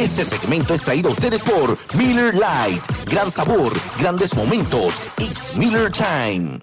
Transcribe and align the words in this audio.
Este 0.00 0.24
segmento 0.24 0.72
es 0.74 0.82
traído 0.82 1.10
a 1.10 1.12
ustedes 1.12 1.42
por 1.42 1.76
Miller 1.94 2.32
Lite. 2.34 2.80
Gran 3.10 3.30
sabor, 3.30 3.72
grandes 3.98 4.34
momentos. 4.34 4.98
It's 5.18 5.54
Miller 5.56 5.90
Time. 5.92 6.60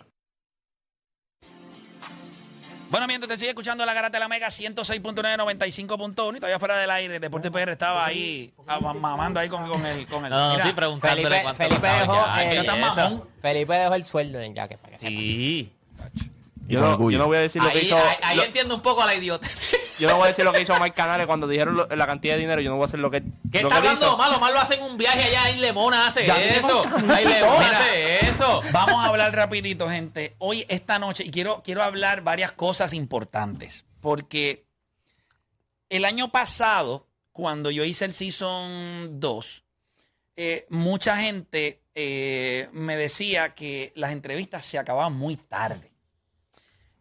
Bueno, 2.89 3.05
mientras 3.05 3.29
te 3.29 3.37
sigue 3.37 3.49
escuchando 3.49 3.85
la 3.85 3.93
garata 3.93 4.15
de 4.17 4.21
la 4.21 4.27
Mega 4.29 4.47
106.9, 4.47 5.13
95.1 5.13 6.37
y 6.37 6.39
todavía 6.39 6.57
fuera 6.57 6.77
del 6.77 6.89
aire, 6.89 7.19
Deporte 7.19 7.51
PR 7.51 7.69
estaba 7.71 8.05
ahí 8.05 8.53
ah, 8.65 8.79
ma- 8.79 8.93
mamando 8.93 9.39
ahí 9.41 9.49
con, 9.49 9.67
con 9.67 9.85
el... 9.85 10.07
Con 10.07 10.23
el 10.23 10.31
No, 10.31 10.37
no, 10.39 10.49
Mira, 10.51 10.63
estoy 10.63 10.73
preguntándole 10.73 11.23
Felipe, 11.23 11.43
cuánto 11.43 11.57
Felipe 11.57 11.75
costaba 11.81 11.99
dejó, 11.99 12.53
ya. 12.53 12.59
está 12.61 12.75
mamón. 12.77 13.29
Felipe 13.41 13.73
dejó 13.73 13.93
el 13.93 14.05
sueldo 14.05 14.39
en 14.39 14.45
el 14.45 14.53
jacket 14.55 14.79
para 14.79 14.91
que 14.93 14.97
sepa. 14.99 15.11
Sí. 15.11 15.73
Yo 16.67 16.81
no, 16.81 16.97
yo 17.11 17.17
no 17.17 17.25
voy 17.27 17.37
a 17.37 17.41
decir 17.41 17.61
lo 17.63 17.71
que 17.71 17.81
hizo. 17.83 17.97
ahí- 17.97 18.17
ahí 18.21 18.37
lo- 18.37 18.43
entiendo 18.43 18.75
un 18.75 18.81
poco 18.81 19.01
a 19.01 19.05
la 19.05 19.15
idiota. 19.15 19.47
yo 19.99 20.09
no 20.09 20.15
voy 20.17 20.25
a 20.25 20.27
decir 20.27 20.43
lo 20.45 20.51
que 20.53 20.61
hizo 20.61 20.77
Mike 20.79 20.93
Canales 20.95 21.25
cuando 21.27 21.47
dijeron 21.47 21.75
lo- 21.77 21.87
la 21.87 22.05
cantidad 22.07 22.35
de 22.35 22.41
dinero. 22.41 22.61
Yo 22.61 22.69
no 22.69 22.75
voy 22.75 22.83
a 22.83 22.87
hacer 22.87 22.99
lo 22.99 23.09
que. 23.09 23.21
¿Qué 23.51 23.61
lo 23.61 23.69
está 23.69 23.81
que 23.81 23.87
hablando 23.87 24.05
hizo. 24.07 24.17
malo? 24.17 24.39
Malo 24.39 24.59
hace 24.59 24.77
un 24.81 24.97
viaje 24.97 25.23
allá. 25.23 25.43
Ahí 25.45 25.59
Lemona 25.59 26.07
hace 26.07 26.25
Ya 26.25 26.41
eso. 26.43 26.83
Lemona 26.83 27.15
Mira. 27.59 27.69
hace 27.71 28.29
eso. 28.29 28.61
Vamos 28.71 29.03
a 29.03 29.07
hablar 29.07 29.33
rapidito, 29.35 29.89
gente. 29.89 30.35
Hoy, 30.39 30.65
esta 30.69 30.99
noche, 30.99 31.23
y 31.25 31.31
quiero, 31.31 31.61
quiero 31.63 31.83
hablar 31.83 32.21
varias 32.21 32.51
cosas 32.51 32.93
importantes. 32.93 33.85
Porque 34.01 34.65
el 35.89 36.05
año 36.05 36.31
pasado, 36.31 37.07
cuando 37.31 37.71
yo 37.71 37.83
hice 37.83 38.05
el 38.05 38.13
Season 38.13 39.19
2, 39.19 39.63
eh, 40.35 40.65
mucha 40.69 41.17
gente 41.17 41.81
eh, 41.95 42.69
me 42.73 42.95
decía 42.95 43.55
que 43.55 43.91
las 43.95 44.11
entrevistas 44.11 44.65
se 44.65 44.77
acababan 44.77 45.13
muy 45.13 45.35
tarde. 45.35 45.91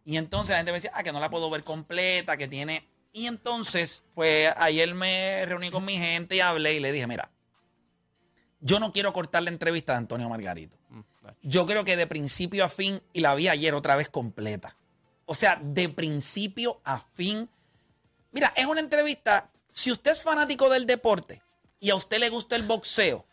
Y 0.07 0.15
entonces 0.15 0.51
la 0.51 0.57
gente 0.59 0.71
me 0.71 0.77
decía, 0.77 0.91
ah, 0.93 1.03
que 1.03 1.11
no 1.11 1.19
la 1.19 1.29
puedo 1.29 1.49
ver 1.49 1.63
completa, 1.65 2.37
que 2.37 2.47
tiene... 2.47 2.87
Y 3.11 3.27
entonces, 3.27 4.03
pues 4.15 4.53
ayer 4.57 4.93
me 4.93 5.45
reuní 5.45 5.69
con 5.69 5.83
mi 5.83 5.97
gente 5.97 6.37
y 6.37 6.39
hablé 6.39 6.75
y 6.75 6.79
le 6.79 6.93
dije, 6.93 7.07
mira, 7.07 7.29
yo 8.61 8.79
no 8.79 8.93
quiero 8.93 9.11
cortar 9.11 9.43
la 9.43 9.49
entrevista 9.49 9.91
de 9.91 9.97
Antonio 9.97 10.29
Margarito. 10.29 10.77
Yo 11.41 11.65
creo 11.65 11.83
que 11.83 11.97
de 11.97 12.07
principio 12.07 12.63
a 12.63 12.69
fin, 12.69 13.01
y 13.11 13.19
la 13.19 13.35
vi 13.35 13.49
ayer 13.49 13.73
otra 13.73 13.97
vez 13.97 14.07
completa. 14.07 14.77
O 15.25 15.35
sea, 15.35 15.59
de 15.61 15.89
principio 15.89 16.79
a 16.85 16.99
fin. 16.99 17.49
Mira, 18.31 18.53
es 18.55 18.65
una 18.65 18.79
entrevista. 18.79 19.51
Si 19.73 19.91
usted 19.91 20.11
es 20.11 20.23
fanático 20.23 20.69
del 20.69 20.85
deporte 20.85 21.41
y 21.81 21.89
a 21.89 21.95
usted 21.95 22.19
le 22.19 22.29
gusta 22.29 22.55
el 22.55 22.63
boxeo, 22.63 23.25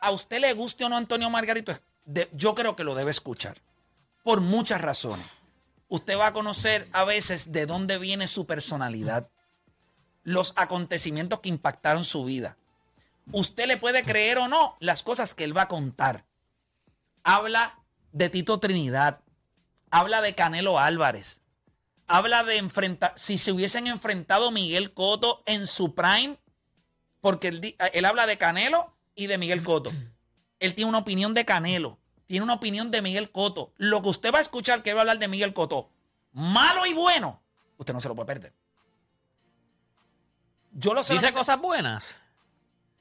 a 0.00 0.10
usted 0.10 0.40
le 0.40 0.52
guste 0.54 0.84
o 0.84 0.88
no 0.88 0.96
Antonio 0.96 1.30
Margarito, 1.30 1.72
de- 2.04 2.28
yo 2.32 2.54
creo 2.56 2.74
que 2.74 2.84
lo 2.84 2.94
debe 2.96 3.12
escuchar. 3.12 3.58
Por 4.24 4.40
muchas 4.40 4.80
razones. 4.80 5.26
Usted 5.90 6.16
va 6.16 6.28
a 6.28 6.32
conocer 6.32 6.88
a 6.92 7.04
veces 7.04 7.50
de 7.50 7.66
dónde 7.66 7.98
viene 7.98 8.28
su 8.28 8.46
personalidad, 8.46 9.28
los 10.22 10.52
acontecimientos 10.54 11.40
que 11.40 11.48
impactaron 11.48 12.04
su 12.04 12.24
vida. 12.24 12.56
Usted 13.32 13.66
le 13.66 13.76
puede 13.76 14.04
creer 14.04 14.38
o 14.38 14.46
no 14.46 14.76
las 14.78 15.02
cosas 15.02 15.34
que 15.34 15.42
él 15.42 15.56
va 15.56 15.62
a 15.62 15.68
contar. 15.68 16.26
Habla 17.24 17.82
de 18.12 18.28
Tito 18.28 18.60
Trinidad, 18.60 19.20
habla 19.90 20.22
de 20.22 20.36
Canelo 20.36 20.78
Álvarez, 20.78 21.42
habla 22.06 22.44
de 22.44 22.58
enfrentar, 22.58 23.12
si 23.16 23.36
se 23.36 23.50
hubiesen 23.50 23.88
enfrentado 23.88 24.52
Miguel 24.52 24.94
Cotto 24.94 25.42
en 25.44 25.66
su 25.66 25.96
prime, 25.96 26.38
porque 27.20 27.48
él, 27.48 27.76
él 27.92 28.04
habla 28.04 28.28
de 28.28 28.38
Canelo 28.38 28.96
y 29.16 29.26
de 29.26 29.38
Miguel 29.38 29.64
Cotto. 29.64 29.90
Él 30.60 30.76
tiene 30.76 30.88
una 30.88 30.98
opinión 30.98 31.34
de 31.34 31.44
Canelo, 31.44 31.98
tiene 32.30 32.44
una 32.44 32.54
opinión 32.54 32.92
de 32.92 33.02
Miguel 33.02 33.32
Cotto. 33.32 33.72
Lo 33.76 34.02
que 34.02 34.08
usted 34.08 34.32
va 34.32 34.38
a 34.38 34.40
escuchar 34.40 34.84
que 34.84 34.94
va 34.94 35.00
a 35.00 35.02
hablar 35.02 35.18
de 35.18 35.26
Miguel 35.26 35.52
Cotto, 35.52 35.90
malo 36.30 36.86
y 36.86 36.94
bueno, 36.94 37.42
usted 37.76 37.92
no 37.92 38.00
se 38.00 38.06
lo 38.06 38.14
puede 38.14 38.28
perder. 38.28 38.54
Yo 40.70 40.94
lo 40.94 41.02
sé. 41.02 41.14
Dice 41.14 41.32
cosas 41.32 41.60
buenas. 41.60 42.20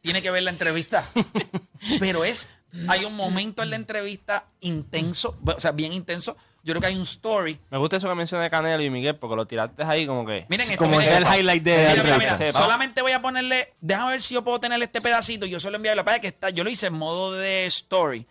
Tiene 0.02 0.24
que 0.24 0.32
ver 0.32 0.42
la 0.42 0.50
entrevista. 0.50 1.08
Pero 2.00 2.24
es, 2.24 2.50
hay 2.88 3.06
un 3.06 3.16
momento 3.16 3.62
en 3.62 3.70
la 3.70 3.76
entrevista 3.76 4.48
intenso, 4.62 5.38
o 5.46 5.60
sea, 5.60 5.74
bien 5.74 5.94
intenso. 5.94 6.36
Yo 6.64 6.74
creo 6.74 6.82
que 6.82 6.88
hay 6.88 6.96
un 6.96 7.04
story. 7.04 7.60
Me 7.70 7.78
gusta 7.78 7.98
eso 7.98 8.10
que 8.10 8.16
menciona 8.16 8.50
Canelo 8.50 8.82
y 8.82 8.90
Miguel 8.90 9.16
porque 9.18 9.36
lo 9.36 9.46
tiraste 9.46 9.84
ahí 9.84 10.08
como 10.08 10.26
que. 10.26 10.48
Miren 10.50 10.72
esto, 10.72 10.84
Como 10.84 10.98
miren 10.98 11.14
es 11.14 11.20
el 11.20 11.40
highlight 11.40 11.62
de 11.62 11.78
Mira, 11.78 11.96
la 12.04 12.18
mira, 12.18 12.38
mira. 12.40 12.52
Solamente 12.52 13.04
voy 13.04 13.12
a 13.12 13.22
ponerle, 13.22 13.76
déjame 13.80 14.14
ver 14.14 14.24
si 14.24 14.34
yo 14.34 14.44
puedo 14.44 14.60
tener 14.60 14.82
este 14.82 15.02
pedacito. 15.02 15.46
Yo 15.46 15.60
solo 15.60 15.76
enviarlo. 15.76 16.04
Para 16.04 16.20
que 16.20 16.30
está, 16.30 16.50
yo 16.50 16.64
lo 16.64 16.72
hice 16.72 16.88
en 16.88 16.94
modo 16.94 17.34
de 17.34 17.68
story. 17.68 18.26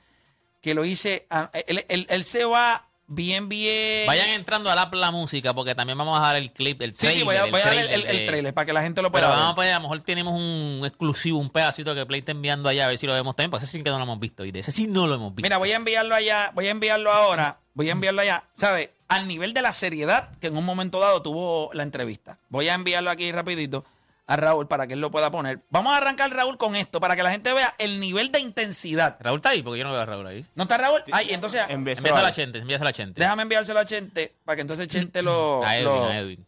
Que 0.61 0.75
lo 0.75 0.85
hice. 0.85 1.27
ah, 1.31 1.51
Él, 1.67 1.85
él- 1.89 2.07
él 2.11 2.25
se 2.25 2.45
va 2.45 2.85
bien, 3.11 3.49
bien. 3.49 4.07
Vayan 4.07 4.29
entrando 4.31 4.71
a 4.71 4.75
la, 4.75 4.89
la 4.93 5.11
música 5.11 5.55
porque 5.55 5.75
también 5.75 5.97
vamos 5.97 6.19
a 6.19 6.23
dar 6.23 6.37
el 6.37 6.53
clip, 6.53 6.83
el 6.83 6.95
Sí, 6.95 7.01
trailer. 7.07 7.19
sí, 7.21 7.25
voy 7.25 7.37
a, 7.37 7.45
el 7.45 7.51
voy 7.51 7.61
a 7.61 7.65
dar 7.65 7.73
el, 7.75 7.85
trailer 7.87 8.01
el- 8.07 8.11
el 8.11 8.19
de- 8.19 8.27
trailer 8.27 8.55
para 8.55 8.67
que 8.67 8.73
la 8.75 8.83
gente 8.83 9.01
lo 9.01 9.11
Pero 9.11 9.27
pueda 9.27 9.29
vamos 9.29 9.45
a 9.45 9.49
ver. 9.49 9.55
poner, 9.57 9.73
a 9.73 9.77
lo 9.77 9.83
mejor 9.83 10.01
tenemos 10.03 10.35
un 10.35 10.83
exclusivo, 10.85 11.39
un 11.39 11.49
pedacito 11.51 11.95
que 11.95 12.05
Play 12.05 12.19
está 12.21 12.33
enviando 12.33 12.69
allá, 12.69 12.85
a 12.85 12.89
ver 12.89 12.99
si 12.99 13.07
lo 13.07 13.15
vemos 13.15 13.35
también, 13.35 13.51
porque 13.51 13.65
ese 13.65 13.79
sí 13.79 13.83
que 13.83 13.89
no 13.91 13.97
lo 13.99 14.03
hemos 14.05 14.21
visto. 14.21 14.45
Y 14.45 14.51
de 14.53 14.61
ese 14.61 14.73
sí 14.73 14.87
no 14.89 15.07
lo 15.07 15.15
hemos 15.15 15.35
visto. 15.35 15.47
Mira, 15.47 15.57
voy 15.59 15.73
a 15.73 15.77
enviarlo 15.77 16.15
allá, 16.15 16.51
voy 16.55 16.67
a 16.67 16.71
enviarlo 16.71 17.11
ahora, 17.13 17.61
voy 17.75 17.89
a 17.89 17.93
enviarlo 17.93 18.21
allá, 18.21 18.45
¿sabes? 18.57 18.91
Al 19.09 19.27
nivel 19.27 19.55
de 19.55 19.63
la 19.63 19.73
seriedad 19.73 20.37
que 20.39 20.49
en 20.49 20.57
un 20.59 20.67
momento 20.67 21.01
dado 21.01 21.23
tuvo 21.23 21.71
la 21.73 21.85
entrevista. 21.85 22.39
Voy 22.51 22.69
a 22.69 22.75
enviarlo 22.75 23.11
aquí 23.11 23.33
rapidito 23.33 23.87
a 24.29 24.37
Raúl 24.37 24.69
para 24.69 24.87
que 24.87 24.93
él 24.93 25.01
lo 25.01 25.11
pueda 25.11 25.31
poner. 25.31 25.61
Vamos 25.71 25.93
a 25.95 25.97
arrancar, 25.97 26.31
Raúl, 26.31 26.57
con 26.59 26.77
esto, 26.77 27.01
para 27.01 27.17
que 27.17 27.23
la 27.23 27.31
gente 27.31 27.53
vea 27.55 27.75
el 27.79 27.99
nivel 27.99 28.31
de 28.31 28.39
intensidad. 28.41 29.17
Raúl 29.21 29.37
está 29.37 29.49
ahí, 29.51 29.63
porque 29.63 29.79
yo 29.79 29.85
no 29.85 29.91
veo 29.93 30.01
a 30.03 30.07
Raúl 30.07 30.27
ahí. 30.27 30.45
¿No 30.55 30.65
está 30.65 30.77
Raúl? 30.79 31.03
Ay, 31.11 31.29
entonces, 31.31 31.63
Envíaselo 31.69 32.15
a 32.15 32.27
ahí. 32.27 32.33
Chente, 32.33 32.59
envíaselo 32.59 32.91
a 32.91 32.93
Chente. 32.93 33.21
déjame 33.21 33.43
enviárselo 33.43 33.81
a 33.81 33.85
Chente, 33.87 34.35
para 34.45 34.57
que 34.57 34.63
entonces 34.63 34.87
Chente 34.87 35.23
lo... 35.23 35.63
a 35.67 35.77
Edwin, 35.77 35.85
lo- 35.87 36.05
a 36.05 36.19
Edwin. 36.19 36.47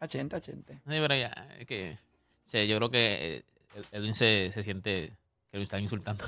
A 0.00 0.06
Chente, 0.06 0.36
a 0.36 0.40
Chente. 0.40 0.74
Sí, 0.74 0.80
pero 0.84 1.14
ya, 1.16 1.32
es 1.58 1.66
que. 1.66 1.98
o 2.46 2.50
sea, 2.50 2.62
yo 2.64 2.76
creo 2.76 2.90
que 2.90 3.36
eh, 3.36 3.42
Edwin 3.92 4.14
se, 4.14 4.50
se 4.52 4.62
siente 4.62 5.12
que 5.56 5.60
lo 5.60 5.64
están 5.64 5.82
insultando. 5.82 6.24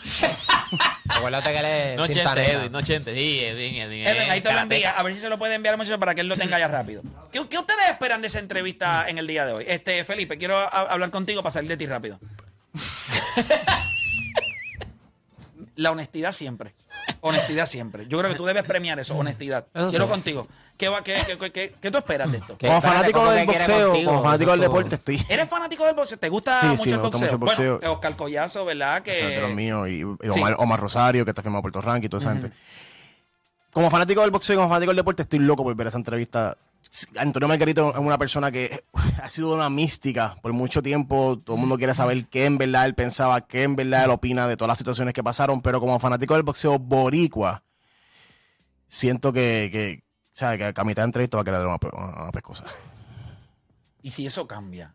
Acuérdate 1.08 1.52
que 1.52 1.58
él 1.58 1.64
es 1.66 1.96
no 1.98 2.06
cinta 2.06 2.22
Chente, 2.24 2.40
negra. 2.40 2.58
Edwin, 2.60 2.72
no 2.72 2.82
Chente. 2.82 3.14
Sí, 3.14 3.40
Edwin, 3.40 3.74
Edwin. 3.76 4.06
Edwin, 4.06 4.30
ahí 4.30 4.40
te 4.40 4.52
lo 4.52 4.58
envía. 4.60 4.92
A 4.92 5.02
ver 5.02 5.14
si 5.14 5.20
se 5.20 5.28
lo 5.28 5.38
puede 5.38 5.54
enviar 5.54 5.76
mucho 5.76 5.98
para 5.98 6.14
que 6.14 6.22
él 6.22 6.28
lo 6.28 6.36
tenga 6.36 6.58
ya 6.58 6.68
rápido. 6.68 7.02
¿Qué, 7.30 7.46
qué 7.48 7.58
ustedes 7.58 7.88
esperan 7.90 8.22
de 8.22 8.28
esa 8.28 8.38
entrevista 8.38 9.08
en 9.08 9.18
el 9.18 9.26
día 9.26 9.44
de 9.44 9.52
hoy? 9.52 9.64
Este, 9.68 10.02
Felipe, 10.04 10.38
quiero 10.38 10.56
a- 10.56 10.66
hablar 10.68 11.10
contigo 11.10 11.42
para 11.42 11.52
salir 11.52 11.68
de 11.68 11.76
ti 11.76 11.86
rápido. 11.86 12.18
La 15.76 15.92
honestidad 15.92 16.32
siempre. 16.32 16.74
Honestidad 17.20 17.66
siempre. 17.66 18.06
Yo 18.08 18.18
creo 18.18 18.30
que 18.30 18.36
tú 18.36 18.44
debes 18.44 18.62
premiar 18.64 18.98
eso, 18.98 19.16
honestidad. 19.16 19.66
Eso 19.74 19.90
quiero 19.90 20.04
sí. 20.06 20.10
contigo. 20.10 20.46
¿Qué, 20.76 20.88
va- 20.88 21.02
qué, 21.02 21.16
qué- 21.26 21.36
qué- 21.38 21.52
qué- 21.52 21.74
qué 21.80 21.90
tú 21.90 21.98
esperas 21.98 22.30
de 22.30 22.38
esto? 22.38 22.56
Como 22.58 22.72
espérate, 22.76 22.80
fanático 22.88 23.18
¿cómo 23.18 23.30
del 23.32 23.46
boxeo, 23.46 23.88
contigo? 23.90 24.10
como 24.10 24.22
fanático 24.22 24.50
del 24.52 24.60
es 24.60 24.66
deporte, 24.66 24.94
estoy. 24.94 25.22
¿Eres 25.28 25.48
fanático 25.48 25.84
del 25.84 25.94
boxeo? 25.94 26.18
¿Te 26.18 26.28
gusta 26.28 26.60
Sí, 26.60 26.66
mucho 26.68 26.82
sí, 26.84 26.90
el 26.90 26.96
me 26.96 27.02
gusta 27.02 27.18
boxeo? 27.18 27.20
mucho 27.20 27.34
el 27.34 27.38
boxeo. 27.56 27.78
Bueno, 27.78 27.92
Oscar 27.94 28.16
Collazo, 28.16 28.64
¿verdad? 28.64 29.02
Que... 29.02 29.12
de 29.12 29.40
los 29.40 29.54
míos, 29.54 29.88
y, 29.88 30.00
y 30.02 30.30
Sí. 30.30 30.38
Omar, 30.40 30.54
Omar 30.58 30.80
Rosario, 30.80 31.24
que 31.24 31.30
está 31.32 31.42
firmado 31.42 31.62
por 31.62 31.72
Puerto 31.72 31.88
Rank 31.90 32.04
y 32.04 32.08
toda 32.08 32.20
esa 32.20 32.32
gente. 32.32 32.52
Como 33.72 33.90
fanático 33.90 34.20
del 34.22 34.30
boxeo 34.30 34.54
y 34.54 34.56
como 34.56 34.68
fanático 34.68 34.90
del 34.90 34.96
deporte, 34.96 35.22
estoy 35.22 35.40
loco 35.40 35.62
por 35.62 35.74
ver 35.74 35.86
esa 35.88 35.98
entrevista. 35.98 36.56
Antonio 37.18 37.48
Margarito 37.48 37.90
es 37.92 37.98
una 37.98 38.18
persona 38.18 38.50
que 38.50 38.84
ha 39.22 39.28
sido 39.28 39.54
una 39.54 39.68
mística 39.68 40.36
por 40.42 40.52
mucho 40.52 40.82
tiempo. 40.82 41.38
Todo 41.38 41.56
el 41.56 41.60
mundo 41.60 41.76
quiere 41.76 41.94
saber 41.94 42.26
qué 42.28 42.46
en 42.46 42.58
verdad 42.58 42.86
él 42.86 42.94
pensaba, 42.94 43.42
qué 43.42 43.62
en 43.64 43.76
verdad 43.76 44.04
él 44.04 44.10
opina 44.10 44.48
de 44.48 44.56
todas 44.56 44.68
las 44.68 44.78
situaciones 44.78 45.14
que 45.14 45.22
pasaron. 45.22 45.60
Pero 45.60 45.80
como 45.80 45.98
fanático 45.98 46.34
del 46.34 46.42
boxeo 46.42 46.78
boricua, 46.78 47.62
siento 48.86 49.32
que, 49.32 49.68
que, 49.70 50.04
o 50.34 50.36
sea, 50.36 50.56
que 50.56 50.72
a 50.74 50.84
mitad 50.84 51.02
de 51.02 51.06
entrevista 51.06 51.36
va 51.36 51.42
a 51.42 51.44
quedar 51.44 51.66
una, 51.66 51.78
una, 51.92 52.22
una 52.22 52.32
pescosa. 52.32 52.64
¿Y 54.02 54.10
si 54.10 54.26
eso 54.26 54.46
cambia? 54.46 54.94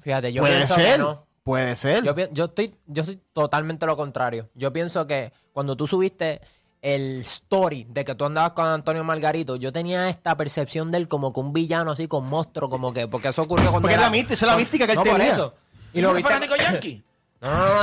Fíjate, 0.00 0.32
yo 0.32 0.42
puede 0.42 0.56
pienso 0.56 0.76
que 0.76 0.82
ser, 0.82 1.00
no. 1.00 1.26
puede 1.42 1.76
ser. 1.76 2.04
Yo, 2.04 2.14
yo 2.32 2.44
estoy, 2.44 2.74
yo 2.86 3.04
soy 3.04 3.20
totalmente 3.32 3.86
lo 3.86 3.96
contrario. 3.96 4.48
Yo 4.54 4.72
pienso 4.72 5.06
que 5.06 5.32
cuando 5.52 5.76
tú 5.76 5.86
subiste 5.86 6.40
el 6.84 7.20
story 7.20 7.86
de 7.88 8.04
que 8.04 8.14
tú 8.14 8.26
andabas 8.26 8.52
con 8.52 8.66
Antonio 8.66 9.02
Margarito, 9.04 9.56
yo 9.56 9.72
tenía 9.72 10.08
esta 10.10 10.36
percepción 10.36 10.88
de 10.88 10.98
él 10.98 11.08
como 11.08 11.32
que 11.32 11.40
un 11.40 11.52
villano 11.54 11.92
así 11.92 12.08
con 12.08 12.26
monstruo, 12.26 12.68
como 12.68 12.92
que, 12.92 13.08
porque 13.08 13.28
eso 13.28 13.40
ocurrió 13.42 13.70
cuando 13.70 13.82
Porque 13.82 13.94
es 13.94 13.98
era- 14.00 14.06
la 14.06 14.10
mística, 14.10 14.34
esa 14.34 14.46
es 14.46 14.52
la 14.52 14.58
mística 14.58 14.84
que 14.86 14.92
él 14.92 14.98
no, 14.98 15.04
por 15.04 15.16
tenía. 15.16 15.32
eso. 15.32 15.54
Y 15.94 15.96
¿Tú 16.00 16.02
lo 16.02 16.12
viste, 16.12 16.28
fanático 16.30 16.56
yankee? 16.62 17.02
no, 17.40 17.50
no, 17.50 17.56
no. 17.56 17.82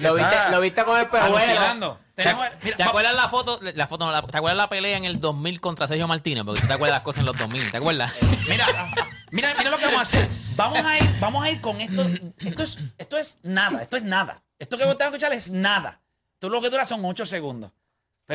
lo, 0.00 0.14
viste, 0.14 0.30
está 0.34 0.50
lo 0.50 0.60
viste 0.60 0.84
con 0.84 0.98
el 1.00 1.08
pejuelo. 1.08 1.98
¿Te, 2.14 2.24
mira, 2.24 2.86
acuerdas 2.88 3.14
la 3.14 3.28
foto? 3.28 3.58
La 3.74 3.86
foto 3.86 4.04
no, 4.06 4.12
la- 4.12 4.22
¿Te 4.22 4.36
acuerdas 4.36 4.56
la 4.56 4.68
pelea 4.68 4.96
en 4.98 5.04
el 5.04 5.20
2000 5.20 5.60
contra 5.60 5.86
Sergio 5.86 6.06
Martínez? 6.08 6.44
Porque 6.44 6.60
tú 6.60 6.66
te 6.66 6.72
acuerdas 6.74 6.96
las 6.96 7.02
cosas 7.04 7.20
en 7.20 7.26
los 7.26 7.36
2000, 7.38 7.70
¿te 7.70 7.76
acuerdas? 7.78 8.12
Mira, 8.48 8.66
mira, 9.30 9.54
mira 9.56 9.70
lo 9.70 9.78
que 9.78 9.84
vamos 9.86 10.00
a 10.00 10.02
hacer. 10.02 10.28
Vamos 10.56 10.78
a 10.84 10.98
ir, 10.98 11.08
vamos 11.20 11.44
a 11.44 11.50
ir 11.50 11.60
con 11.60 11.80
esto. 11.80 12.04
Esto 12.40 12.62
es, 12.64 12.78
esto 12.98 13.16
es 13.16 13.38
nada, 13.42 13.82
esto 13.82 13.96
es 13.96 14.02
nada. 14.02 14.42
Esto 14.58 14.76
que 14.76 14.84
vos 14.84 14.98
te 14.98 15.04
vas 15.04 15.12
a 15.12 15.16
escuchar 15.16 15.32
es 15.32 15.50
nada. 15.50 16.00
Tú 16.38 16.50
lo 16.50 16.60
que 16.60 16.70
dura 16.70 16.84
son 16.84 17.04
ocho 17.04 17.24
segundos. 17.24 17.70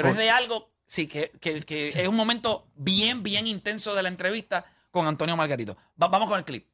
Pero 0.02 0.10
es 0.10 0.18
de 0.18 0.30
algo, 0.30 0.70
sí, 0.86 1.08
que, 1.08 1.32
que- 1.40 1.62
que 1.62 1.90
es 1.90 2.08
un 2.08 2.16
momento 2.16 2.68
bien, 2.76 3.24
bien 3.24 3.48
intenso 3.48 3.94
de 3.96 4.04
la 4.04 4.10
entrevista 4.10 4.66
con 4.92 5.08
Antonio 5.08 5.36
Margarito. 5.36 5.78
Va- 6.02 6.08
vamos 6.08 6.30
con 6.30 6.38
el 6.40 6.46
clip. 6.46 6.66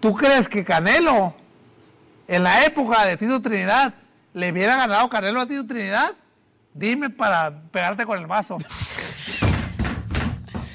¿Tú 0.00 0.14
crees 0.14 0.48
que 0.48 0.64
Canelo, 0.64 1.34
en 2.28 2.42
la 2.42 2.64
época 2.64 3.04
de 3.06 3.16
Tito 3.16 3.40
Trinidad, 3.40 3.94
le 4.34 4.50
hubiera 4.52 4.76
ganado 4.76 5.08
Canelo 5.08 5.40
a 5.40 5.46
Tito 5.46 5.66
Trinidad? 5.66 6.12
Dime 6.74 7.10
para 7.10 7.62
pegarte 7.70 8.04
con 8.06 8.18
el 8.18 8.26
vaso. 8.26 8.56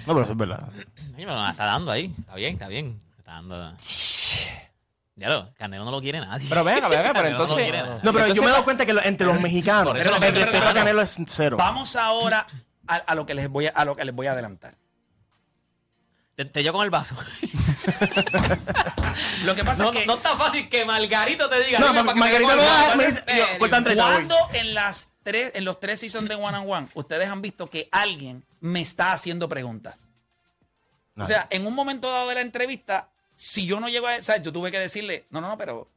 No, 0.05 0.13
pero 0.13 0.21
eso 0.21 0.31
es 0.31 0.37
verdad. 0.37 0.69
Me 1.15 1.25
lo 1.25 1.49
está 1.49 1.65
dando 1.65 1.91
ahí. 1.91 2.13
Está 2.19 2.35
bien, 2.35 2.53
está 2.53 2.67
bien. 2.67 3.01
Está 3.17 3.31
dando. 3.33 3.75
Ya 5.17 5.29
lo, 5.29 5.51
Canelo 5.55 5.83
no 5.83 5.89
lo 5.91 5.99
quiere 5.99 6.19
nadie. 6.19 6.47
Pero 6.47 6.63
venga, 6.63 6.87
venga, 6.87 7.11
pero 7.11 7.23
no 7.23 7.29
entonces- 7.29 7.55
quiere. 7.55 7.83
No, 8.03 8.13
pero 8.13 8.27
yo 8.33 8.41
me 8.43 8.47
he 8.47 8.51
dado 8.51 8.63
cuenta 8.63 8.85
que 8.85 8.93
lo- 8.93 9.03
entre 9.03 9.25
los 9.27 9.39
mexicanos, 9.41 9.87
Por 9.87 9.95
el 9.97 10.01
eso 10.03 10.11
lo 10.11 10.19
respeto 10.19 10.67
a. 10.67 10.73
Canelo 10.73 11.01
es 11.01 11.17
cero. 11.27 11.57
Vamos 11.57 11.95
ahora 11.95 12.45
a, 12.87 12.95
a 12.95 13.15
lo 13.15 13.25
que 13.25 13.33
les 13.33 13.49
voy 13.49 13.65
a, 13.65 13.71
a 13.71 13.83
lo 13.83 13.95
que 13.95 14.05
les 14.05 14.13
voy 14.15 14.27
a 14.27 14.31
adelantar. 14.33 14.75
Te, 16.35 16.45
te 16.45 16.63
yo 16.63 16.71
con 16.71 16.83
el 16.85 16.91
vaso. 16.91 17.15
Lo 19.45 19.55
que 19.55 19.63
pasa 19.63 19.83
no, 19.83 19.89
es 19.89 19.95
que 19.97 20.05
no 20.05 20.15
está 20.15 20.35
fácil 20.35 20.69
que 20.69 20.85
Margarito 20.85 21.49
te 21.49 21.63
diga. 21.63 21.79
No, 21.79 21.87
dime 21.87 22.03
Ma- 22.03 22.13
para 22.13 22.13
que 22.13 22.19
Margarita 22.19 22.55
me 22.55 22.63
da- 22.63 22.95
me 22.95 23.05
dice, 23.07 23.23
cuando 23.57 24.37
en 24.53 24.73
las 24.75 25.11
tres, 25.23 25.51
en 25.55 25.65
los 25.65 25.79
tres 25.79 25.99
seasons 26.01 26.29
de 26.29 26.35
One 26.35 26.57
on 26.59 26.69
One, 26.69 26.87
ustedes 26.93 27.27
han 27.29 27.41
visto 27.41 27.69
que 27.69 27.89
alguien 27.91 28.45
me 28.59 28.81
está 28.81 29.13
haciendo 29.13 29.49
preguntas. 29.49 30.07
O 31.17 31.25
sea, 31.25 31.47
en 31.49 31.65
un 31.65 31.73
momento 31.73 32.07
dado 32.11 32.29
de 32.29 32.35
la 32.35 32.41
entrevista, 32.41 33.09
si 33.39 33.67
yo 33.67 33.79
no 33.79 33.87
llego 33.87 34.07
a, 34.07 34.15
o 34.17 34.23
sea, 34.23 34.37
yo 34.41 34.51
tuve 34.51 34.71
que 34.71 34.79
decirle, 34.79 35.27
no, 35.29 35.41
no, 35.41 35.49
no, 35.49 35.57
pero, 35.59 35.81
o 35.81 35.89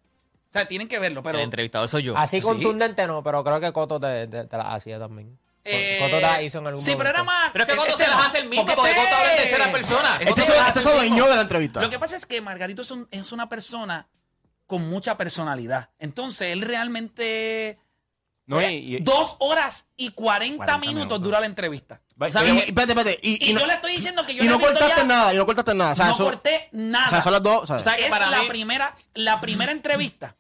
sea, 0.52 0.68
tienen 0.68 0.88
que 0.88 0.98
verlo, 0.98 1.22
pero 1.22 1.38
El 1.38 1.44
entrevistador 1.44 1.88
soy 1.88 2.02
yo. 2.02 2.14
Así 2.16 2.36
Sí. 2.36 2.42
contundente 2.42 3.06
no, 3.06 3.22
pero 3.22 3.42
creo 3.42 3.58
que 3.60 3.72
Coto 3.72 3.98
te, 3.98 4.26
te- 4.26 4.44
te 4.44 4.56
la 4.58 4.74
hacía 4.74 4.98
también. 4.98 5.38
eh, 5.64 5.96
Coto 6.00 6.16
te 6.16 6.20
la 6.22 6.42
hizo 6.42 6.58
en 6.58 6.66
algún 6.66 6.82
Sí, 6.82 6.92
pero 6.98 7.08
era 7.08 7.24
más. 7.24 7.50
Pero 7.52 7.64
es 7.64 7.70
que 7.70 7.76
Coto 7.76 7.90
este 7.92 8.04
se 8.04 8.10
las 8.10 8.26
hace 8.26 8.38
el 8.40 8.48
mismo, 8.50 8.66
porque 8.66 8.90
este- 8.90 9.00
Coto 9.02 9.14
habla 9.16 9.30
en 9.32 9.38
tercera 9.38 9.72
persona. 9.72 10.16
este 10.18 10.28
Este 10.30 10.40
Coto 10.42 10.66
este 10.68 10.82
se 10.82 10.88
adueñó 10.90 11.28
de 11.28 11.36
la 11.36 11.42
entrevista. 11.42 11.80
Lo 11.80 11.88
que 11.90 11.98
pasa 11.98 12.16
es 12.16 12.26
que 12.26 12.40
Margarito 12.42 12.82
es, 12.82 12.90
un- 12.90 13.08
es 13.10 13.32
una 13.32 13.48
persona 13.48 14.06
con 14.66 14.88
mucha 14.90 15.16
personalidad. 15.16 15.88
Entonces, 15.98 16.52
él 16.52 16.60
realmente. 16.62 17.78
No, 18.46 18.60
y- 18.60 18.64
eh, 18.64 18.72
y- 18.72 18.98
dos 19.00 19.36
horas 19.38 19.86
y 19.96 20.10
40, 20.10 20.56
40 20.58 20.78
minutos, 20.78 20.94
minutos. 20.96 21.22
dura 21.22 21.40
la 21.40 21.46
entrevista. 21.46 22.00
O 22.20 22.30
sea, 22.32 22.44
Y, 22.44 22.58
espérate, 22.58 22.92
espérate. 22.92 23.18
Y, 23.22 23.46
Y, 23.46 23.50
y 23.50 23.52
no, 23.54 23.60
yo 23.60 23.66
le 23.66 23.74
estoy 23.74 23.94
diciendo 23.94 24.26
que 24.26 24.34
yo 24.34 24.44
y 24.44 24.48
no 24.48 24.60
cortaste 24.60 24.96
ya- 25.00 25.04
nada, 25.04 25.32
y 25.32 25.36
no 25.36 25.46
cortaste 25.46 25.74
nada. 25.74 25.92
O 25.92 25.94
sea, 25.94 26.06
no 26.06 26.12
eso- 26.14 26.24
corté 26.24 26.68
nada. 26.72 27.06
O 27.06 27.10
sea, 27.10 27.22
son 27.22 27.32
las 27.32 27.42
dos. 27.42 27.62
o 27.62 27.66
sea, 27.66 27.76
O 27.76 27.82
sea, 27.82 27.96
que 27.96 28.04
es 28.04 28.10
para 28.10 28.28
la 28.30 28.42
mí- 28.42 28.48
primera, 28.48 28.94
la 29.14 29.40
primera 29.40 29.72
entrevista 29.72 30.36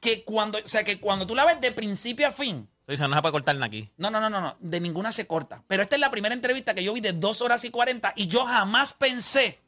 que 0.00 0.24
cuando, 0.24 0.58
o 0.58 0.68
sea, 0.68 0.82
que 0.84 0.98
cuando 0.98 1.26
tú 1.26 1.34
la 1.34 1.44
ves 1.44 1.60
de 1.60 1.72
principio 1.72 2.26
a 2.26 2.32
fin, 2.32 2.66
Tú 2.86 2.92
dices, 2.92 3.08
no 3.08 3.14
se 3.14 3.20
puede 3.22 3.32
cortar 3.32 3.54
nada 3.54 3.66
aquí. 3.66 3.88
no, 3.98 4.10
no, 4.10 4.18
no, 4.20 4.30
no, 4.30 4.40
no, 4.40 4.56
de 4.58 4.80
ninguna 4.80 5.12
se 5.12 5.26
corta. 5.26 5.62
Pero 5.68 5.82
esta 5.82 5.94
es 5.96 6.00
la 6.00 6.10
primera 6.10 6.34
entrevista 6.34 6.74
que 6.74 6.82
yo 6.82 6.92
vi 6.94 7.00
de 7.00 7.12
dos 7.12 7.40
horas 7.42 7.62
y 7.64 7.70
40 7.70 8.12
y 8.16 8.26
yo 8.26 8.46
jamás 8.46 8.94
pensé 8.94 9.60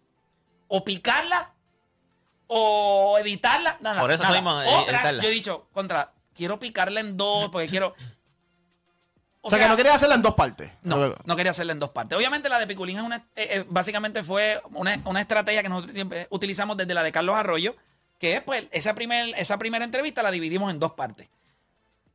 o 0.68 0.82
picarla 0.84 1.52
o 2.46 3.18
editarla. 3.18 3.78
Nada, 3.80 4.00
Por 4.00 4.10
eso 4.12 4.22
nada. 4.24 4.34
soy, 4.42 4.64
eh, 4.66 4.76
Otras, 4.76 4.88
editarla. 5.02 5.22
yo 5.22 5.28
he 5.28 5.32
dicho, 5.32 5.68
contra, 5.72 6.12
quiero 6.34 6.58
picarla 6.58 7.00
en 7.00 7.16
dos 7.16 7.50
porque 7.50 7.68
quiero... 7.68 7.94
o 9.42 9.50
sea, 9.50 9.58
que 9.58 9.68
no 9.68 9.76
querías 9.76 9.96
hacerla 9.96 10.14
en 10.14 10.22
dos 10.22 10.34
partes. 10.34 10.70
No, 10.82 11.14
no 11.24 11.36
quería 11.36 11.50
hacerla 11.50 11.72
en 11.72 11.78
dos 11.80 11.90
partes. 11.90 12.16
Obviamente 12.16 12.48
la 12.48 12.58
de 12.58 12.66
Piculín 12.66 12.96
es 12.96 13.02
una, 13.02 13.16
eh, 13.36 13.48
eh, 13.50 13.64
básicamente 13.68 14.22
fue 14.24 14.60
una, 14.72 14.96
una 15.04 15.20
estrategia 15.20 15.62
que 15.62 15.68
nosotros 15.68 15.94
siempre 15.94 16.26
utilizamos 16.30 16.76
desde 16.76 16.94
la 16.94 17.02
de 17.02 17.12
Carlos 17.12 17.36
Arroyo, 17.36 17.74
que 18.18 18.34
es 18.36 18.40
pues 18.42 18.64
esa, 18.70 18.94
primer, 18.94 19.34
esa 19.36 19.58
primera 19.58 19.84
entrevista 19.84 20.22
la 20.22 20.30
dividimos 20.30 20.70
en 20.72 20.78
dos 20.78 20.92
partes. 20.92 21.28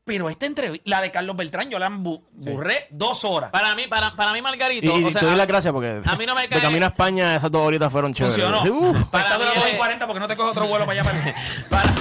Pero 0.06 0.30
esta 0.30 0.46
entrevista, 0.46 0.90
la 0.90 1.02
de 1.02 1.12
Carlos 1.12 1.36
Beltrán, 1.36 1.70
yo 1.70 1.80
la 1.80 1.90
bu- 1.90 2.24
burré 2.32 2.88
dos 2.92 3.26
horas. 3.26 3.52
Para 3.52 3.76
mí, 3.76 3.88
para, 3.88 4.16
para 4.16 4.32
mí 4.32 4.42
Margarito. 4.42 4.88
Y, 4.88 5.02
y 5.02 5.04
o 5.04 5.10
sea, 5.12 5.20
te 5.20 5.26
doy 5.26 5.36
las 5.36 5.48
gracias 5.48 5.74
porque 5.74 6.02
a 6.06 6.16
mí 6.16 6.26
no 6.26 6.34
me 6.34 6.44
de 6.44 6.48
cae- 6.48 6.62
camino 6.62 6.86
a 6.86 6.90
España 6.90 7.36
esas 7.36 7.52
dos 7.52 7.62
horitas 7.68 7.92
fueron 7.92 8.14
chéveres. 8.14 8.42
Funcionó. 8.42 8.64
Uh. 8.74 9.10
Para 9.12 9.38
de 9.38 9.44
las 9.44 9.54
mí 9.56 9.60
2 9.64 9.68
y 9.68 9.72
es- 9.72 9.76
40 9.78 10.08
porque 10.08 10.20
no 10.22 10.28
te 10.30 10.38
coge 10.38 10.50
otro 10.52 10.66
vuelo 10.68 10.86
para 10.86 11.02
allá. 11.02 11.12
Para... 11.70 11.84
para, 11.84 11.94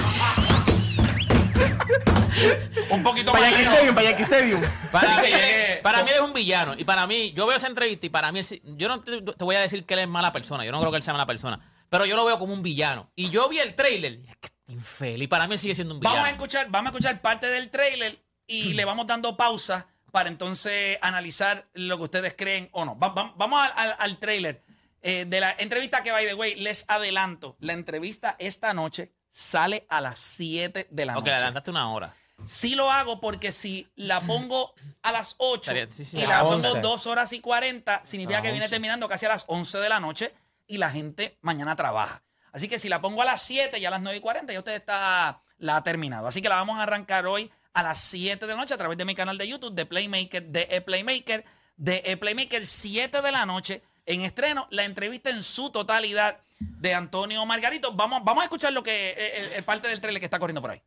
Un 2.89 3.03
poquito 3.03 3.31
Para 3.31 3.49
más. 3.49 3.59
Stadium, 3.59 3.95
para 3.95 4.09
Yankee 4.09 4.23
Stadium. 4.23 4.61
para, 4.91 5.21
mí, 5.21 5.29
para 5.83 6.03
mí 6.03 6.09
él 6.11 6.15
es 6.15 6.21
un 6.21 6.33
villano. 6.33 6.75
Y 6.77 6.83
para 6.83 7.07
mí, 7.07 7.33
yo 7.33 7.45
veo 7.47 7.57
esa 7.57 7.67
entrevista 7.67 8.05
y 8.05 8.09
para 8.09 8.31
mí, 8.31 8.41
yo 8.63 8.87
no 8.87 9.01
te, 9.01 9.21
te 9.21 9.43
voy 9.43 9.55
a 9.55 9.59
decir 9.61 9.85
que 9.85 9.93
él 9.95 10.01
es 10.01 10.07
mala 10.07 10.31
persona. 10.31 10.63
Yo 10.65 10.71
no 10.71 10.79
creo 10.79 10.91
que 10.91 10.97
él 10.97 11.03
sea 11.03 11.13
mala 11.13 11.25
persona. 11.25 11.59
Pero 11.89 12.05
yo 12.05 12.15
lo 12.15 12.25
veo 12.25 12.37
como 12.39 12.53
un 12.53 12.61
villano. 12.63 13.11
Y 13.15 13.29
yo 13.29 13.49
vi 13.49 13.59
el 13.59 13.73
trailer 13.75 14.13
y 14.13 14.27
es 14.29 14.37
que 14.37 14.49
infeliz. 14.67 15.27
Para 15.29 15.47
mí 15.47 15.53
él 15.53 15.59
sigue 15.59 15.75
siendo 15.75 15.93
un 15.95 15.99
villano. 15.99 16.15
Vamos 16.15 16.29
a 16.29 16.31
escuchar, 16.31 16.67
vamos 16.69 16.87
a 16.87 16.95
escuchar 16.95 17.21
parte 17.21 17.47
del 17.47 17.69
trailer 17.69 18.21
y 18.45 18.73
le 18.73 18.85
vamos 18.85 19.07
dando 19.07 19.35
pausa 19.37 19.87
para 20.11 20.29
entonces 20.29 20.97
analizar 21.01 21.67
lo 21.73 21.97
que 21.97 22.03
ustedes 22.03 22.35
creen 22.37 22.69
o 22.71 22.85
no. 22.85 22.97
Va- 22.97 23.09
va- 23.09 23.33
vamos 23.37 23.63
al, 23.65 23.71
al- 23.75 23.95
al 23.99 24.19
trailer 24.19 24.61
eh, 25.01 25.25
de 25.27 25.39
la 25.39 25.55
entrevista 25.59 26.01
que, 26.03 26.11
by 26.11 26.25
the 26.25 26.33
way, 26.33 26.55
les 26.55 26.85
adelanto. 26.87 27.55
La 27.59 27.73
entrevista 27.73 28.35
esta 28.39 28.73
noche 28.73 29.11
sale 29.37 29.85
a 29.89 30.01
las 30.01 30.17
7 30.17 30.87
de 30.89 31.05
la 31.05 31.13
Ok, 31.13 31.19
noche. 31.19 31.29
le 31.29 31.35
adelantaste 31.35 31.69
una 31.71 31.91
hora. 31.91 32.13
Sí 32.45 32.75
lo 32.75 32.91
hago 32.91 33.19
porque 33.19 33.51
si 33.51 33.87
la 33.95 34.21
pongo 34.21 34.73
a 35.03 35.11
las 35.11 35.35
8 35.37 35.71
Estaría- 35.71 35.91
sí, 35.93 36.05
sí. 36.05 36.17
y 36.19 36.25
la 36.25 36.41
pongo 36.41 36.67
11. 36.69 36.81
2 36.81 37.07
horas 37.07 37.33
y 37.33 37.39
40, 37.39 38.01
significa 38.05 38.41
que 38.41 38.49
viene 38.51 38.65
11. 38.65 38.69
terminando 38.75 39.07
casi 39.07 39.25
a 39.25 39.29
las 39.29 39.45
11 39.47 39.77
de 39.79 39.89
la 39.89 39.99
noche 39.99 40.33
y 40.67 40.77
la 40.77 40.89
gente 40.91 41.37
mañana 41.41 41.75
trabaja. 41.75 42.23
Así 42.51 42.67
que 42.67 42.79
si 42.79 42.89
la 42.89 43.01
pongo 43.01 43.21
a 43.21 43.25
las 43.25 43.41
7 43.41 43.77
y 43.79 43.85
a 43.85 43.89
las 43.91 44.01
9 44.01 44.17
y 44.17 44.21
40, 44.21 44.53
ya 44.53 44.59
usted 44.59 44.73
está, 44.73 45.41
la 45.57 45.77
ha 45.77 45.83
terminado. 45.83 46.27
Así 46.27 46.41
que 46.41 46.49
la 46.49 46.55
vamos 46.55 46.77
a 46.79 46.83
arrancar 46.83 47.25
hoy 47.27 47.51
a 47.73 47.83
las 47.83 47.99
7 47.99 48.47
de 48.47 48.53
la 48.53 48.59
noche 48.59 48.73
a 48.73 48.77
través 48.77 48.97
de 48.97 49.05
mi 49.05 49.13
canal 49.15 49.37
de 49.37 49.47
YouTube, 49.47 49.73
de 49.75 49.85
Playmaker, 49.85 50.43
de 50.47 50.67
E 50.71 50.81
Playmaker, 50.81 51.45
de 51.75 52.01
E 52.05 52.17
Playmaker, 52.17 52.65
7 52.65 53.21
de 53.21 53.31
la 53.31 53.45
noche 53.45 53.83
en 54.07 54.21
estreno, 54.21 54.67
la 54.71 54.85
entrevista 54.85 55.29
en 55.29 55.43
su 55.43 55.69
totalidad 55.69 56.39
de 56.59 56.93
Antonio 56.95 57.45
Margarito. 57.45 57.93
Vamos, 57.93 58.23
vamos 58.23 58.41
a 58.41 58.45
escuchar 58.45 58.73
lo 58.73 58.81
que 58.81 59.11
el, 59.11 59.53
el 59.53 59.63
parte 59.63 59.87
del 59.89 60.01
trailer 60.01 60.19
que 60.19 60.25
está 60.25 60.39
corriendo 60.39 60.61
por 60.61 60.71
ahí. 60.71 60.81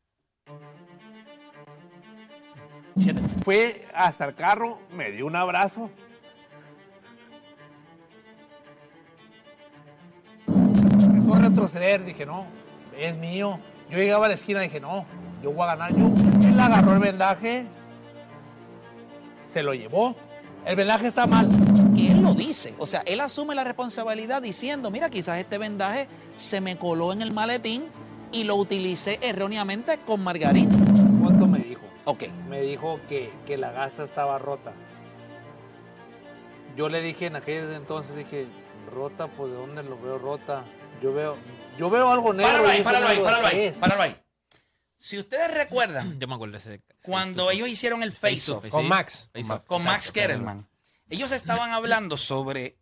Fue 3.44 3.86
hasta 3.94 4.24
el 4.24 4.34
carro, 4.34 4.80
me 4.90 5.10
dio 5.10 5.26
un 5.26 5.36
abrazo. 5.36 5.90
Empezó 10.46 11.34
a 11.34 11.38
retroceder, 11.38 12.04
dije, 12.04 12.26
no, 12.26 12.46
es 12.96 13.16
mío. 13.16 13.60
Yo 13.88 13.98
llegaba 13.98 14.26
a 14.26 14.28
la 14.28 14.34
esquina, 14.34 14.60
dije, 14.60 14.80
no, 14.80 15.06
yo 15.42 15.52
voy 15.52 15.62
a 15.64 15.74
ganar 15.74 15.94
yo. 15.94 16.10
Él 16.46 16.58
agarró 16.58 16.94
el 16.94 17.00
vendaje, 17.00 17.66
se 19.46 19.62
lo 19.62 19.74
llevó. 19.74 20.16
El 20.64 20.76
vendaje 20.76 21.06
está 21.06 21.26
mal. 21.26 21.48
Que 21.94 22.12
él 22.12 22.22
lo 22.22 22.34
dice. 22.34 22.74
O 22.78 22.86
sea, 22.86 23.02
él 23.06 23.20
asume 23.20 23.54
la 23.54 23.64
responsabilidad 23.64 24.42
diciendo, 24.42 24.90
mira, 24.90 25.10
quizás 25.10 25.38
este 25.38 25.58
vendaje 25.58 26.08
se 26.36 26.60
me 26.60 26.76
coló 26.78 27.12
en 27.12 27.22
el 27.22 27.32
maletín 27.32 27.84
y 28.32 28.44
lo 28.44 28.56
utilicé 28.56 29.18
erróneamente 29.22 29.98
con 30.06 30.22
Margarita. 30.22 30.74
¿Cuánto 31.20 31.46
me 31.46 31.58
dijo? 31.60 31.82
Ok. 32.04 32.24
Me 32.48 32.60
dijo 32.62 33.00
que, 33.08 33.32
que 33.46 33.56
la 33.56 33.70
gasa 33.72 34.04
estaba 34.04 34.38
rota. 34.38 34.72
Yo 36.76 36.88
le 36.88 37.00
dije 37.02 37.26
en 37.26 37.36
aquel 37.36 37.72
entonces, 37.72 38.16
dije, 38.16 38.46
rota, 38.92 39.26
pues 39.28 39.50
¿de 39.50 39.58
dónde 39.58 39.82
lo 39.82 40.00
veo 40.00 40.18
rota? 40.18 40.64
Yo 41.02 41.12
veo, 41.12 41.36
yo 41.78 41.90
veo 41.90 42.10
algo 42.10 42.32
negro. 42.32 42.52
Páralo 42.52 42.68
ahí, 42.68 42.82
páralo 42.82 43.06
ahí, 43.08 43.18
páralo 43.18 43.48
¿qué 43.50 43.56
ahí, 43.56 43.62
es? 43.66 43.78
páralo 43.78 44.02
ahí. 44.02 44.16
Si 44.98 45.18
ustedes 45.18 45.52
recuerdan, 45.54 46.18
Yo 46.20 46.28
me 46.28 46.34
acuerdo 46.34 46.52
de 46.52 46.58
ese. 46.58 46.82
cuando 47.02 47.50
ellos 47.50 47.68
hicieron 47.68 48.02
el 48.02 48.12
face-off 48.12 48.66
Con. 48.68 48.86
Max. 48.86 49.30
Face-off. 49.32 49.62
con 49.66 49.82
Max 49.82 50.10
Exacto. 50.14 50.68
Ellos 51.10 51.32
estaban 51.32 51.70
hablando 51.70 52.16
sobre 52.16 52.76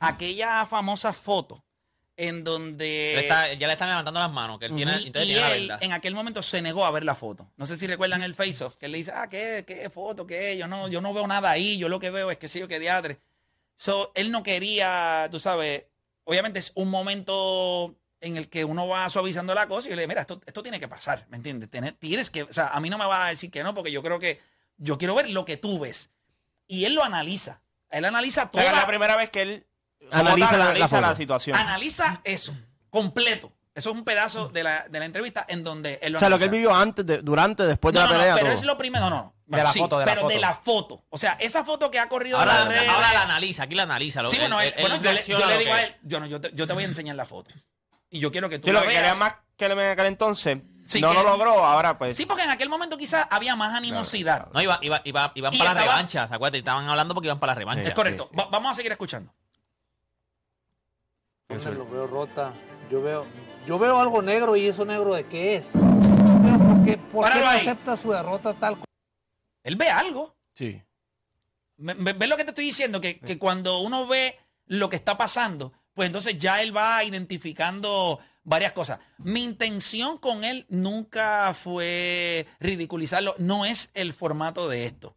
aquella 0.00 0.66
famosa 0.66 1.12
foto 1.12 1.64
en 2.16 2.42
donde... 2.42 3.14
está- 3.20 3.52
ya 3.54 3.66
le 3.68 3.72
están 3.74 3.88
levantando 3.88 4.18
las 4.18 4.32
manos, 4.32 4.58
que 4.58 4.66
él 4.66 4.74
tiene, 4.74 4.92
y, 4.98 5.06
entonces 5.06 5.28
y 5.30 5.32
tiene 5.34 5.40
la 5.40 5.54
él 5.54 5.68
verdad. 5.68 5.82
en 5.84 5.92
aquel 5.92 6.14
momento 6.14 6.42
se 6.42 6.60
negó 6.60 6.84
a 6.84 6.90
ver 6.90 7.04
la 7.04 7.14
foto. 7.14 7.48
No 7.56 7.64
sé 7.66 7.76
si 7.78 7.86
recuerdan 7.86 8.22
el 8.24 8.34
face-off, 8.34 8.76
que 8.76 8.86
él 8.86 8.92
le 8.92 8.98
dice, 8.98 9.12
ah, 9.14 9.28
¿qué, 9.28 9.64
qué 9.66 9.88
foto? 9.88 10.26
¿Qué? 10.26 10.56
Yo 10.58 10.66
no, 10.66 10.88
yo 10.88 11.00
no 11.00 11.14
veo 11.14 11.26
nada 11.28 11.50
ahí, 11.50 11.78
yo 11.78 11.88
lo 11.88 12.00
que 12.00 12.10
veo 12.10 12.30
es 12.32 12.38
que 12.38 12.48
sí, 12.48 12.58
yo 12.58 12.66
que 12.66 12.80
diadre. 12.80 13.20
So, 13.76 14.10
él 14.16 14.32
no 14.32 14.42
quería, 14.42 15.28
tú 15.30 15.38
sabes, 15.38 15.86
obviamente 16.24 16.58
es 16.58 16.72
un 16.74 16.90
momento 16.90 17.94
en 18.20 18.36
el 18.36 18.48
que 18.48 18.64
uno 18.64 18.88
va 18.88 19.08
suavizando 19.10 19.54
la 19.54 19.68
cosa 19.68 19.86
y 19.86 19.90
yo 19.90 19.96
le 19.96 20.02
digo, 20.02 20.08
mira, 20.08 20.22
esto, 20.22 20.40
esto 20.44 20.60
tiene 20.64 20.80
que 20.80 20.88
pasar, 20.88 21.24
¿me 21.28 21.36
entiendes? 21.36 21.70
Tienes, 21.70 21.96
tienes 22.00 22.30
que, 22.30 22.42
o 22.42 22.52
sea, 22.52 22.66
a 22.68 22.80
mí 22.80 22.90
no 22.90 22.98
me 22.98 23.06
vas 23.06 23.26
a 23.26 23.30
decir 23.30 23.48
que 23.52 23.62
no, 23.62 23.74
porque 23.74 23.92
yo 23.92 24.02
creo 24.02 24.18
que, 24.18 24.40
yo 24.76 24.98
quiero 24.98 25.14
ver 25.14 25.30
lo 25.30 25.44
que 25.44 25.56
tú 25.56 25.78
ves. 25.78 26.10
Y 26.68 26.84
él 26.84 26.94
lo 26.94 27.02
analiza. 27.02 27.60
Él 27.90 28.04
analiza 28.04 28.42
O 28.42 28.44
sea, 28.44 28.50
toda 28.52 28.64
es 28.66 28.72
la 28.72 28.86
primera 28.86 29.16
vez 29.16 29.30
que 29.30 29.42
él 29.42 29.66
Analiza 30.12 30.50
tal, 30.50 30.58
la- 30.60 30.64
la 30.66 30.70
analiza 30.72 31.00
la, 31.00 31.14
situación. 31.16 31.56
analiza 31.56 32.20
eso 32.24 32.56
completo. 32.90 33.52
Eso 33.74 33.90
es 33.90 33.96
un 33.96 34.04
pedazo 34.04 34.48
de 34.48 34.62
la, 34.64 34.88
de 34.88 34.98
la 34.98 35.04
entrevista 35.04 35.44
en 35.48 35.62
donde 35.62 35.98
él 36.02 36.12
lo 36.12 36.16
O 36.16 36.20
sea, 36.20 36.28
lo 36.28 36.36
que 36.38 36.44
él 36.44 36.50
vivió 36.50 36.74
antes, 36.74 37.06
de- 37.06 37.22
durante, 37.22 37.64
después 37.64 37.94
de 37.94 38.00
No, 38.00 38.06
la 38.06 38.12
no, 38.12 38.14
no, 38.16 38.20
pelea. 38.20 38.34
pero 38.34 38.46
todo. 38.48 38.58
es 38.58 38.64
lo 38.64 38.76
primero, 38.76 39.08
no, 39.08 39.34
no. 39.46 39.56
De 39.56 39.62
la 39.62 39.70
sí, 39.72 39.78
foto, 39.78 39.98
de 39.98 40.04
la 40.04 40.10
pero 40.12 40.22
foto. 40.22 40.34
de 40.34 40.40
la 40.40 40.54
foto. 40.54 41.04
O 41.10 41.16
sea, 41.18 41.32
esa 41.40 41.64
foto 41.64 41.90
que 41.90 41.98
ha 41.98 42.08
corrido 42.08 42.38
Ahora, 42.38 42.52
en 42.52 42.58
las 42.58 42.68
redes- 42.68 42.88
ahora 42.88 43.12
la 43.14 43.22
analiza, 43.22 43.62
aquí 43.64 43.74
la 43.76 43.84
analiza. 43.84 44.20
lo- 44.22 44.30
Sí, 44.30 44.38
bueno, 44.38 44.60
él- 44.60 44.68
él- 44.68 44.74
él 44.76 44.80
bueno, 44.82 44.96
yo, 45.02 45.12
le, 45.12 45.22
yo 45.22 45.46
le 45.46 45.58
digo 45.58 45.72
a 45.72 45.82
él, 45.82 45.96
yo, 46.02 46.20
no, 46.20 46.26
yo, 46.26 46.40
te, 46.40 46.50
yo 46.54 46.66
te 46.66 46.72
voy 46.72 46.82
a 46.82 46.86
enseñar 46.86 47.14
la 47.16 47.24
foto. 47.24 47.50
Y 48.10 48.18
yo 48.18 48.32
quiero 48.32 48.48
que 48.48 48.58
tú 48.58 48.66
Sí, 48.68 48.72
la 48.72 48.80
lo 48.80 48.86
que 48.86 48.88
veas. 48.94 49.02
quería 49.04 49.18
más 49.18 49.34
que 49.56 49.66
él 49.66 49.72
en 49.72 49.78
aquel 49.80 50.06
entonces 50.06 50.58
Sí, 50.88 51.00
no 51.02 51.10
que- 51.10 51.14
lo 51.16 51.22
logró, 51.24 51.64
ahora 51.64 51.98
pues. 51.98 52.16
Sí, 52.16 52.24
porque 52.24 52.44
en 52.44 52.50
aquel 52.50 52.68
momento 52.70 52.96
quizás 52.96 53.26
había 53.30 53.54
más 53.56 53.74
animosidad. 53.74 54.48
No, 54.52 54.62
iba, 54.62 54.78
iba, 54.80 55.00
iba- 55.04 55.32
iban 55.34 55.52
Y 55.54 55.58
para 55.58 55.74
la 55.74 55.80
estaba- 55.80 55.96
revancha, 55.96 56.26
¿se 56.26 56.34
acuerdan? 56.34 56.58
Estaban 56.58 56.88
hablando 56.88 57.12
porque 57.14 57.26
iban 57.28 57.38
para 57.38 57.52
la 57.52 57.58
revancha. 57.58 57.82
es 57.82 57.92
correcto. 57.94 58.30
Va- 58.38 58.48
vamos 58.50 58.72
a 58.72 58.74
seguir 58.74 58.90
escuchando. 58.92 59.32
¿Dónde 61.48 61.72
lo 61.72 61.88
veo 61.88 62.06
rota? 62.06 62.52
Yo 62.90 63.02
veo, 63.02 63.26
yo 63.66 63.78
veo 63.78 63.98
algo 64.00 64.22
negro 64.22 64.56
y 64.56 64.66
eso 64.66 64.84
negro 64.84 65.14
de 65.14 65.26
qué 65.26 65.56
es. 65.56 65.68
¿por 65.72 66.84
qué, 66.84 66.96
por 66.96 67.24
qué 67.24 67.30
Páralo 67.30 67.40
no 67.44 67.48
ahí. 67.50 67.60
acepta 67.60 67.96
su 67.96 68.12
derrota 68.12 68.54
tal 68.54 68.78
Él 69.62 69.76
ve 69.76 69.88
algo. 69.90 70.34
Sí. 70.54 70.82
Me- 71.76 71.94
me- 71.94 72.12
¿Ves 72.12 72.28
lo 72.28 72.36
que 72.36 72.44
te 72.44 72.50
estoy 72.50 72.64
diciendo? 72.64 73.00
Que, 73.00 73.18
que 73.20 73.38
cuando 73.38 73.80
uno 73.80 74.06
ve 74.06 74.38
lo 74.66 74.88
que 74.88 74.96
está 74.96 75.16
pasando, 75.16 75.72
pues 75.94 76.06
entonces 76.06 76.36
ya 76.38 76.62
él 76.62 76.74
va 76.76 77.02
identificando 77.04 78.18
varias 78.48 78.72
cosas. 78.72 78.98
Mi 79.18 79.44
intención 79.44 80.18
con 80.18 80.42
él 80.42 80.66
nunca 80.68 81.52
fue 81.54 82.46
ridiculizarlo. 82.60 83.34
No 83.38 83.64
es 83.64 83.90
el 83.94 84.12
formato 84.12 84.68
de 84.68 84.86
esto. 84.86 85.16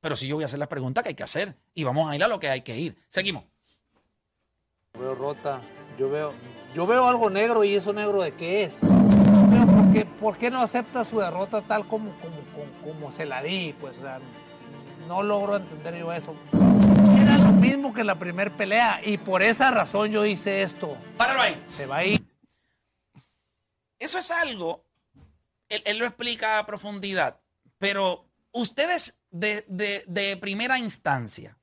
Pero 0.00 0.16
sí 0.16 0.26
yo 0.26 0.34
voy 0.34 0.42
a 0.42 0.46
hacer 0.46 0.58
las 0.58 0.68
preguntas 0.68 1.04
que 1.04 1.10
hay 1.10 1.14
que 1.14 1.22
hacer. 1.22 1.54
Y 1.74 1.84
vamos 1.84 2.10
a 2.10 2.16
ir 2.16 2.24
a 2.24 2.28
lo 2.28 2.40
que 2.40 2.48
hay 2.48 2.62
que 2.62 2.76
ir. 2.76 2.96
Seguimos. 3.08 3.44
veo 4.98 5.14
rota, 5.14 5.60
yo 5.96 6.10
veo, 6.10 6.34
yo 6.74 6.86
veo 6.86 7.06
algo 7.06 7.30
negro 7.30 7.62
y 7.62 7.74
eso 7.74 7.92
negro 7.92 8.20
de 8.20 8.34
qué 8.34 8.64
es. 8.64 8.78
Pero 8.80 9.66
¿por 9.66 9.92
qué, 9.92 10.04
por 10.04 10.36
qué 10.36 10.50
no 10.50 10.60
acepta 10.60 11.04
su 11.04 11.20
derrota 11.20 11.62
tal 11.62 11.86
como, 11.86 12.10
como, 12.20 12.36
como, 12.52 12.92
como 12.92 13.12
se 13.12 13.24
la 13.24 13.42
di? 13.42 13.74
Pues, 13.80 13.96
o 13.98 14.02
sea, 14.02 14.18
no 15.06 15.22
logro 15.22 15.56
entender 15.56 15.98
yo 16.00 16.12
eso. 16.12 16.34
Era 17.16 17.38
lo 17.38 17.52
mismo 17.52 17.94
que 17.94 18.02
la 18.02 18.18
primer 18.18 18.50
pelea 18.50 19.00
y 19.04 19.18
por 19.18 19.42
esa 19.42 19.70
razón 19.70 20.10
yo 20.10 20.26
hice 20.26 20.62
esto. 20.62 20.96
Páralo 21.16 21.42
ahí. 21.42 21.62
Se 21.70 21.86
va 21.86 21.98
a 21.98 22.04
ir. 22.04 22.31
Eso 24.02 24.18
es 24.18 24.30
algo, 24.30 24.84
él, 25.68 25.82
él 25.86 25.98
lo 25.98 26.06
explica 26.06 26.58
a 26.58 26.66
profundidad, 26.66 27.40
pero 27.78 28.28
ustedes 28.52 29.18
de, 29.30 29.64
de- 29.68 30.04
de 30.06 30.36
primera 30.36 30.78
instancia, 30.78 31.58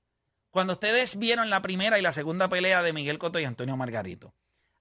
cuando 0.50 0.74
ustedes 0.74 1.18
vieron 1.18 1.50
la 1.50 1.62
primera 1.62 2.00
y 2.00 2.02
la 2.02 2.14
segunda 2.14 2.50
pelea 2.50 2.82
de 2.82 2.94
Miguel 2.94 3.20
Cotto 3.20 3.40
y 3.40 3.46
Antonio 3.46 3.78
Margarito, 3.78 4.34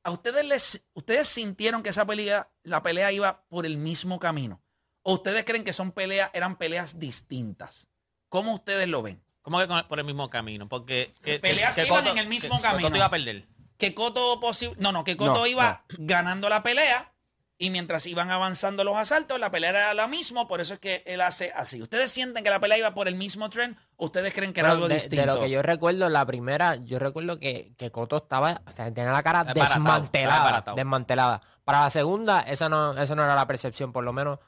¿a 0.05 0.11
ustedes 0.11 0.45
les, 0.45 0.87
ustedes 0.95 1.29
sintieron 1.29 1.83
que 1.83 1.91
esa 1.91 2.07
pelea, 2.07 2.50
la 2.62 2.83
pelea 2.83 3.12
iba 3.12 3.43
por 3.49 3.67
el 3.67 3.77
mismo 3.77 4.19
camino? 4.19 4.62
¿O 5.03 5.15
ustedes 5.15 5.45
creen 5.45 5.65
que 5.65 5.73
son 5.73 5.93
peleas, 5.93 6.31
eran 6.35 6.57
peleas 6.57 6.99
distintas? 6.99 7.88
¿Cómo 8.29 8.55
ustedes 8.55 8.88
lo 8.88 9.03
ven? 9.03 9.23
¿Cómo 9.43 9.59
que 9.59 9.67
con- 9.67 9.87
por 9.88 9.99
el 9.99 10.05
mismo 10.05 10.29
camino? 10.31 10.69
Porque 10.69 11.12
que, 11.23 11.38
Peleas 11.38 11.75
que 11.75 11.87
iban 11.87 12.07
en 12.07 12.19
el 12.19 12.27
mismo 12.29 12.57
que- 12.57 12.62
que 12.62 12.69
camino. 12.69 12.87
Cotto 12.88 12.97
iba 12.97 13.07
a 13.07 13.11
perder. 13.11 13.47
que 13.79 13.95
Coto 13.95 14.38
posible. 14.41 14.77
No, 14.81 14.93
no, 14.93 15.05
que 15.05 15.17
Coto 15.17 15.35
No, 15.35 15.47
iba 15.47 15.85
ganando 15.99 16.49
la 16.49 16.62
pelea 16.62 17.12
y 17.59 17.71
mientras 17.71 18.07
iban 18.07 18.31
avanzando 18.31 18.85
los 18.85 18.97
asaltos, 18.97 19.41
la 19.41 19.50
pelea 19.50 19.71
era 19.71 19.95
la 19.95 20.07
misma, 20.07 20.47
por 20.47 20.61
eso 20.61 20.75
es 20.75 20.81
que 20.81 21.03
él 21.07 21.21
hace 21.21 21.53
así. 21.57 21.83
¿Ustedes 21.83 22.11
sienten 22.12 22.45
que 22.45 22.50
la 22.50 22.61
pelea 22.61 22.79
iba 22.79 22.95
por 22.95 23.09
el 23.09 23.17
mismo 23.17 23.50
tren 23.50 23.77
o 23.97 24.07
ustedes 24.07 24.33
creen 24.33 24.53
que 24.53 24.61
era 24.61 24.69
Bueno, 24.71 24.85
algo 24.85 24.88
de, 24.88 24.95
distinto? 24.95 25.21
de 25.21 25.27
lo 25.27 25.41
que 25.41 25.50
yo 25.50 25.61
recuerdo, 25.62 26.09
la 26.09 26.25
primera, 26.25 26.77
yo 26.77 27.00
recuerdo 27.00 27.38
que, 27.41 27.73
que 27.77 27.91
Coto 27.91 28.19
estaba, 28.19 28.62
o 28.67 28.71
sea, 28.71 28.93
tenía 28.95 29.11
la 29.11 29.23
cara 29.25 29.43
Desbaratado, 29.43 29.75
desmantelada, 29.83 30.35
desbaratado. 30.37 30.77
desmantelada. 30.77 31.41
Para 31.65 31.81
la 31.83 31.91
segunda, 31.91 32.41
esa 32.43 32.69
no, 32.69 32.97
esa 32.97 33.15
no 33.17 33.25
era 33.25 33.35
la 33.35 33.47
percepción, 33.49 33.93
por 33.93 34.05
lo 34.05 34.12
menos 34.12 34.38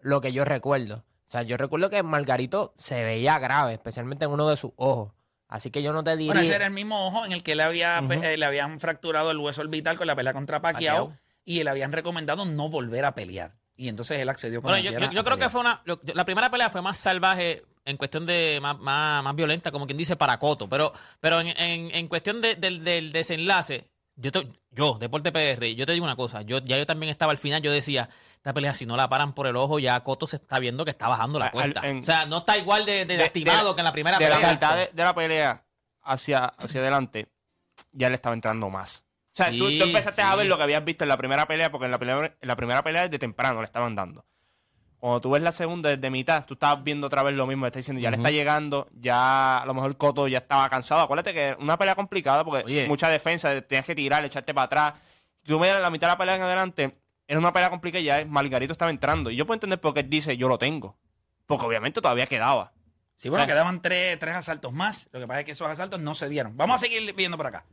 lo 0.00 0.20
que 0.22 0.32
yo 0.32 0.44
recuerdo. 0.46 1.04
O 1.26 1.30
sea, 1.30 1.42
yo 1.42 1.58
recuerdo 1.58 1.90
que 1.90 2.02
Margarito 2.02 2.72
se 2.76 3.04
veía 3.04 3.38
grave, 3.38 3.74
especialmente 3.74 4.24
en 4.24 4.30
uno 4.30 4.48
de 4.48 4.56
sus 4.56 4.72
ojos. 4.76 5.12
Así 5.48 5.70
que 5.70 5.82
yo 5.82 5.92
no 5.92 6.02
te 6.02 6.16
diría... 6.16 6.32
Bueno, 6.32 6.40
ese 6.40 6.54
era 6.54 6.64
el 6.66 6.72
mismo 6.72 7.06
ojo 7.08 7.26
en 7.26 7.32
el 7.32 7.42
que 7.42 7.54
le, 7.54 7.62
había, 7.62 7.98
eh, 7.98 8.38
le 8.38 8.44
habían 8.46 8.80
fracturado 8.80 9.30
el 9.30 9.36
hueso 9.36 9.60
orbital 9.60 9.98
con 9.98 10.06
la 10.06 10.16
pelea 10.16 10.32
contra 10.32 10.62
Pacquiao, 10.62 11.08
Pacquiao. 11.08 11.27
Y 11.48 11.64
le 11.64 11.70
habían 11.70 11.92
recomendado 11.92 12.44
no 12.44 12.68
volver 12.68 13.04
a 13.06 13.14
pelear. 13.14 13.54
Y 13.74 13.88
entonces 13.88 14.18
él 14.18 14.28
accedió 14.28 14.60
con 14.60 14.70
Bueno, 14.70 14.84
yo, 14.84 14.98
yo- 14.98 15.10
yo 15.12 15.24
creo 15.24 15.36
que 15.38 15.48
fue 15.48 15.60
una. 15.60 15.80
lo- 15.84 15.98
la 16.14 16.24
primera 16.24 16.50
pelea 16.50 16.68
fue 16.68 16.82
más 16.82 16.98
salvaje 16.98 17.62
en 17.86 17.96
cuestión 17.96 18.26
de. 18.26 18.58
más, 18.60 18.78
más, 18.78 19.22
más 19.24 19.34
violenta, 19.34 19.70
como 19.70 19.86
quien 19.86 19.96
dice, 19.96 20.16
para 20.16 20.38
Coto. 20.38 20.68
Pero, 20.68 20.92
pero 21.20 21.40
en, 21.40 21.48
en- 21.48 21.94
en 21.94 22.08
cuestión 22.08 22.40
de- 22.42 22.56
del, 22.56 22.84
del 22.84 23.12
desenlace, 23.12 23.88
yo, 24.16 24.30
te- 24.30 24.46
yo, 24.72 24.98
Deporte 24.98 25.32
PR, 25.32 25.74
yo 25.74 25.86
te 25.86 25.92
digo 25.92 26.04
una 26.04 26.16
cosa. 26.16 26.42
Yo, 26.42 26.58
ya 26.58 26.76
yo 26.76 26.84
también 26.84 27.08
estaba 27.10 27.32
al 27.32 27.38
final, 27.38 27.62
yo 27.62 27.70
decía, 27.72 28.10
esta 28.36 28.52
pelea, 28.52 28.74
si 28.74 28.84
no 28.84 28.96
la 28.96 29.08
paran 29.08 29.32
por 29.32 29.46
el 29.46 29.56
ojo, 29.56 29.78
ya 29.78 29.98
Coto 30.00 30.26
se 30.26 30.36
está 30.36 30.58
viendo 30.58 30.84
que 30.84 30.90
está 30.90 31.08
bajando 31.08 31.38
la 31.38 31.46
Al- 31.46 31.74
en- 31.84 32.00
o 32.00 32.04
sea, 32.04 32.26
no 32.26 32.38
está 32.38 32.58
igual 32.58 32.84
de, 32.84 33.06
de 33.06 33.06
de- 33.06 33.16
lastimado 33.18 33.70
de- 33.70 33.74
que 33.76 33.80
en 33.80 33.84
la 33.84 33.92
primera 33.92 34.18
de 34.18 34.26
pelea. 34.26 34.40
la 34.46 34.52
mitad 34.52 34.76
de, 34.76 34.90
de 34.92 35.02
la 35.04 35.14
pelea 35.14 35.64
hacia, 36.02 36.44
hacia 36.44 36.80
adelante, 36.82 37.28
ya 37.92 38.08
le 38.10 38.16
estaba 38.16 38.34
entrando 38.34 38.68
más. 38.68 39.04
O 39.38 39.44
sea, 39.44 39.50
tú, 39.50 39.68
Sí, 39.68 39.78
tú 39.78 39.84
empezaste 39.84 40.22
sí. 40.22 40.28
a 40.28 40.34
ver 40.34 40.46
lo 40.46 40.56
que 40.56 40.64
habías 40.64 40.84
visto 40.84 41.04
en 41.04 41.08
la 41.08 41.16
primera 41.16 41.46
pelea, 41.46 41.70
porque 41.70 41.84
en 41.84 41.92
la 41.92 41.98
primera, 41.98 42.36
en 42.40 42.48
la 42.48 42.56
primera 42.56 42.82
pelea 42.82 43.02
desde 43.02 43.18
temprano 43.18 43.60
le 43.60 43.64
estaban 43.66 43.94
dando. 43.94 44.24
Cuando 44.98 45.20
tú 45.20 45.30
ves 45.30 45.42
la 45.42 45.52
segunda 45.52 45.90
desde 45.90 46.10
mitad, 46.10 46.44
tú 46.44 46.54
estabas 46.54 46.82
viendo 46.82 47.06
otra 47.06 47.22
vez 47.22 47.32
lo 47.34 47.46
mismo, 47.46 47.64
le 47.64 47.68
está 47.68 47.78
diciendo, 47.78 48.00
ya 48.00 48.10
le 48.10 48.16
está 48.16 48.32
llegando, 48.32 48.88
ya 48.94 49.58
a 49.58 49.66
lo 49.66 49.74
mejor 49.74 49.96
Coto 49.96 50.26
ya 50.26 50.38
estaba 50.38 50.68
cansado. 50.68 51.02
Acuérdate 51.02 51.32
que 51.32 51.56
una 51.60 51.78
pelea 51.78 51.94
complicada 51.94 52.44
porque 52.44 52.64
Oye. 52.64 52.88
mucha 52.88 53.08
defensa, 53.08 53.60
tenías 53.62 53.86
que 53.86 53.94
tirar, 53.94 54.24
echarte 54.24 54.52
para 54.52 54.64
atrás. 54.64 54.94
Tú 55.44 55.56
ves 55.60 55.80
la 55.80 55.90
mitad 55.90 56.08
de 56.08 56.12
la 56.14 56.18
pelea 56.18 56.34
en 56.34 56.42
adelante, 56.42 56.92
era 57.28 57.38
una 57.38 57.52
pelea 57.52 57.70
complicada 57.70 58.00
y 58.00 58.04
ya 58.06 58.24
Margarito 58.26 58.72
estaba 58.72 58.90
entrando. 58.90 59.30
Y 59.30 59.36
yo 59.36 59.46
puedo 59.46 59.54
entender 59.54 59.80
por 59.80 59.94
qué 59.94 60.00
él 60.00 60.10
dice, 60.10 60.36
yo 60.36 60.48
lo 60.48 60.58
tengo. 60.58 60.98
Porque 61.46 61.64
obviamente 61.64 62.00
todavía 62.00 62.26
quedaba. 62.26 62.72
Sí, 63.18 63.28
bueno, 63.28 63.46
quedaban 63.46 63.82
tres, 63.82 64.18
tres 64.18 64.34
asaltos 64.34 64.72
más. 64.72 65.08
Lo 65.12 65.20
que 65.20 65.26
pasa 65.28 65.40
es 65.40 65.46
que 65.46 65.52
esos 65.52 65.68
asaltos 65.68 66.00
no 66.00 66.14
se 66.14 66.28
dieron. 66.28 66.56
Vamos 66.56 66.76
a 66.76 66.78
seguir 66.86 67.14
viendo 67.14 67.36
por 67.36 67.46
acá. 67.46 67.66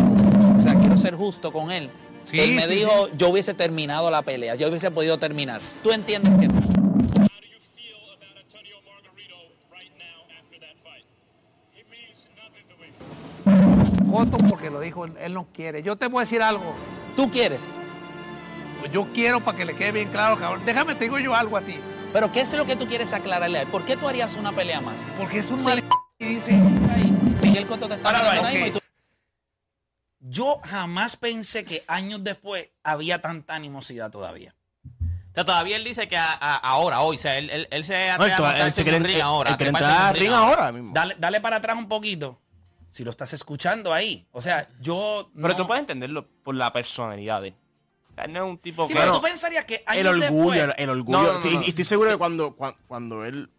O 0.00 0.60
sea, 0.60 0.74
quiero 0.74 0.96
ser 0.96 1.14
justo 1.14 1.52
con 1.52 1.70
él. 1.70 1.90
Sí, 2.22 2.40
él 2.40 2.54
me 2.56 2.66
sí, 2.66 2.74
dijo, 2.76 3.08
yo 3.16 3.28
hubiese 3.28 3.54
terminado 3.54 4.10
la 4.10 4.22
pelea, 4.22 4.54
yo 4.56 4.68
hubiese 4.68 4.90
podido 4.90 5.18
terminar. 5.18 5.60
¿Tú 5.82 5.92
entiendes 5.92 6.34
que 6.40 6.48
no? 6.48 6.60
Coto 14.10 14.38
porque 14.48 14.70
lo 14.70 14.80
dijo, 14.80 15.04
él, 15.04 15.12
él 15.20 15.34
no 15.34 15.46
quiere. 15.54 15.82
Yo 15.82 15.96
te 15.96 16.06
voy 16.06 16.18
a 16.18 16.24
decir 16.24 16.42
algo. 16.42 16.74
¿Tú 17.16 17.30
quieres? 17.30 17.72
Pues 18.80 18.92
Yo 18.92 19.06
quiero 19.14 19.40
para 19.40 19.56
que 19.58 19.64
le 19.64 19.74
quede 19.74 19.92
bien 19.92 20.08
claro, 20.10 20.38
cabrón. 20.38 20.62
Déjame, 20.64 20.94
te 20.94 21.04
digo 21.04 21.18
yo 21.18 21.34
algo 21.34 21.56
a 21.56 21.60
ti. 21.60 21.76
Pero 22.12 22.32
¿qué 22.32 22.40
es 22.40 22.52
lo 22.54 22.64
que 22.64 22.76
tú 22.76 22.86
quieres 22.86 23.12
aclararle 23.12 23.58
a 23.58 23.62
él? 23.62 23.68
¿Por 23.68 23.84
qué 23.84 23.96
tú 23.96 24.08
harías 24.08 24.34
una 24.36 24.52
pelea 24.52 24.80
más? 24.80 24.96
Porque 25.18 25.40
es 25.40 25.50
un 25.50 25.58
Sí. 25.58 25.66
mal 25.66 25.82
y 26.18 26.24
dice, 26.24 26.52
Ahí, 26.52 27.12
Miguel 27.42 27.66
Cotto 27.66 27.88
te 27.88 27.94
está 27.94 28.08
ahora 28.10 28.50
mismo 28.50 28.66
y 28.66 28.70
tú- 28.70 28.78
Yo 30.36 30.60
jamás 30.64 31.16
pensé 31.16 31.64
que 31.64 31.82
años 31.88 32.22
después 32.22 32.68
había 32.82 33.20
tanta 33.22 33.54
animosidad 33.54 34.10
todavía. 34.10 34.54
O 35.00 35.34
sea, 35.34 35.44
todavía 35.44 35.76
él 35.76 35.84
dice 35.84 36.08
que 36.08 36.16
a- 36.16 36.32
a- 36.32 36.56
ahora, 36.56 37.00
hoy, 37.00 37.16
o 37.16 37.18
sea, 37.18 37.38
él, 37.38 37.48
él, 37.50 37.68
él 37.70 37.84
se 37.84 37.94
No, 38.18 38.24
él, 38.24 38.32
atreve 38.32 38.48
a 38.48 38.66
él 38.66 38.72
se 38.72 38.82
quiere 38.82 38.98
un 38.98 39.04
ring 39.04 39.20
ahora. 39.20 39.50
él 39.58 39.66
entrar 39.68 40.14
ring 40.16 40.30
ahora 40.32 40.72
mismo. 40.72 40.92
Dale, 40.94 41.16
dale 41.18 41.40
para 41.40 41.56
atrás 41.56 41.76
un 41.78 41.88
poquito. 41.88 42.40
Si 42.90 43.04
lo 43.04 43.10
estás 43.10 43.32
escuchando 43.32 43.92
ahí. 43.92 44.26
O 44.32 44.40
sea, 44.42 44.68
yo. 44.80 45.30
Pero 45.34 45.48
no- 45.48 45.56
tú 45.56 45.66
puedes 45.66 45.80
entenderlo 45.80 46.26
por 46.42 46.54
la 46.54 46.72
personalidad 46.72 47.40
de 47.42 47.48
él. 47.48 47.54
No 48.30 48.46
es 48.46 48.50
un 48.52 48.58
tipo 48.58 48.86
Sí, 48.86 48.92
que... 48.94 48.98
pero 49.00 49.12
no. 49.12 49.18
tú 49.20 49.22
pensarías 49.26 49.64
que 49.66 49.82
años 49.86 50.00
el 50.00 50.06
orgullo, 50.22 50.52
después- 50.52 50.74
el, 50.78 50.84
el 50.84 50.90
orgullo. 50.90 51.18
No, 51.18 51.24
no, 51.24 51.32
no, 51.32 51.38
Estoy- 51.40 51.54
no. 51.54 51.62
Y 51.62 51.68
estoy 51.68 51.84
seguro 51.84 52.10
que 52.10 52.16
cuando, 52.16 52.56
cuando, 52.56 52.78
cuando 52.86 53.24
él 53.26 53.50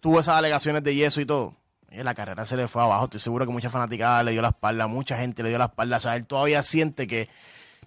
tuvo 0.00 0.20
esas 0.20 0.36
alegaciones 0.36 0.82
de 0.84 0.94
yeso 0.94 1.20
y 1.20 1.26
todo, 1.26 1.56
la 2.02 2.14
carrera 2.14 2.44
se 2.44 2.56
le 2.56 2.66
fue 2.66 2.82
abajo. 2.82 3.04
Estoy 3.04 3.20
seguro 3.20 3.46
que 3.46 3.52
mucha 3.52 3.70
fanaticada 3.70 4.22
le 4.22 4.32
dio 4.32 4.42
la 4.42 4.48
espalda, 4.48 4.86
mucha 4.86 5.16
gente 5.16 5.42
le 5.42 5.50
dio 5.50 5.58
la 5.58 5.66
espalda. 5.66 5.98
O 5.98 6.00
sea, 6.00 6.16
él 6.16 6.26
todavía 6.26 6.62
siente 6.62 7.06
que 7.06 7.28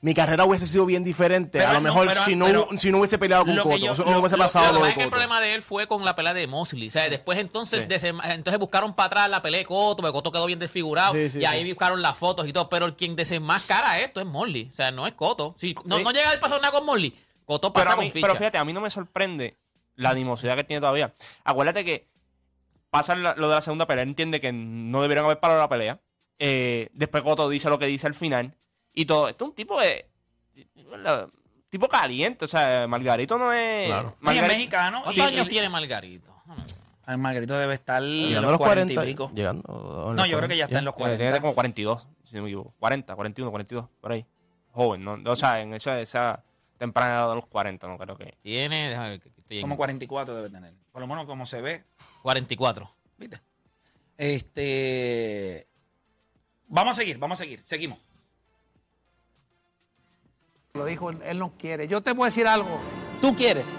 mi 0.02 0.14
carrera 0.14 0.46
hubiese 0.46 0.68
sido 0.68 0.86
bien 0.86 1.04
diferente. 1.04 1.58
Pero 1.58 1.70
a 1.72 1.74
lo 1.74 1.80
no, 1.80 1.84
mejor 1.86 2.08
pero- 2.08 2.22
si, 2.24 2.36
no, 2.36 2.46
pero 2.46 2.68
si 2.78 2.92
no 2.92 3.00
hubiese 3.00 3.18
peleado 3.18 3.46
con 3.46 3.56
lo 3.56 3.64
Cotto, 3.64 3.78
yo- 3.78 3.96
lo- 3.96 4.06
no 4.12 4.20
hubiese 4.20 4.38
lo- 4.38 4.44
pasado 4.44 4.68
Lo 4.68 4.74
lo 4.74 4.80
que 4.82 4.88
de 4.90 4.94
que 4.94 5.00
el 5.02 5.06
Cotto. 5.08 5.10
problema 5.10 5.42
de 5.42 5.56
él 5.56 5.62
fue 5.64 5.88
con 5.88 6.06
la 6.06 6.16
pelea 6.16 6.34
de 6.36 6.46
Mosley. 6.46 6.88
O 6.88 6.92
sea, 6.92 7.10
después 7.10 7.40
entonces, 7.40 7.90
desem- 7.90 8.22
entonces 8.24 8.60
buscaron 8.60 8.94
para 8.96 9.08
atrás 9.08 9.30
la 9.32 9.42
pelea 9.42 9.58
de 9.60 9.66
Coto, 9.66 9.98
porque 10.04 10.12
Coto 10.14 10.32
quedó 10.32 10.46
bien 10.46 10.60
desfigurado. 10.60 11.14
Sí, 11.16 11.30
sí, 11.32 11.40
y 11.40 11.46
ahí 11.46 11.68
buscaron 11.68 12.02
las 12.04 12.16
fotos 12.16 12.48
y 12.48 12.54
todo. 12.54 12.70
Pero 12.70 12.96
quien 12.96 13.16
desenmascara 13.16 14.00
esto 14.00 14.20
es 14.20 14.28
Mosley. 14.28 14.70
O 14.72 14.76
sea, 14.76 14.92
no 14.92 15.08
es 15.08 15.16
Coto. 15.16 15.56
Si 15.58 15.74
no, 15.86 15.98
no 16.00 16.12
llega 16.12 16.32
a 16.32 16.40
pasar 16.40 16.62
nada 16.62 16.72
con 16.72 16.86
Mosley, 16.86 17.18
Coto 17.46 17.74
pasa 17.74 17.86
pero, 17.86 17.96
con 17.98 18.06
mí- 18.06 18.12
ficha. 18.12 18.28
pero 18.28 18.38
fíjate, 18.38 18.58
a 18.60 18.64
mí 18.66 18.74
no 18.74 18.82
me 18.82 18.92
sorprende 18.92 19.58
la 19.96 20.12
animosidad 20.12 20.56
que 20.56 20.64
tiene 20.64 20.80
todavía. 20.80 21.16
Acuérdate 21.44 21.84
que 21.84 22.08
pasa 22.98 23.16
lo 23.16 23.50
de 23.50 23.56
la 23.56 23.62
segunda 23.62 23.86
pelea, 23.88 24.04
él 24.04 24.10
entiende 24.10 24.40
que 24.40 24.52
no 24.52 25.02
debieron 25.02 25.26
haber 25.26 25.40
parado 25.40 25.60
la 25.60 25.70
pelea. 25.70 26.00
Eh, 26.40 26.90
después 26.94 27.24
Coto 27.24 27.50
dice 27.50 27.70
lo 27.70 27.80
que 27.80 27.86
dice 27.88 28.08
al 28.08 28.14
final. 28.14 28.56
Y 28.94 29.06
todo. 29.06 29.28
Esto 29.30 29.46
es 29.46 29.50
un 29.50 29.56
tipo 29.56 29.80
de. 29.80 30.08
Tipo 31.70 31.88
caliente. 31.88 32.46
O 32.46 32.48
sea, 32.48 32.88
Margarito 32.88 33.38
no 33.38 33.52
es. 33.54 33.88
Claro. 33.88 34.08
Oye, 34.08 34.16
es 34.16 34.22
Margarito- 34.22 34.48
mexicano. 34.48 35.02
¿Cuántos 35.04 35.24
años 35.26 35.48
y- 35.48 35.50
tiene 35.50 35.70
Margarito? 35.70 36.34
Ay, 37.06 37.18
Margarito 37.18 37.58
debe 37.58 37.74
estar 37.74 38.02
en 38.04 38.10
Llegando 38.10 38.42
los 38.42 38.48
a 38.50 38.52
los 38.52 38.60
40 38.60 38.94
40. 38.94 39.04
y 39.06 39.14
pico. 39.14 39.32
Llegando, 39.34 39.64
No, 39.68 40.14
los 40.14 40.30
yo 40.30 40.38
creo 40.38 40.50
que 40.50 40.58
ya 40.58 40.66
está 40.66 40.80
en 40.80 40.86
los 40.86 40.96
Tiene 40.96 41.16
40. 41.18 41.42
como 41.42 41.54
42, 41.54 42.08
si 42.26 42.36
no 42.36 42.42
me 42.44 42.50
equivoco. 42.50 42.74
40, 42.80 43.16
41, 43.16 43.52
42, 43.52 43.88
por 44.02 44.12
ahí. 44.12 44.26
Joven, 44.72 45.04
¿no? 45.04 45.18
O 45.26 45.36
sea, 45.36 45.62
en 45.62 45.74
esa, 45.74 46.00
esa 46.02 46.44
temprana 46.78 47.16
edad 47.16 47.30
de 47.30 47.36
los 47.36 47.46
40, 47.48 47.88
no 47.88 47.98
creo 47.98 48.16
que. 48.16 48.36
Tiene, 48.42 48.90
déjame 48.90 49.10
ver, 49.12 49.22
estoy 49.48 49.58
en 49.60 49.62
Como 49.62 49.78
44 49.78 50.36
debe 50.36 50.50
tener. 50.50 50.74
Por 50.92 51.02
lo 51.02 51.08
menos 51.08 51.26
como 51.26 51.46
se 51.46 51.62
ve. 51.62 51.84
44. 52.22 52.92
¿Viste? 53.18 53.40
Este. 54.18 55.68
Vamos 56.68 56.94
a 56.98 57.02
seguir, 57.02 57.18
vamos 57.18 57.40
a 57.40 57.44
seguir. 57.44 57.64
Seguimos. 57.66 58.00
lo 60.74 60.86
dijo, 60.86 61.10
él, 61.10 61.20
él 61.24 61.40
no 61.40 61.54
quiere. 61.58 61.88
Yo 61.88 62.02
te 62.02 62.12
voy 62.12 62.26
a 62.28 62.30
decir 62.30 62.46
algo. 62.48 62.80
¿Tú 63.20 63.36
quieres? 63.36 63.74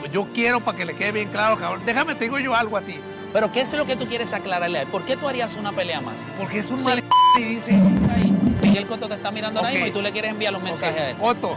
Pues 0.00 0.10
yo 0.10 0.26
quiero 0.32 0.60
para 0.60 0.78
que 0.78 0.84
le 0.86 0.94
quede 0.96 1.12
bien 1.12 1.28
claro, 1.28 1.58
cabrón. 1.58 1.84
Déjame, 1.84 2.14
te 2.14 2.24
digo 2.24 2.38
yo 2.38 2.54
algo 2.54 2.78
a 2.78 2.80
ti. 2.82 2.94
Pero 3.32 3.52
¿qué 3.52 3.60
es 3.60 3.72
lo 3.74 3.84
que 3.84 3.96
tú 3.96 4.06
quieres 4.06 4.32
aclararle 4.32 4.78
a 4.78 4.82
él? 4.82 4.88
¿Por 4.88 5.04
qué 5.04 5.16
tú 5.18 5.28
harías 5.28 5.54
una 5.56 5.72
pelea 5.72 6.00
más? 6.00 6.18
Porque 6.38 6.60
es 6.60 6.70
un 6.70 6.78
Sí. 6.78 6.86
mal 6.86 7.02
y 7.38 7.42
dice, 7.42 7.72
Ahí, 7.72 8.30
Miguel 8.62 8.86
Cotto 8.86 9.06
te 9.08 9.14
está 9.14 9.30
mirando 9.30 9.60
ahora 9.60 9.68
Ok. 9.70 9.74
mismo 9.74 9.88
y 9.88 9.92
tú 9.92 10.00
le 10.02 10.12
quieres 10.12 10.30
enviar 10.30 10.54
un 10.56 10.62
mensaje 10.62 10.98
a 10.98 11.10
él. 11.10 11.16
Ok, 11.18 11.22
Otto, 11.24 11.56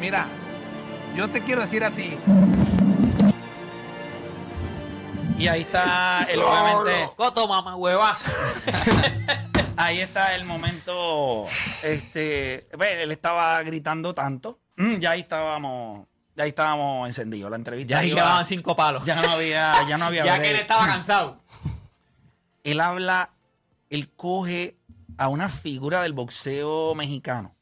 mira, 0.00 0.26
yo 1.18 1.28
te 1.28 1.42
quiero 1.42 1.62
decir 1.62 1.82
a 1.82 1.90
ti, 1.90 2.16
Y 5.36 5.48
ahí 5.48 5.62
está, 5.62 6.22
él 6.30 6.38
obviamente. 6.40 7.10
Coto, 7.16 7.48
mamá, 7.48 7.74
huevas. 7.74 8.32
Ahí 9.76 10.00
está 10.00 10.34
el 10.34 10.44
momento. 10.44 11.44
Este, 11.84 12.68
él 13.02 13.10
estaba 13.12 13.62
gritando 13.62 14.12
tanto. 14.14 14.58
Mm, 14.76 14.96
Ya 14.98 15.12
ahí 15.12 15.20
estábamos, 15.20 16.08
ya 16.34 16.42
ahí 16.42 16.48
estábamos 16.48 17.06
encendidos. 17.06 17.48
La 17.50 17.56
entrevista 17.56 17.90
Ya 17.90 17.98
ahí 18.00 18.08
llevaban 18.10 18.44
cinco 18.44 18.74
palos. 18.74 19.04
ya 19.04 19.22
no 19.22 19.30
había, 19.30 19.74
ya 19.88 19.96
no 19.98 20.06
había. 20.06 20.24
Ya 20.24 20.40
que 20.40 20.50
él 20.50 20.56
estaba 20.56 20.86
cansado. 20.86 21.40
Él 22.64 22.80
habla, 22.80 23.30
él 23.90 24.10
coge 24.14 24.76
a 25.16 25.28
una 25.28 25.48
figura 25.48 26.02
del 26.02 26.12
boxeo 26.12 26.94
mexicano, 26.96 27.54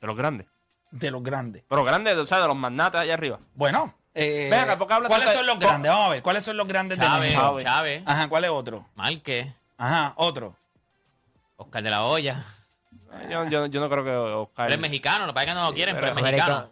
De 0.00 0.06
los 0.06 0.16
grandes. 0.16 0.51
De 0.92 1.10
los 1.10 1.22
grandes. 1.22 1.64
Pero 1.68 1.82
grandes, 1.84 2.16
o 2.16 2.26
sea, 2.26 2.40
de 2.40 2.46
los 2.46 2.56
magnates 2.56 3.00
allá 3.00 3.14
arriba. 3.14 3.40
Bueno, 3.54 3.92
eh, 4.14 4.48
Ven 4.50 4.60
acá, 4.60 4.78
¿por 4.78 4.86
qué 4.86 4.94
hablas 4.94 5.08
¿cuáles 5.08 5.32
son 5.32 5.40
de- 5.42 5.46
los 5.48 5.58
grandes? 5.58 5.90
Vamos 5.90 6.06
a 6.06 6.10
ver, 6.10 6.22
¿cuáles 6.22 6.44
son 6.44 6.56
los 6.56 6.68
grandes 6.68 6.98
de 6.98 7.04
Chávez, 7.04 7.34
México? 7.34 7.60
Chávez. 7.60 8.02
Ajá, 8.06 8.28
¿cuál 8.28 8.44
es 8.44 8.50
otro? 8.50 8.86
Márquez, 8.94 9.48
Ajá, 9.78 10.12
otro. 10.16 10.54
Oscar 11.56 11.82
de 11.82 11.90
la 11.90 12.04
Hoya. 12.04 12.44
Yo, 13.30 13.46
yo- 13.48 13.66
yo 13.66 13.80
no 13.80 13.90
creo 13.90 14.04
que 14.04 14.10
Oscar. 14.10 14.68
Él 14.68 14.74
es 14.74 14.78
mexicano, 14.80 15.26
lo 15.26 15.32
que 15.32 15.34
pasa 15.34 15.46
que 15.52 15.54
no 15.58 15.66
lo 15.68 15.74
quieren, 15.74 15.94
pero 15.96 16.06
es 16.08 16.12
pero- 16.14 16.24
mexicano. 16.26 16.70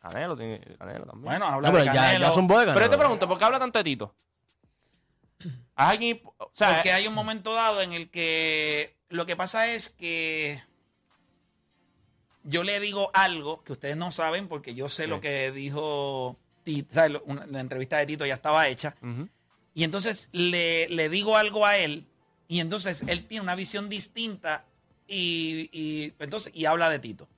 Canelo, 0.00 0.36
tiene, 0.36 0.60
Canelo 0.78 1.04
también. 1.04 1.24
Bueno, 1.24 1.46
habla 1.46 1.68
No, 1.68 1.72
pero 1.74 1.84
de 1.84 1.94
ya, 1.94 2.02
Canelo. 2.02 2.26
ya 2.26 2.32
son 2.32 2.46
bodegas. 2.46 2.72
pero 2.74 2.86
yo 2.86 2.90
te 2.90 2.98
pregunto, 2.98 3.28
¿por 3.28 3.38
qué 3.38 3.44
habla 3.44 3.58
tanto 3.58 3.78
de 3.78 3.84
Tito? 3.84 4.14
¿Hay 5.76 5.88
alguien, 5.96 6.20
o 6.38 6.50
sea, 6.52 6.74
Porque 6.74 6.92
hay 6.92 7.06
un 7.06 7.14
momento 7.14 7.54
dado 7.54 7.80
en 7.82 7.92
el 7.92 8.10
que 8.10 8.96
lo 9.08 9.24
que 9.26 9.36
pasa 9.36 9.66
es 9.68 9.88
que 9.90 10.62
yo 12.44 12.62
le 12.64 12.80
digo 12.80 13.10
algo 13.14 13.62
que 13.64 13.72
ustedes 13.72 13.96
no 13.96 14.12
saben 14.12 14.48
porque 14.48 14.74
yo 14.74 14.88
sé 14.88 15.04
Sí. 15.04 15.08
lo 15.08 15.20
que 15.20 15.52
dijo 15.52 16.36
Tito, 16.62 16.92
¿sabes? 16.94 17.20
Una- 17.26 17.46
la 17.46 17.60
entrevista 17.60 17.96
de 17.98 18.06
Tito 18.06 18.24
ya 18.26 18.34
estaba 18.34 18.68
hecha 18.68 18.94
y 19.74 19.84
entonces 19.84 20.28
le, 20.32 20.88
le 20.88 21.08
digo 21.08 21.36
algo 21.36 21.66
a 21.66 21.76
él 21.76 22.06
y 22.48 22.60
entonces 22.60 23.02
él 23.06 23.26
tiene 23.26 23.42
una 23.42 23.54
visión 23.54 23.88
distinta 23.88 24.64
y, 25.06 25.68
y 25.72 26.14
entonces 26.18 26.54
y 26.54 26.66
habla 26.66 26.88
de 26.90 26.98
Tito. 26.98 27.28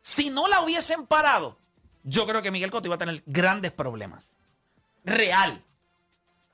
si 0.00 0.30
no 0.30 0.48
la 0.48 0.62
hubiesen 0.62 1.06
parado, 1.06 1.58
yo 2.04 2.26
creo 2.26 2.42
que 2.42 2.50
Miguel 2.50 2.70
Cotto 2.70 2.88
iba 2.88 2.94
a 2.96 2.98
tener 2.98 3.22
grandes 3.26 3.72
problemas. 3.72 4.36
Real. 5.04 5.60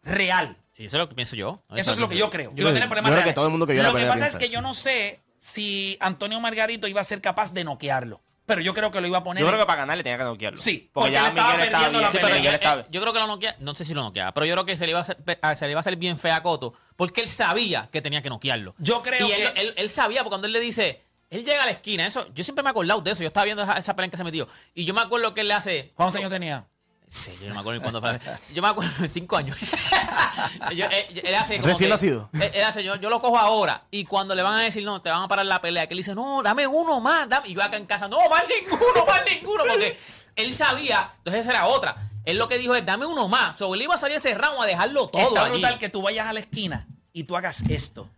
Real. 0.03 0.57
Sí, 0.75 0.85
eso 0.85 0.97
es 0.97 1.01
lo 1.01 1.09
que 1.09 1.15
pienso 1.15 1.37
yo. 1.37 1.63
Eso 1.75 1.93
es 1.93 1.99
lo 1.99 2.09
que 2.09 2.17
yo 2.17 2.31
creo. 2.31 2.51
Yo 2.55 2.63
Iba 2.63 2.71
a 2.71 2.73
creo- 2.73 2.75
tener 2.75 2.83
yo 2.85 2.89
problemas 2.89 3.11
creo 3.13 3.25
que 3.25 3.33
todo 3.35 3.47
el 3.47 3.51
mundo 3.51 3.67
que 3.67 3.75
Lo 3.75 3.95
que 3.95 4.07
pasa 4.07 4.27
es 4.29 4.37
que 4.37 4.45
eso. 4.47 4.55
yo 4.55 4.61
no 4.63 4.75
sé 4.75 5.21
si 5.39 5.97
Antonio 6.01 6.41
Margarito 6.41 6.87
iba 6.89 7.01
a 7.01 7.05
ser 7.05 7.21
capaz 7.21 7.53
de 7.53 7.65
noquearlo. 7.65 8.21
Pero 8.47 8.63
yo 8.63 8.73
creo 8.73 8.91
que 8.91 8.99
lo 9.03 9.07
iba 9.07 9.19
a 9.19 9.23
poner. 9.23 9.43
Yo 9.43 9.47
creo 9.49 9.61
que 9.61 9.67
para 9.67 9.81
ganar 9.83 9.99
le 9.99 10.03
tenía 10.03 10.17
que 10.17 10.25
noquearlo. 10.25 10.57
Sí, 10.59 10.89
porque, 10.95 11.11
porque 11.11 11.13
ya 11.13 11.23
le 11.25 11.29
estaba 11.29 11.53
perdiendo 11.57 11.91
bien. 11.91 12.01
la 12.03 12.11
Sí, 12.11 12.17
pero 12.17 12.27
pelea. 12.29 12.39
Miguel 12.41 12.55
Eh, 12.55 12.57
estaba- 12.57 12.81
eh, 12.81 12.87
yo 12.91 13.01
creo 13.03 13.13
que 13.13 13.19
lo 13.19 13.27
noquea, 13.27 13.57
no 13.59 13.75
sé 13.75 13.85
si 13.85 13.93
lo 13.93 14.03
noqueaba, 14.03 14.33
pero 14.33 14.47
yo 14.47 14.55
creo 14.55 14.65
que 14.65 14.77
se 14.79 14.85
le 14.87 14.91
iba 14.93 15.01
a 15.01 15.03
hacer, 15.03 15.17
se 15.55 15.65
le 15.67 15.71
iba 15.73 15.79
a 15.79 15.81
hacer 15.81 15.97
bien 15.97 16.17
fea 16.19 16.37
a 16.37 16.43
Coto, 16.43 16.73
porque 16.97 17.21
él 17.21 17.29
sabía 17.29 17.91
que 17.93 18.01
tenía 18.01 18.23
que 18.23 18.31
noquearlo. 18.31 18.75
Yo 18.79 19.03
creo 19.03 19.29
y 19.29 19.33
él, 19.33 19.53
que- 19.53 19.61
él, 19.61 19.75
él 19.77 19.91
sabía, 19.91 20.21
porque 20.21 20.31
cuando 20.31 20.47
él 20.47 20.55
le 20.55 20.61
dice, 20.61 21.03
él 21.31 21.45
llega 21.45 21.63
a 21.63 21.67
la 21.67 21.73
esquina, 21.73 22.07
eso, 22.07 22.27
yo 22.35 22.43
siempre 22.45 22.63
me 22.63 22.69
he 22.69 22.73
acordado 22.73 23.01
de 23.01 23.11
eso, 23.11 23.23
yo 23.23 23.29
estaba 23.29 23.45
viendo 23.45 23.63
esa, 23.63 23.75
esa 23.75 23.95
pelea 23.95 24.07
en 24.07 24.11
que 24.11 24.17
se 24.17 24.25
metió, 24.25 24.49
y 24.75 24.85
yo 24.85 24.95
me 24.95 25.01
acuerdo 25.01 25.35
que 25.35 25.43
él 25.43 25.49
le 25.49 25.55
hace, 25.55 25.93
¿Cuántos 25.95 26.17
años 26.17 26.31
tenía? 26.31 26.67
Sí, 27.11 27.33
yo 27.41 27.49
no 27.49 27.55
me 27.55 27.61
acuerdo 27.61 27.81
ni 27.81 27.83
cuándo 27.91 28.03
fue. 28.03 28.21
Yo 28.53 28.61
me 28.61 28.69
acuerdo 28.69 29.03
en 29.03 29.11
cinco 29.11 29.39
años. 29.39 29.57
Yo- 30.77 30.85
él, 30.87 31.23
él 31.25 31.35
hace 31.37 31.57
como 31.57 31.69
Recién 31.69 31.89
que- 31.89 31.95
nacido. 31.95 32.29
Él, 32.35 32.51
él 32.53 32.63
hace, 32.65 32.85
yo, 32.85 32.97
yo 32.97 33.09
lo 33.09 33.19
cojo 33.19 33.39
ahora. 33.39 33.85
Y 33.91 34.05
cuando 34.05 34.35
le 34.35 34.43
van 34.43 34.55
a 34.55 34.63
decir, 34.63 34.85
no, 34.85 35.01
te 35.01 35.09
van 35.09 35.23
a 35.23 35.29
parar 35.29 35.47
la 35.47 35.61
pelea, 35.63 35.87
que 35.87 35.95
él 35.95 35.99
dice, 35.99 36.15
no, 36.15 36.43
dame 36.43 36.67
uno 36.67 37.01
más. 37.01 37.27
Dame. 37.27 37.49
Y 37.49 37.55
yo 37.55 37.63
acá 37.63 37.79
en 37.79 37.87
casa, 37.87 38.09
no, 38.09 38.19
más 38.29 38.43
ninguno, 38.47 39.07
más 39.07 39.23
ninguno. 39.25 39.65
Porque 39.67 39.99
él 40.37 40.53
sabía, 40.55 41.11
entonces 41.17 41.43
esa 41.47 41.53
era 41.53 41.67
otra. 41.67 41.97
Él 42.27 42.37
lo 42.37 42.47
que 42.47 42.59
dijo 42.59 42.75
es, 42.75 42.85
dame 42.85 43.07
uno 43.07 43.27
más. 43.27 43.57
So, 43.57 43.75
él 43.75 43.81
iba 43.81 43.95
a 43.95 43.99
salir 43.99 44.19
ese 44.19 44.35
ramo 44.35 44.61
a 44.63 44.67
dejarlo 44.67 45.09
todo 45.09 45.29
Está 45.29 45.45
allí. 45.45 45.53
brutal 45.53 45.79
que 45.79 45.89
tú 45.89 46.03
vayas 46.03 46.27
a 46.29 46.35
la 46.35 46.41
esquina 46.41 46.87
y 47.15 47.25
tú 47.25 47.39
hagas 47.39 47.63
esto. 47.71 48.11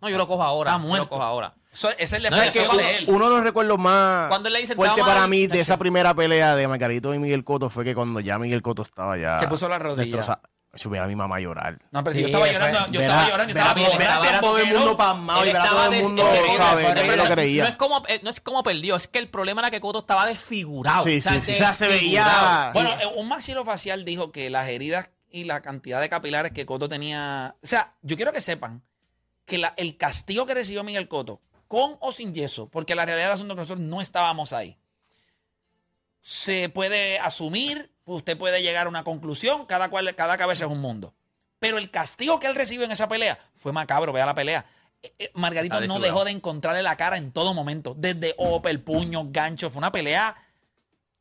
No, 0.00 0.08
yo 0.08 0.16
lo 0.16 0.28
cojo 0.28 0.44
ahora. 0.44 0.70
Está 0.70 0.82
yo 0.82 0.88
muerto. 0.88 1.04
lo 1.06 1.10
cojo 1.10 1.22
ahora. 1.24 1.54
Eso- 1.72 1.90
esa 1.98 2.16
es 2.16 2.22
la 2.22 2.30
No, 2.30 2.36
es 2.36 2.42
que 2.52 2.58
expresión 2.60 2.74
uno- 2.74 2.82
de 2.82 2.96
él. 2.96 3.04
Uno 3.08 3.24
de 3.26 3.30
los 3.36 3.44
recuerdos 3.44 3.78
más 3.78 4.28
Cuando 4.28 4.48
él 4.48 4.54
le 4.54 4.60
dice, 4.60 4.72
te 4.72 4.76
fuertes 4.76 4.96
vamos 4.98 5.08
a 5.08 5.14
para 5.14 5.26
mí 5.28 5.46
de 5.46 5.60
esa 5.60 5.76
primera 5.78 6.14
pelea 6.14 6.54
de 6.56 6.66
Margarito 6.66 7.14
y 7.14 7.18
Miguel 7.18 7.44
Coto 7.44 7.70
fue 7.70 7.84
que 7.84 7.94
cuando 7.94 8.18
ya 8.20 8.38
Miguel 8.38 8.60
Coto 8.62 8.82
estaba 8.82 9.16
ya... 9.16 9.38
Te 9.38 9.46
puso 9.48 9.68
la 9.68 9.78
rodilla. 9.78 10.04
destroza- 10.16 10.40
Yo 10.74 10.88
veía 10.88 11.02
a 11.02 11.06
mi 11.08 11.16
mamá 11.16 11.40
llorar. 11.40 11.78
No, 11.90 12.04
pero 12.04 12.12
si 12.14 12.18
Sí, 12.18 12.22
yo 12.22 12.26
estaba 12.28 12.44
fue- 12.44 12.52
llorando, 12.54 12.92
yo 12.92 13.00
estaba 13.00 13.24
a- 13.24 13.28
llorando, 13.28 13.48
yo 13.52 13.54
ver 13.54 13.62
a- 13.62 13.66
estaba 13.70 13.74
bien, 13.74 13.98
ver 13.98 14.06
a- 14.08 14.16
borracho, 14.18 14.26
ver 14.30 14.34
a 14.36 14.40
todo 14.40 14.58
el 14.58 14.66
mundo 14.74 14.96
pasmado 14.96 15.38
y 15.44 15.48
Él 15.48 15.52
ver 15.52 15.56
a 15.56 15.64
estaba 15.64 15.82
todo 15.84 15.92
el 15.92 16.02
mundo, 16.02 16.22
no- 16.22 17.34
creía. 17.34 17.62
No 17.64 17.68
es, 17.70 17.76
como, 17.76 18.02
eh, 18.06 18.20
no 18.22 18.30
es 18.30 18.40
como 18.40 18.62
perdió, 18.62 18.94
es 18.96 19.08
que 19.08 19.18
el 19.18 19.28
problema 19.28 19.60
era 19.62 19.70
que 19.72 19.80
Coto 19.80 19.98
estaba 20.00 20.26
desfigurado. 20.26 21.02
Sí, 21.04 21.20
sí, 21.20 21.40
sí. 21.42 21.52
O 21.52 21.56
sea, 21.56 21.74
se 21.74 21.88
veía-. 21.88 22.70
Bueno, 22.72 22.88
eh, 23.00 23.06
un 23.16 23.28
maxilofacial 23.28 24.04
dijo 24.04 24.30
que 24.32 24.48
las 24.48 24.68
heridas 24.68 25.10
y 25.30 25.42
la 25.44 25.60
cantidad 25.60 26.00
de 26.00 26.08
capilares 26.08 26.52
que 26.52 26.66
Coto 26.66 26.88
tenía. 26.88 27.56
O 27.62 27.66
sea, 27.66 27.94
yo 28.02 28.14
quiero 28.16 28.32
que 28.32 28.40
sepan 28.40 28.82
que 29.46 29.58
la- 29.58 29.74
el 29.76 29.96
castigo 29.96 30.46
que 30.46 30.54
recibió 30.54 30.84
Miguel 30.84 31.08
Coto, 31.08 31.40
con 31.70 31.96
o 32.00 32.10
sin 32.10 32.34
yeso, 32.34 32.68
porque 32.68 32.96
la 32.96 33.06
realidad 33.06 33.28
del 33.28 33.34
asunto 33.34 33.52
es 33.52 33.56
que 33.56 33.60
nosotros 33.60 33.86
no 33.86 34.00
estábamos 34.00 34.52
ahí, 34.52 34.76
se 36.20 36.68
puede 36.68 37.20
asumir, 37.20 37.92
usted 38.06 38.36
puede 38.36 38.60
llegar 38.60 38.86
a 38.86 38.88
una 38.88 39.04
conclusión, 39.04 39.66
cada, 39.66 39.88
cual, 39.88 40.12
cada 40.16 40.36
cabeza 40.36 40.64
es 40.64 40.70
un 40.72 40.80
mundo. 40.80 41.14
Pero 41.60 41.78
el 41.78 41.88
castigo 41.92 42.40
que 42.40 42.48
él 42.48 42.56
recibió 42.56 42.86
en 42.86 42.90
esa 42.90 43.08
pelea 43.08 43.38
fue 43.54 43.70
macabro, 43.70 44.12
vea 44.12 44.26
la 44.26 44.34
pelea. 44.34 44.66
Eh, 45.00 45.14
eh, 45.20 45.30
Margarito 45.34 45.80
no 45.82 46.00
dejó 46.00 46.24
de 46.24 46.32
encontrarle 46.32 46.82
la 46.82 46.96
cara 46.96 47.16
en 47.16 47.30
todo 47.30 47.54
momento, 47.54 47.94
desde 47.96 48.34
Opel, 48.36 48.80
puño, 48.80 49.28
gancho, 49.30 49.70
fue 49.70 49.78
una 49.78 49.92
pelea 49.92 50.34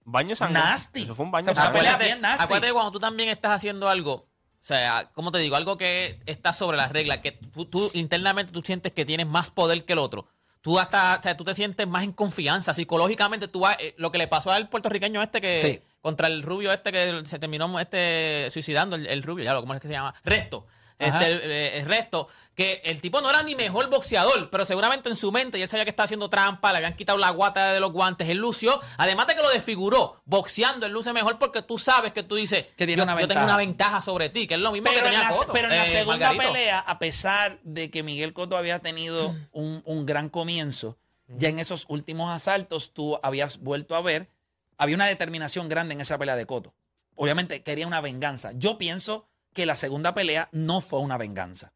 Baño 0.04 0.36
sangre. 0.36 0.60
Nasty. 0.60 1.04
Eso 1.04 1.14
fue 1.14 1.26
un 1.26 1.32
baño 1.32 1.52
O 1.52 1.54
sea, 1.54 1.66
sangre. 1.66 1.82
pelea 1.82 1.94
Acuérdate, 1.94 2.12
bien 2.12 2.22
nasty. 2.22 2.44
acuérdate 2.46 2.74
cuando 2.74 2.92
tú 2.92 2.98
también 2.98 3.30
estás 3.30 3.52
haciendo 3.52 3.88
algo, 3.88 4.14
o 4.14 4.66
sea, 4.66 5.12
¿cómo 5.14 5.32
te 5.32 5.38
digo? 5.38 5.56
Algo 5.56 5.78
que 5.78 6.20
está 6.26 6.54
sobre 6.54 6.78
las 6.78 6.92
reglas, 6.92 7.20
que 7.20 7.34
tú, 7.34 7.66
tú 7.66 7.92
internamente 7.94 8.52
tú 8.52 8.64
sientes 8.64 8.92
que 8.92 9.06
tienes 9.06 9.28
más 9.28 9.52
poder 9.52 9.86
que 9.86 9.94
el 9.94 10.00
otro. 10.00 10.28
Tú 10.62 10.78
hasta, 10.78 11.18
o 11.20 11.24
sea, 11.24 11.38
tú 11.38 11.44
te 11.46 11.56
sientes 11.56 11.88
más 11.88 12.04
en 12.04 12.12
confianza, 12.12 12.74
psicológicamente 12.74 13.48
tú 13.48 13.62
vas, 13.62 13.78
eh, 13.80 13.94
lo 13.98 14.12
que 14.12 14.18
le 14.18 14.28
pasó 14.28 14.52
al 14.52 14.68
puertorriqueño 14.70 15.22
este 15.22 15.40
que, 15.40 15.62
Sí. 15.62 15.82
contra 16.02 16.28
el 16.28 16.44
rubio 16.44 16.72
este 16.74 16.92
que 16.92 17.22
se 17.26 17.40
terminó 17.40 17.80
este 17.80 18.50
suicidando, 18.52 18.96
el, 18.98 19.08
el 19.08 19.24
rubio, 19.24 19.46
ya 19.46 19.54
lo, 19.54 19.62
¿cómo 19.62 19.74
es 19.74 19.80
que 19.80 19.88
se 19.88 19.94
llama? 19.94 20.14
Resto. 20.24 20.68
Este, 21.00 21.78
el 21.78 21.86
resto, 21.86 22.28
que 22.54 22.82
el 22.84 23.00
tipo 23.00 23.22
no 23.22 23.30
era 23.30 23.42
ni 23.42 23.56
mejor 23.56 23.90
boxeador, 23.90 24.50
pero 24.50 24.66
seguramente 24.66 25.08
en 25.08 25.16
su 25.16 25.32
mente, 25.32 25.58
y 25.58 25.62
él 25.62 25.70
sabía 25.70 25.86
que 25.86 25.92
estaba 25.92 26.04
haciendo 26.04 26.30
trampa, 26.30 26.74
le 26.74 26.80
habían 26.80 26.96
quitado 26.96 27.18
la 27.18 27.30
guata 27.30 27.72
de 27.72 27.80
los 27.80 27.94
guantes, 27.94 28.28
él 28.28 28.38
lució, 28.40 28.82
además 28.98 29.28
de 29.28 29.36
que 29.36 29.42
lo 29.42 29.50
desfiguró, 29.50 30.22
boxeando, 30.26 30.86
él 30.86 30.92
luce 30.92 31.14
mejor 31.14 31.40
porque 31.40 31.62
tú 31.62 31.80
sabes 31.80 32.12
que 32.12 32.22
tú 32.22 32.36
dices, 32.36 32.68
Que 32.76 32.86
tiene 32.86 32.98
yo, 32.98 33.04
una 33.04 33.20
yo 33.20 33.30
tengo 33.30 33.46
una 33.46 33.56
ventaja 33.56 34.02
sobre 34.02 34.28
ti, 34.30 34.46
que 34.46 34.56
es 34.56 34.60
lo 34.60 34.74
mismo 34.74 34.90
Pero 34.90 35.04
que 35.04 35.08
en, 35.08 35.14
tenía 35.14 35.30
la, 35.30 35.36
Cotto, 35.38 35.54
pero 35.54 35.70
en 35.70 35.78
la 35.78 35.86
eh, 35.86 35.88
segunda 35.88 36.18
Margarito. 36.28 36.54
pelea, 36.54 36.80
a 36.80 37.00
pesar 37.00 37.60
de 37.64 37.90
que 37.90 38.04
Miguel 38.04 38.34
Cotto 38.34 38.58
había 38.58 38.80
tenido 38.80 39.34
un, 39.54 39.82
un 39.86 40.06
gran 40.06 40.28
comienzo, 40.28 40.98
ya 41.30 41.48
en 41.48 41.60
esos 41.60 41.86
últimos 41.88 42.30
asaltos 42.30 42.92
tú 42.92 43.18
habías 43.24 43.60
vuelto 43.60 43.96
a 43.96 44.02
ver, 44.02 44.30
había 44.78 44.96
una 44.96 45.06
determinación 45.06 45.70
grande 45.70 45.94
en 45.94 46.02
esa 46.02 46.18
pelea 46.18 46.36
de 46.36 46.46
Cotto. 46.46 46.74
Obviamente 47.16 47.64
quería 47.64 47.88
una 47.88 48.02
venganza. 48.02 48.52
Yo 48.56 48.78
pienso 48.78 49.29
que 49.54 49.66
la 49.66 49.76
segunda 49.76 50.14
pelea 50.14 50.50
no 50.52 50.82
fue 50.82 51.00
una 51.00 51.18
venganza. 51.18 51.74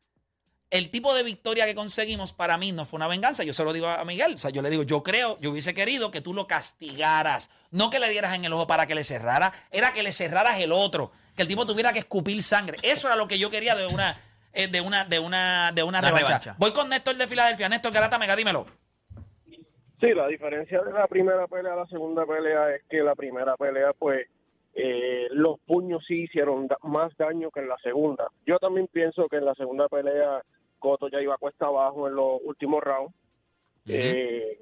El 0.70 0.90
tipo 0.90 1.14
de 1.14 1.22
victoria 1.22 1.66
que 1.66 1.76
conseguimos 1.76 2.34
para 2.34 2.58
mí 2.58 2.72
no 2.72 2.86
fue 2.86 2.98
una 2.98 3.08
venganza. 3.08 3.44
Yo 3.44 3.54
se 3.54 3.64
lo 3.64 3.74
digo 3.74 3.88
a 3.88 4.04
Miguel. 4.06 4.34
O 4.34 4.38
sea, 4.40 4.50
yo 4.50 4.64
le 4.64 4.72
digo, 4.72 4.82
yo 4.82 5.04
creo, 5.04 5.38
yo 5.40 5.52
hubiese 5.52 5.76
querido 5.76 6.10
que 6.10 6.20
tú 6.22 6.34
lo 6.34 6.48
castigaras. 6.48 7.52
No 7.70 7.92
que 7.92 8.00
le 8.00 8.10
dieras 8.10 8.34
en 8.34 8.44
el 8.46 8.54
ojo 8.54 8.66
para 8.66 8.88
que 8.88 8.96
le 8.96 9.04
cerrara. 9.04 9.54
Era 9.70 9.94
que 9.94 10.02
le 10.02 10.12
cerraras 10.12 10.60
el 10.60 10.72
otro. 10.72 11.12
Que 11.36 11.44
el 11.44 11.48
tipo 11.48 11.68
tuviera 11.68 11.94
que 11.94 12.00
escupir 12.00 12.42
sangre. 12.42 12.80
Eso 12.82 13.06
era 13.08 13.16
lo 13.16 13.28
que 13.28 13.38
yo 13.38 13.52
quería 13.52 13.76
de 13.76 13.86
una, 13.86 14.18
eh, 14.52 14.68
de 14.68 14.82
una, 14.82 15.06
de 15.06 15.20
una, 15.20 15.72
de 15.74 15.84
una 15.84 16.00
Una 16.00 16.08
revancha. 16.08 16.26
revancha. 16.28 16.56
Voy 16.58 16.74
con 16.74 16.90
Néstor 16.90 17.18
de 17.18 17.28
Filadelfia. 17.28 17.70
Néstor 17.70 17.92
Garata 17.94 18.18
Mega, 18.18 18.36
dímelo. 18.36 18.66
Sí, 20.02 20.10
la 20.16 20.28
diferencia 20.28 20.82
de 20.82 20.92
la 20.92 21.08
primera 21.08 21.48
pelea 21.48 21.74
a 21.74 21.78
la 21.78 21.86
segunda 21.88 22.26
pelea 22.26 22.76
es 22.76 22.82
que 22.90 22.98
la 22.98 23.14
primera 23.16 23.56
pelea, 23.58 23.94
pues, 23.98 24.28
eh, 24.76 25.28
los 25.32 25.60
puños 25.62 26.04
sí 26.08 26.24
hicieron 26.24 26.68
da- 26.68 26.78
más 26.84 27.16
daño 27.18 27.52
que 27.52 27.60
en 27.62 27.70
la 27.70 27.78
segunda. 27.78 28.28
Yo 28.46 28.58
también 28.60 28.88
pienso 28.88 29.28
que 29.30 29.38
en 29.38 29.46
la 29.46 29.56
segunda 29.56 29.88
pelea 29.88 30.42
Coto 30.80 31.08
ya 31.08 31.22
iba 31.22 31.38
cuesta 31.38 31.68
abajo 31.68 32.08
en 32.08 32.16
los 32.16 32.40
últimos 32.44 32.84
rounds. 32.84 33.14
Eh, 33.88 34.60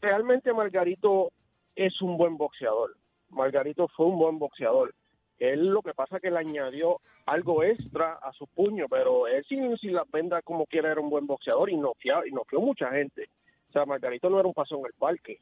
realmente 0.00 0.52
Margarito 0.52 1.30
es 1.76 2.00
un 2.02 2.16
buen 2.16 2.36
boxeador. 2.36 2.96
Margarito 3.30 3.88
fue 3.88 4.06
un 4.06 4.18
buen 4.18 4.38
boxeador. 4.38 4.94
Él 5.38 5.68
lo 5.68 5.80
que 5.82 5.94
pasa 5.94 6.16
es 6.16 6.22
que 6.22 6.30
le 6.30 6.38
añadió 6.38 6.98
algo 7.26 7.62
extra 7.62 8.14
a 8.14 8.32
su 8.32 8.46
puño, 8.46 8.86
pero 8.90 9.26
él 9.26 9.44
sin, 9.48 9.76
sin 9.78 9.94
las 9.94 10.10
vendas 10.10 10.42
como 10.44 10.66
quiera 10.66 10.90
era 10.92 11.00
un 11.00 11.08
buen 11.08 11.26
boxeador 11.26 11.70
y 11.70 11.76
noqueó, 11.76 12.26
y 12.26 12.32
noqueó 12.32 12.60
mucha 12.60 12.90
gente. 12.90 13.28
O 13.70 13.72
sea, 13.72 13.86
Margarito 13.86 14.28
no 14.28 14.38
era 14.38 14.48
un 14.48 14.54
paso 14.54 14.76
en 14.78 14.86
el 14.86 14.92
parque. 14.98 15.40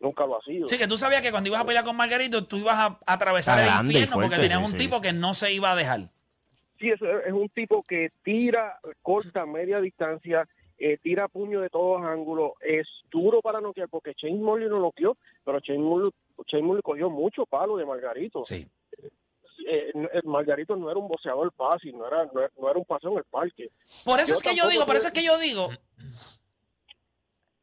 Nunca 0.00 0.24
lo 0.26 0.38
ha 0.38 0.42
sido. 0.42 0.68
Sí, 0.68 0.78
que 0.78 0.86
tú 0.86 0.96
sabías 0.96 1.22
que 1.22 1.30
cuando 1.30 1.48
ibas 1.48 1.60
a 1.60 1.64
pelear 1.66 1.84
con 1.84 1.96
Margarito, 1.96 2.46
tú 2.46 2.56
ibas 2.58 2.76
a, 2.76 2.86
a 3.04 3.12
atravesar 3.14 3.58
el 3.58 3.86
infierno 3.86 4.16
porque 4.20 4.36
tenías 4.36 4.62
un 4.64 4.70
sí, 4.72 4.76
tipo 4.76 4.96
sí. 4.96 5.02
que 5.02 5.12
no 5.12 5.34
se 5.34 5.52
iba 5.52 5.72
a 5.72 5.76
dejar. 5.76 6.00
Sí, 6.78 6.90
es, 6.90 7.00
es 7.26 7.32
un 7.32 7.48
tipo 7.48 7.82
que 7.82 8.10
tira 8.22 8.78
corta, 9.02 9.44
media 9.44 9.80
distancia, 9.80 10.48
eh, 10.78 10.96
tira 11.02 11.26
puño 11.26 11.60
de 11.60 11.68
todos 11.70 12.00
ángulos, 12.04 12.52
es 12.60 12.86
duro 13.10 13.42
para 13.42 13.60
noquear, 13.60 13.88
porque 13.88 14.12
Shane 14.16 14.38
Morley 14.38 14.68
no 14.68 14.78
noqueó, 14.78 15.16
pero 15.44 15.58
Shane 15.58 15.80
Morley, 15.80 16.12
Shane 16.46 16.62
Morley 16.62 16.82
cogió 16.82 17.10
mucho 17.10 17.44
palo 17.46 17.76
de 17.76 17.84
Margarito. 17.84 18.44
Sí. 18.44 18.68
Eh, 19.68 19.90
el 20.12 20.22
Margarito 20.22 20.76
no 20.76 20.88
era 20.88 21.00
un 21.00 21.08
boxeador 21.08 21.52
fácil, 21.56 21.98
no 21.98 22.06
era, 22.06 22.24
no, 22.32 22.40
era- 22.40 22.52
no 22.56 22.70
era 22.70 22.78
un 22.78 22.84
paso 22.84 23.10
en 23.10 23.18
el 23.18 23.24
parque. 23.24 23.70
Por 24.04 24.20
eso 24.20 24.28
Yo 24.28 24.34
es 24.36 24.42
que 24.44 24.54
yo 24.56 24.68
digo, 24.68 24.86
por 24.86 24.94
eso 24.94 25.08
es 25.08 25.12
que 25.12 25.24
yo 25.24 25.36
digo. 25.38 25.70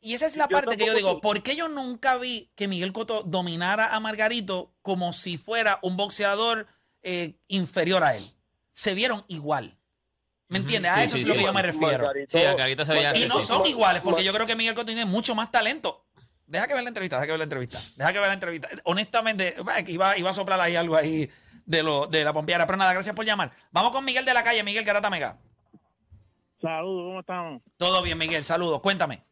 Y 0.05 0.13
esa 0.13 0.27
es 0.27 0.35
la 0.35 0.45
Yo 0.47 0.49
parte 0.55 0.77
que 0.77 0.85
yo 0.85 0.93
digo. 0.93 1.19
¿Por 1.19 1.41
qué 1.41 1.55
yo 1.55 1.67
nunca 1.67 2.17
vi 2.17 2.51
que 2.55 2.67
Miguel 2.67 2.93
Cotto 2.93 3.23
dominara 3.23 3.95
a 3.95 3.99
Margarito 3.99 4.71
como 4.83 5.13
si 5.13 5.39
fuera 5.39 5.79
un 5.81 5.97
boxeador 5.97 6.67
eh, 7.01 7.39
inferior 7.47 8.03
a 8.03 8.15
él? 8.15 8.23
Se 8.71 8.93
vieron 8.93 9.25
igual. 9.29 9.79
¿Me 10.47 10.59
entiendes? 10.59 10.91
A 10.91 10.97
Sí, 10.97 11.01
eso 11.05 11.15
sí, 11.15 11.21
es 11.23 11.27
lo 11.27 11.33
sí, 11.33 11.39
que 11.39 11.45
yo 11.45 11.53
me 11.53 11.61
sí. 11.61 11.67
refiero. 11.71 12.05
Margarito- 12.05 12.37
Sí, 12.37 12.45
Margarito 12.45 12.85
se 12.85 12.93
veía 12.93 13.17
Y 13.17 13.27
no 13.27 13.41
sí. 13.41 13.47
son 13.47 13.65
iguales, 13.65 14.03
porque 14.03 14.23
yo 14.23 14.31
creo 14.31 14.45
que 14.45 14.55
Miguel 14.55 14.75
Cotto 14.75 14.85
tiene 14.85 15.05
mucho 15.05 15.33
más 15.33 15.49
talento. 15.51 16.05
Deja 16.45 16.67
que 16.67 16.75
ver 16.75 16.83
la 16.83 16.89
entrevista, 16.89 17.15
deja 17.15 17.25
que 17.25 17.31
ver 17.31 17.39
la 17.39 17.45
entrevista. 17.45 17.81
Deja 17.95 18.13
que 18.13 18.19
ver 18.19 18.27
la 18.27 18.33
entrevista. 18.35 18.69
Honestamente, 18.83 19.55
que 19.83 19.91
iba, 19.91 20.15
iba 20.19 20.29
a 20.29 20.33
soplar 20.33 20.61
ahí 20.61 20.75
algo 20.75 20.95
ahí 20.95 21.27
de, 21.65 21.81
lo, 21.81 22.05
de 22.05 22.23
la 22.23 22.31
pompeara. 22.31 22.67
Pero 22.67 22.77
nada, 22.77 22.93
gracias 22.93 23.15
por 23.15 23.25
llamar. 23.25 23.51
Vamos 23.71 23.91
con 23.91 24.05
Miguel 24.05 24.23
de 24.23 24.35
la 24.35 24.43
calle, 24.43 24.61
Miguel 24.61 24.83
Garata 24.85 25.09
Mega. 25.09 25.39
Saludos, 26.61 27.07
¿cómo 27.09 27.19
estamos? 27.21 27.61
Todo 27.77 28.03
bien, 28.03 28.19
Miguel. 28.19 28.43
Saludos. 28.43 28.81
Cuéntame. 28.81 29.23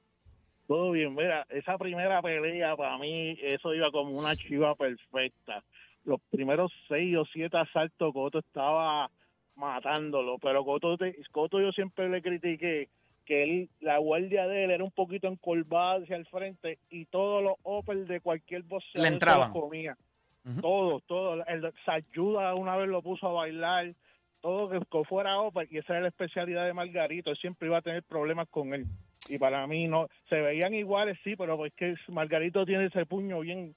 Todo 0.68 0.92
bien, 0.92 1.14
mira, 1.14 1.46
esa 1.50 1.78
primera 1.78 2.22
pelea 2.22 2.76
para 2.78 2.98
mí, 2.98 3.38
eso 3.42 3.74
iba 3.74 3.92
como 3.92 4.12
una 4.18 4.36
chiva 4.36 4.76
perfecta. 4.76 5.64
Los 6.06 6.20
primeros 6.32 6.72
seis 6.88 7.16
o 7.18 7.26
siete 7.26 7.58
asaltos 7.58 8.14
Coto 8.14 8.40
estaba 8.40 9.10
matándolo, 9.56 10.38
pero 10.40 10.64
Coto, 10.66 10.98
te- 10.98 11.16
Coto 11.32 11.60
yo 11.62 11.72
siempre 11.72 12.10
le 12.10 12.22
critiqué 12.22 12.90
que 13.26 13.44
él, 13.44 13.70
la 13.80 13.98
guardia 14.00 14.48
de 14.48 14.66
él 14.66 14.72
era 14.72 14.84
un 14.84 14.92
poquito 14.92 15.28
encorvada 15.28 16.02
hacia 16.04 16.16
el 16.18 16.26
frente 16.26 16.80
y 16.90 17.06
todos 17.06 17.42
los 17.44 17.54
uppers 17.64 18.08
de 18.08 18.20
cualquier 18.20 18.64
boxeador 18.64 19.08
Le 19.08 19.14
entraban. 19.14 19.54
los 19.54 19.62
comía. 19.62 19.98
Ujú. 20.46 20.62
Todos, 20.62 21.04
todos. 21.06 21.44
El 21.48 21.72
ayuda 21.88 22.54
una 22.56 22.76
vez 22.76 22.90
lo 22.90 23.02
puso 23.02 23.28
a 23.28 23.32
bailar, 23.34 23.94
todo 24.42 24.70
que, 24.70 24.80
que 24.92 25.04
fuera 25.06 25.40
upper, 25.42 25.68
y 25.72 25.78
esa 25.78 25.94
era 25.94 26.02
la 26.02 26.08
especialidad 26.10 26.66
de 26.66 26.74
Margarito, 26.74 27.30
él 27.32 27.38
siempre 27.38 27.68
iba 27.70 27.78
a 27.78 27.82
tener 27.82 28.04
problemas 28.04 28.50
con 28.50 28.74
él. 28.74 28.86
Y 29.30 29.38
para 29.38 29.66
mí 29.68 29.88
no, 29.88 30.08
se 30.30 30.36
veían 30.36 30.74
iguales, 30.74 31.18
sí, 31.24 31.36
pero 31.36 31.56
pues 31.58 31.72
que 31.78 31.96
Margarito 32.10 32.66
tiene 32.66 32.88
ese 32.88 33.06
puño 33.06 33.40
bien, 33.40 33.76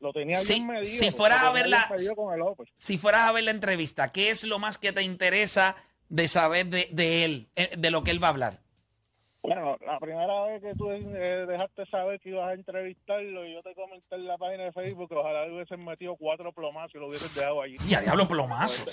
lo 0.00 0.12
tenía 0.12 0.36
Sí, 0.38 0.54
bien 0.54 0.66
medido. 0.66 0.86
si 0.86 1.10
fueras 1.10 1.42
a 1.42 1.52
ver 1.52 1.68
la- 1.68 1.86
upper. 1.88 2.68
Si 2.76 2.98
fueras 2.98 3.22
a 3.22 3.32
ver 3.32 3.44
la 3.44 3.50
entrevista, 3.52 4.10
¿qué 4.12 4.30
es 4.30 4.44
lo 4.44 4.58
más 4.58 4.78
que 4.78 4.92
te 4.92 5.02
interesa 5.02 5.76
de 6.08 6.26
saber 6.28 6.66
de, 6.66 6.88
de 6.90 7.24
él, 7.24 7.48
eh, 7.56 7.70
de 7.78 7.90
lo 7.90 8.02
que 8.02 8.10
él 8.10 8.22
va 8.22 8.28
a 8.28 8.30
hablar? 8.30 8.60
Bueno, 9.42 9.78
la 9.86 9.98
primera 9.98 10.44
vez 10.44 10.60
que 10.62 10.74
tú 10.74 10.90
eh, 10.90 11.46
dejaste 11.48 11.86
saber 11.86 12.20
que 12.20 12.28
ibas 12.28 12.50
a 12.50 12.52
entrevistarlo 12.52 13.46
y 13.46 13.54
yo 13.54 13.62
te 13.62 13.74
comenté 13.74 14.14
en 14.16 14.26
la 14.26 14.36
página 14.36 14.64
de 14.64 14.72
Facebook 14.72 15.08
que 15.08 15.14
ojalá 15.14 15.46
le 15.46 15.54
hubiesen 15.54 15.82
metido 15.82 16.14
cuatro 16.16 16.52
plomazos 16.52 16.94
y 16.94 16.98
lo 16.98 17.08
hubiesen 17.08 17.34
dejado 17.34 17.62
allí. 17.62 17.76
Y 17.88 17.94
a 17.94 18.00
diablo 18.02 18.28
plomazo. 18.28 18.84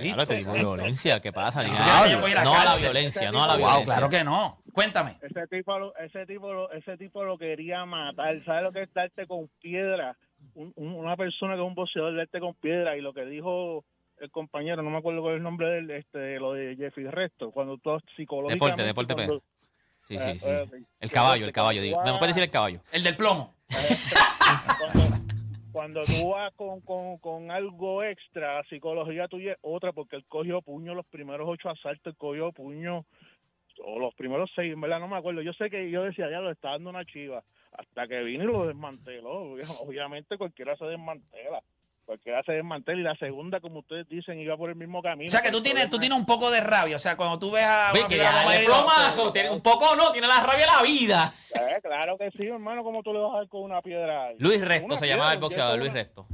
Claro, 0.00 0.26
te 0.26 0.34
digo 0.36 0.52
violencia, 0.54 1.20
¿qué 1.20 1.32
pasa? 1.32 1.62
Ni 1.62 1.68
¿Tú 1.68 1.74
nada. 1.74 1.84
crees 1.84 2.04
que 2.04 2.10
yo 2.14 2.20
voy 2.20 2.30
a 2.30 2.32
ir 2.32 2.38
a 2.38 2.44
No 2.44 2.54
a 2.54 2.64
la 2.64 2.74
violencia, 2.80 3.30
no 3.30 3.44
a 3.44 3.46
la 3.46 3.52
Wow, 3.52 3.58
violencia. 3.60 3.84
claro 3.94 4.08
que 4.10 4.24
no. 4.24 4.58
Cuéntame. 4.72 5.18
Ese 5.22 5.46
tipo, 5.46 5.78
lo- 5.78 5.94
ese 5.96 6.26
tipo, 6.26 6.52
lo- 6.52 6.70
ese 6.72 6.96
tipo 6.96 7.22
lo 7.24 7.38
quería 7.38 7.84
matar. 7.84 8.44
¿Sabes 8.44 8.64
lo 8.64 8.72
que 8.72 8.82
es 8.82 8.92
darte 8.92 9.26
con 9.28 9.48
piedra? 9.60 10.16
Un- 10.54 10.72
un- 10.74 10.94
una 10.94 11.16
persona 11.16 11.54
que 11.54 11.60
es 11.60 11.66
un 11.66 11.74
boxeador 11.76 12.16
darte 12.16 12.40
con 12.40 12.54
piedra 12.54 12.96
y 12.96 13.00
lo 13.02 13.12
que 13.12 13.24
dijo 13.26 13.84
el 14.18 14.30
compañero, 14.32 14.82
no 14.82 14.90
me 14.90 14.98
acuerdo 14.98 15.20
cuál 15.20 15.34
es 15.34 15.38
el 15.38 15.42
nombre 15.44 15.68
de 15.68 15.78
él, 15.78 15.90
este, 15.90 16.38
lo 16.40 16.54
de 16.54 16.74
Jeffrey 16.76 17.06
Resto, 17.06 17.50
cuando 17.52 17.76
tú 17.78 17.90
psicológicamente... 18.16 18.82
Deporte, 18.82 19.14
deporte, 19.14 19.14
cuando- 19.14 19.42
Sí, 20.02 20.18
sí, 20.18 20.38
sí. 20.38 20.48
Eh, 20.48 20.66
eh, 20.72 20.82
El 21.00 21.10
caballo, 21.10 21.46
el 21.46 21.52
deporte, 21.52 21.52
caballo. 21.52 21.82
digo. 21.82 22.02
¿Me 22.04 22.12
puedes 22.18 22.28
decir 22.28 22.42
el 22.42 22.50
caballo? 22.50 22.80
El 22.92 23.02
del 23.02 23.16
plomo. 23.16 23.54
cuando, 24.78 25.16
cuando 25.72 26.00
tú 26.02 26.30
vas 26.30 26.52
con, 26.54 26.80
con, 26.80 27.18
con 27.18 27.50
algo 27.50 28.02
extra, 28.02 28.56
la 28.56 28.64
psicología 28.64 29.28
tuya 29.28 29.52
es 29.52 29.58
otra, 29.62 29.92
porque 29.92 30.16
él 30.16 30.24
cogió 30.28 30.60
puño 30.60 30.94
los 30.94 31.06
primeros 31.06 31.48
ocho 31.48 31.70
asaltos, 31.70 32.14
cogió 32.16 32.52
puño, 32.52 33.04
o 33.84 33.98
los 33.98 34.14
primeros 34.14 34.50
seis, 34.54 34.72
en 34.72 34.80
verdad 34.80 35.00
no 35.00 35.08
me 35.08 35.16
acuerdo. 35.16 35.40
Yo 35.42 35.52
sé 35.54 35.70
que 35.70 35.90
yo 35.90 36.02
decía, 36.02 36.28
ya 36.30 36.40
lo 36.40 36.50
está 36.50 36.70
dando 36.70 36.90
una 36.90 37.04
chiva, 37.04 37.42
hasta 37.72 38.06
que 38.08 38.22
vino 38.22 38.44
y 38.44 38.46
lo 38.48 38.66
desmanteló. 38.66 39.54
Obviamente 39.86 40.36
cualquiera 40.36 40.76
se 40.76 40.84
desmantela, 40.84 41.62
cualquiera 42.12 42.42
se 42.42 42.52
desmantela, 42.52 43.00
y 43.00 43.04
la 43.04 43.16
segunda, 43.16 43.58
como 43.60 43.78
ustedes 43.80 44.06
dicen, 44.08 44.38
iba 44.38 44.56
por 44.56 44.68
el 44.68 44.76
mismo 44.76 45.00
camino. 45.02 45.26
O 45.26 45.30
sea 45.30 45.40
que 45.40 45.50
tú 45.50 45.62
tienes, 45.62 45.88
tú 45.88 45.98
tienes 45.98 46.18
un 46.18 46.26
poco 46.26 46.50
de 46.50 46.60
rabia. 46.60 46.96
O 46.96 46.98
sea, 46.98 47.16
cuando 47.16 47.38
tú 47.38 47.50
ves 47.50 47.64
a 47.64 47.90
Ve 47.92 48.04
que 48.08 48.18
ya 48.18 48.44
plomazo, 48.66 49.32
tiene 49.32 49.50
un 49.50 49.62
poco 49.62 49.96
no, 49.96 50.12
tiene 50.12 50.26
la 50.26 50.40
rabia 50.40 50.66
de 50.66 50.72
la 50.72 50.82
vida. 50.82 51.32
eh, 51.54 51.80
claro 51.82 52.18
que 52.18 52.30
sí, 52.32 52.46
hermano, 52.46 52.82
como 52.84 53.02
tú 53.02 53.12
le 53.14 53.18
vas 53.20 53.32
a 53.34 53.36
dar 53.38 53.48
con 53.48 53.62
una 53.62 53.80
piedra 53.80 54.26
ahí? 54.26 54.36
Luis 54.38 54.60
Resto 54.60 54.86
Una 54.86 54.96
se 54.96 55.00
piedra, 55.06 55.16
llamaba 55.16 55.32
el 55.32 55.40
boxeador, 55.40 55.78
Luis 55.78 55.92
Resto. 55.92 56.26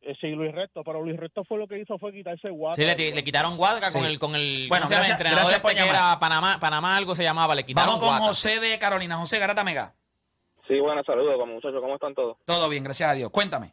Eh, 0.00 0.14
sí, 0.20 0.28
Luis 0.28 0.54
Resto, 0.54 0.82
pero 0.84 1.02
Luis 1.02 1.18
Resto 1.20 1.44
fue 1.44 1.58
lo 1.58 1.66
que 1.68 1.78
hizo 1.78 1.98
fue 1.98 2.12
quitarse 2.12 2.48
guata. 2.48 2.76
Sí, 2.76 2.84
le, 2.84 2.96
le 3.14 3.22
quitaron 3.24 3.56
Guadga 3.58 3.92
con 3.92 4.06
el, 4.06 4.18
con 4.18 4.34
el, 4.34 4.66
Bueno, 4.68 4.86
gracias- 4.88 5.04
el 5.06 5.12
entrenador 5.12 5.40
gracias 5.42 5.60
por 5.60 5.70
este 5.72 5.82
que 5.82 5.86
llamar. 5.88 6.08
era 6.12 6.18
Panamá, 6.18 6.58
Panamá 6.60 6.96
algo 6.96 7.14
se 7.14 7.24
llamaba, 7.24 7.54
le 7.54 7.66
quitaron 7.66 7.90
Vamos 7.96 8.00
con 8.00 8.08
Guata. 8.16 8.24
José 8.28 8.58
de 8.58 8.78
Carolina. 8.78 9.16
José 9.18 9.38
Garata 9.38 9.62
Mega. 9.64 9.92
Sí, 10.66 10.78
buenas 10.80 11.04
saludos, 11.06 11.34
como 11.38 11.54
muchachos, 11.54 11.80
¿cómo 11.80 11.94
están 11.94 12.14
todos? 12.14 12.36
Todo 12.44 12.68
bien, 12.68 12.84
gracias 12.84 13.10
a 13.10 13.14
Dios. 13.14 13.30
Cuéntame. 13.30 13.72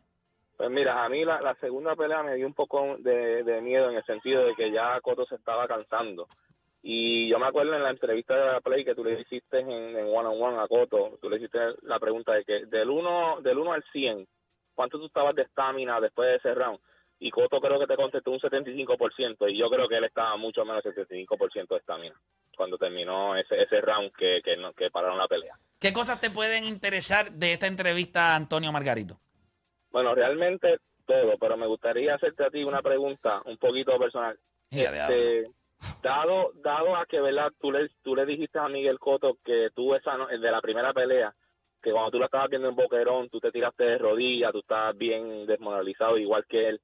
Pues 0.58 0.70
mira, 0.70 1.04
a 1.04 1.10
mí 1.10 1.26
la, 1.26 1.56
segunda 1.60 1.96
pelea 1.96 2.24
me 2.24 2.36
dio 2.36 2.48
un 2.48 2.54
poco 2.54 2.96
de, 3.00 3.60
miedo 3.62 3.90
en 3.90 3.98
el 3.98 4.06
sentido 4.06 4.46
de 4.46 4.56
que 4.56 4.72
ya 4.72 5.00
Coto 5.02 5.26
se 5.26 5.36
estaba 5.36 5.68
cansando. 5.68 6.28
Y 6.82 7.28
yo 7.28 7.40
me 7.40 7.48
acuerdo 7.48 7.74
en 7.74 7.84
la 7.84 7.90
entrevista 7.90 8.36
de 8.36 8.46
la 8.46 8.62
Play 8.62 8.86
que 8.86 8.96
tú 8.96 9.04
le 9.04 9.20
hiciste 9.20 9.60
en, 9.60 9.96
one 9.96 10.30
on 10.30 10.42
one 10.42 10.60
a 10.60 10.68
Coto, 10.68 11.18
tú 11.22 11.30
le 11.30 11.38
hiciste 11.38 11.60
la 11.82 12.00
pregunta 12.00 12.34
de 12.34 12.46
que 12.46 12.66
del 12.68 12.90
1 12.90 13.42
del 13.42 13.58
1 13.58 13.74
al 13.74 13.84
100, 13.92 14.28
¿cuánto 14.74 15.00
tú 15.00 15.08
estabas 15.08 15.36
de 15.36 15.42
estamina 15.42 16.00
después 16.00 16.30
de 16.30 16.36
ese 16.36 16.54
round? 16.54 16.80
Y 17.20 17.32
Coto 17.32 17.60
creo 17.60 17.80
que 17.80 17.88
te 17.88 17.96
contestó 17.96 18.32
un 18.32 18.40
75%, 18.40 19.52
y 19.52 19.58
yo 19.58 19.70
creo 19.70 19.88
que 19.88 19.98
él 19.98 20.04
estaba 20.04 20.38
mucho 20.38 20.64
menos 20.64 20.84
del 20.84 20.94
75% 20.94 21.68
de 21.70 21.78
estamina 21.78 22.16
cuando 22.56 22.78
terminó 22.78 23.36
ese, 23.36 23.62
ese 23.62 23.82
round 23.82 24.12
que, 24.14 24.42
que, 24.44 24.56
que 24.78 24.90
pararon 24.90 25.18
la 25.18 25.28
pelea. 25.28 25.58
¿Qué 25.80 25.92
cosas 25.92 26.22
te 26.22 26.30
pueden 26.30 26.66
interesar 26.66 27.32
de 27.32 27.54
esta 27.54 27.68
entrevista 27.68 28.36
Antonio 28.36 28.72
Margarito? 28.72 29.20
Bueno, 29.96 30.14
realmente 30.14 30.80
todo, 31.08 31.38
pero 31.40 31.56
me 31.56 31.68
gustaría 31.68 32.16
hacerte 32.16 32.44
a 32.44 32.50
ti 32.50 32.66
una 32.66 32.82
pregunta 32.82 33.42
un 33.46 33.56
poquito 33.58 33.98
personal. 33.98 34.38
Este, 35.08 35.50
dado, 36.04 36.52
dado 36.56 36.98
a 36.98 37.06
que, 37.06 37.22
¿verdad? 37.22 37.50
Tú 37.62 37.72
le, 37.72 37.88
tú 38.04 38.14
le 38.14 38.26
dijiste 38.26 38.60
a 38.60 38.68
Miguel 38.68 39.00
Cotto 39.00 39.38
que 39.42 39.70
tú 39.74 39.96
esa 39.96 40.18
no- 40.18 40.28
de 40.28 40.52
la 40.52 40.60
primera 40.60 40.92
pelea, 40.92 41.34
que 41.82 41.92
cuando 41.94 42.12
tú 42.12 42.20
la 42.20 42.26
estabas 42.26 42.50
viendo 42.50 42.68
en 42.68 42.76
Boquerón, 42.76 43.30
tú 43.30 43.40
te 43.40 43.54
tiraste 43.54 43.86
de 43.86 43.98
rodillas, 43.98 44.52
tú 44.52 44.60
estabas 44.60 44.98
bien 44.98 45.46
desmoralizado, 45.46 46.18
igual 46.18 46.46
que 46.46 46.68
él. 46.68 46.82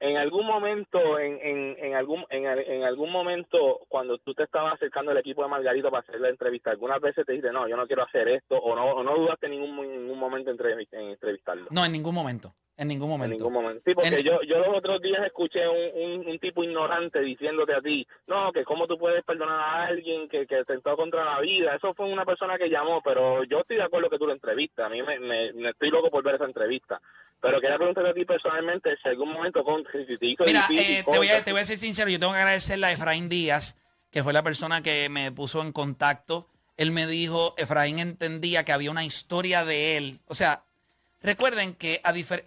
En 0.00 0.16
algún 0.16 0.46
momento, 0.46 1.18
en, 1.18 1.38
en, 1.42 1.76
en 1.84 1.94
algún 1.94 2.24
en, 2.30 2.46
en 2.46 2.84
algún 2.84 3.10
momento, 3.10 3.80
cuando 3.88 4.18
tú 4.18 4.32
te 4.34 4.44
estabas 4.44 4.74
acercando 4.74 5.10
al 5.10 5.18
equipo 5.18 5.42
de 5.42 5.48
Margarito 5.48 5.90
para 5.90 6.02
hacer 6.02 6.20
la 6.20 6.28
entrevista, 6.28 6.70
algunas 6.70 7.00
veces 7.00 7.26
te 7.26 7.32
dijiste, 7.32 7.52
no, 7.52 7.68
yo 7.68 7.76
no 7.76 7.86
quiero 7.86 8.04
hacer 8.04 8.28
esto, 8.28 8.56
o 8.56 8.76
no, 8.76 8.84
o 8.92 9.02
no 9.02 9.16
dudaste 9.16 9.46
en 9.46 9.52
ningún, 9.52 9.84
en 9.84 10.02
ningún 10.02 10.18
momento 10.18 10.50
en 10.50 11.10
entrevistarlo. 11.10 11.66
No, 11.70 11.84
en 11.84 11.92
ningún 11.92 12.14
momento. 12.14 12.54
En 12.78 12.88
ningún 12.88 13.06
En 13.10 13.18
momento. 13.18 13.36
ningún 13.36 13.52
momento. 13.52 13.82
Sí, 13.84 13.92
porque 13.92 14.08
En- 14.08 14.22
yo, 14.24 14.40
yo 14.42 14.58
los 14.58 14.76
otros 14.78 15.02
días 15.02 15.20
escuché 15.26 15.66
un, 15.68 16.20
un, 16.20 16.28
un 16.28 16.38
tipo 16.38 16.62
ignorante 16.62 17.20
diciéndote 17.20 17.74
a 17.74 17.80
ti, 17.80 18.06
no, 18.28 18.52
que 18.52 18.64
cómo 18.64 18.86
tú 18.86 18.96
puedes 18.96 19.24
perdonar 19.24 19.58
a 19.58 19.86
alguien 19.86 20.28
que, 20.28 20.46
que 20.46 20.58
atentó 20.58 20.96
contra 20.96 21.24
la 21.24 21.40
vida. 21.40 21.74
Eso 21.74 21.92
fue 21.94 22.06
una 22.06 22.24
persona 22.24 22.56
que 22.56 22.70
llamó, 22.70 23.02
pero 23.02 23.42
yo 23.44 23.58
estoy 23.60 23.76
de 23.78 23.82
acuerdo 23.82 24.08
que 24.08 24.18
tú 24.18 24.26
lo 24.28 24.32
entrevistas. 24.32 24.86
A 24.86 24.88
mí 24.88 25.02
me, 25.02 25.18
me, 25.18 25.52
me 25.54 25.70
estoy 25.70 25.90
loco 25.90 26.08
por 26.08 26.22
ver 26.22 26.36
esa 26.36 26.44
entrevista. 26.44 27.00
Pero 27.40 27.60
quería 27.60 27.76
preguntarte 27.76 28.10
a 28.10 28.14
ti 28.14 28.24
personalmente 28.24 28.96
si 29.02 29.08
algún 29.08 29.32
momento 29.32 29.62
con, 29.64 29.84
Mira, 30.46 30.66
eh, 30.72 31.04
te, 31.10 31.18
voy 31.18 31.28
a, 31.28 31.44
te 31.44 31.52
voy 31.52 31.60
a 31.60 31.64
ser 31.64 31.76
sincero, 31.78 32.08
yo 32.10 32.18
tengo 32.20 32.32
que 32.32 32.38
agradecerle 32.38 32.86
a 32.86 32.92
Efraín 32.92 33.28
Díaz, 33.28 33.76
que 34.10 34.22
fue 34.22 34.32
la 34.32 34.42
persona 34.42 34.82
que 34.82 35.08
me 35.08 35.30
puso 35.32 35.62
en 35.62 35.72
contacto. 35.72 36.46
Él 36.76 36.90
me 36.92 37.06
dijo, 37.08 37.54
Efraín 37.58 37.98
entendía 37.98 38.64
que 38.64 38.70
había 38.72 38.90
una 38.92 39.04
historia 39.04 39.64
de 39.64 39.96
él. 39.96 40.18
O 40.26 40.34
sea, 40.34 40.62
recuerden 41.22 41.74
que 41.74 42.00
a 42.04 42.12
difer- 42.12 42.44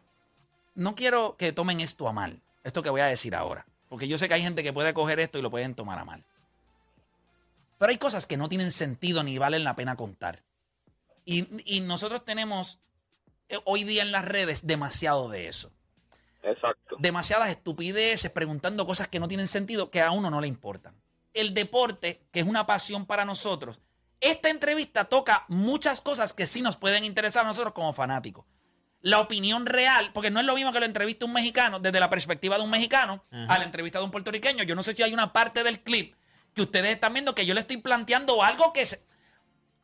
no 0.75 0.95
quiero 0.95 1.35
que 1.37 1.51
tomen 1.51 1.79
esto 1.79 2.07
a 2.07 2.13
mal, 2.13 2.41
esto 2.63 2.83
que 2.83 2.89
voy 2.89 3.01
a 3.01 3.05
decir 3.05 3.35
ahora, 3.35 3.65
porque 3.89 4.07
yo 4.07 4.17
sé 4.17 4.27
que 4.27 4.35
hay 4.35 4.41
gente 4.41 4.63
que 4.63 4.73
puede 4.73 4.93
coger 4.93 5.19
esto 5.19 5.39
y 5.39 5.41
lo 5.41 5.51
pueden 5.51 5.75
tomar 5.75 5.99
a 5.99 6.05
mal. 6.05 6.23
Pero 7.77 7.89
hay 7.89 7.97
cosas 7.97 8.27
que 8.27 8.37
no 8.37 8.47
tienen 8.47 8.71
sentido 8.71 9.23
ni 9.23 9.37
valen 9.37 9.63
la 9.63 9.75
pena 9.75 9.95
contar. 9.95 10.43
Y, 11.25 11.47
y 11.65 11.81
nosotros 11.81 12.23
tenemos 12.23 12.79
eh, 13.49 13.59
hoy 13.65 13.83
día 13.83 14.03
en 14.03 14.11
las 14.11 14.25
redes 14.25 14.65
demasiado 14.65 15.29
de 15.29 15.47
eso 15.47 15.71
Exacto. 16.43 16.95
demasiadas 16.99 17.49
estupideces 17.49 18.31
preguntando 18.31 18.85
cosas 18.85 19.07
que 19.07 19.19
no 19.19 19.27
tienen 19.27 19.47
sentido 19.47 19.91
que 19.91 20.01
a 20.01 20.11
uno 20.11 20.29
no 20.29 20.41
le 20.41 20.47
importan. 20.47 20.95
El 21.33 21.53
deporte, 21.53 22.21
que 22.31 22.41
es 22.41 22.47
una 22.47 22.65
pasión 22.65 23.05
para 23.05 23.25
nosotros, 23.25 23.79
esta 24.19 24.49
entrevista 24.49 25.05
toca 25.05 25.45
muchas 25.47 26.01
cosas 26.01 26.33
que 26.33 26.47
sí 26.47 26.61
nos 26.61 26.77
pueden 26.77 27.05
interesar 27.05 27.43
a 27.43 27.47
nosotros 27.47 27.73
como 27.73 27.93
fanáticos. 27.93 28.45
La 29.01 29.19
opinión 29.19 29.65
real, 29.65 30.11
porque 30.13 30.29
no 30.29 30.39
es 30.39 30.45
lo 30.45 30.53
mismo 30.53 30.71
que 30.71 30.79
lo 30.79 30.85
entrevista 30.85 31.25
un 31.25 31.33
mexicano 31.33 31.79
desde 31.79 31.99
la 31.99 32.09
perspectiva 32.09 32.57
de 32.57 32.63
un 32.63 32.69
mexicano 32.69 33.23
a 33.49 33.57
la 33.57 33.63
entrevista 33.63 33.97
de 33.99 34.05
un 34.05 34.11
puertorriqueño. 34.11 34.63
Yo 34.63 34.75
no 34.75 34.83
sé 34.83 34.95
si 34.95 35.01
hay 35.03 35.13
una 35.13 35.33
parte 35.33 35.63
del 35.63 35.79
clip 35.81 36.15
que 36.53 36.61
ustedes 36.61 36.91
están 36.93 37.13
viendo 37.13 37.33
que 37.33 37.45
yo 37.45 37.53
le 37.55 37.61
estoy 37.61 37.77
planteando 37.77 38.43
algo 38.43 38.71
que 38.73 38.85
se... 38.85 39.03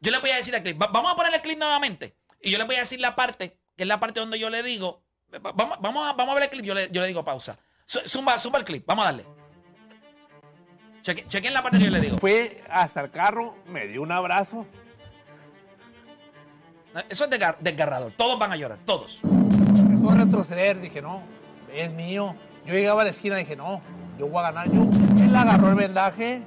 Yo 0.02 0.12
les 0.12 0.22
voy 0.22 0.30
a 0.30 0.36
decir 0.36 0.54
el 0.54 0.62
clip. 0.62 0.80
Va- 0.80 0.88
Vamos 0.94 1.12
a 1.12 1.16
poner 1.16 1.34
el 1.34 1.42
clip 1.42 1.58
nuevamente. 1.58 2.16
Y 2.42 2.52
yo 2.52 2.58
les 2.60 2.68
voy 2.68 2.76
a 2.76 2.82
decir 2.82 3.00
la 3.00 3.16
parte, 3.16 3.58
que 3.76 3.84
es 3.84 3.88
la 3.88 4.00
parte 4.00 4.20
donde 4.20 4.38
yo 4.38 4.50
le 4.52 4.62
digo. 4.62 5.04
va- 5.34 5.52
Vamos, 5.54 5.78
vamos, 5.82 6.08
a, 6.08 6.14
vamos 6.14 6.32
a 6.34 6.36
ver 6.36 6.44
el 6.44 6.50
clip. 6.52 6.66
Yo 6.66 6.74
le, 6.76 6.90
yo 6.92 7.02
le 7.02 7.08
digo 7.08 7.26
pausa. 7.26 7.58
Zu- 7.88 8.08
Zumba, 8.08 8.38
zumba 8.38 8.60
el 8.60 8.66
clip. 8.66 8.86
Vamos 8.86 9.04
a 9.04 9.12
darle. 9.12 9.26
Cheque- 11.02 11.26
chequen 11.28 11.54
la 11.54 11.64
parte 11.64 11.80
que 11.80 11.86
yo 11.86 11.92
le 11.92 12.02
digo. 12.02 12.18
Fue 12.20 12.64
hasta 12.70 13.02
el 13.02 13.10
carro, 13.12 13.56
me 13.66 13.88
dio 13.88 14.02
un 14.04 14.12
abrazo. 14.12 14.68
Eso 17.10 17.26
es 17.26 17.30
desgar- 17.30 17.58
desgarrador. 17.60 18.12
Todos 18.14 18.38
van 18.40 18.52
a 18.52 18.56
llorar. 18.56 18.80
Todos. 18.86 19.22
Empezó 19.24 20.10
a 20.12 20.16
retroceder, 20.16 20.80
dije, 20.82 21.02
no, 21.02 21.22
es 21.74 21.92
mío. 21.92 22.36
Yo 22.66 22.74
llegaba 22.74 23.02
a 23.02 23.06
la 23.06 23.12
esquina 23.12 23.38
y 23.40 23.44
dije, 23.44 23.56
no, 23.56 23.82
yo 24.18 24.28
voy 24.28 24.40
a 24.40 24.52
ganar. 24.52 24.72
Yo, 24.72 24.82
él 25.24 25.36
agarró 25.36 25.70
el 25.70 25.76
vendaje, 25.76 26.42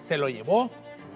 se 0.00 0.16
lo 0.16 0.28
llevó. 0.28 0.70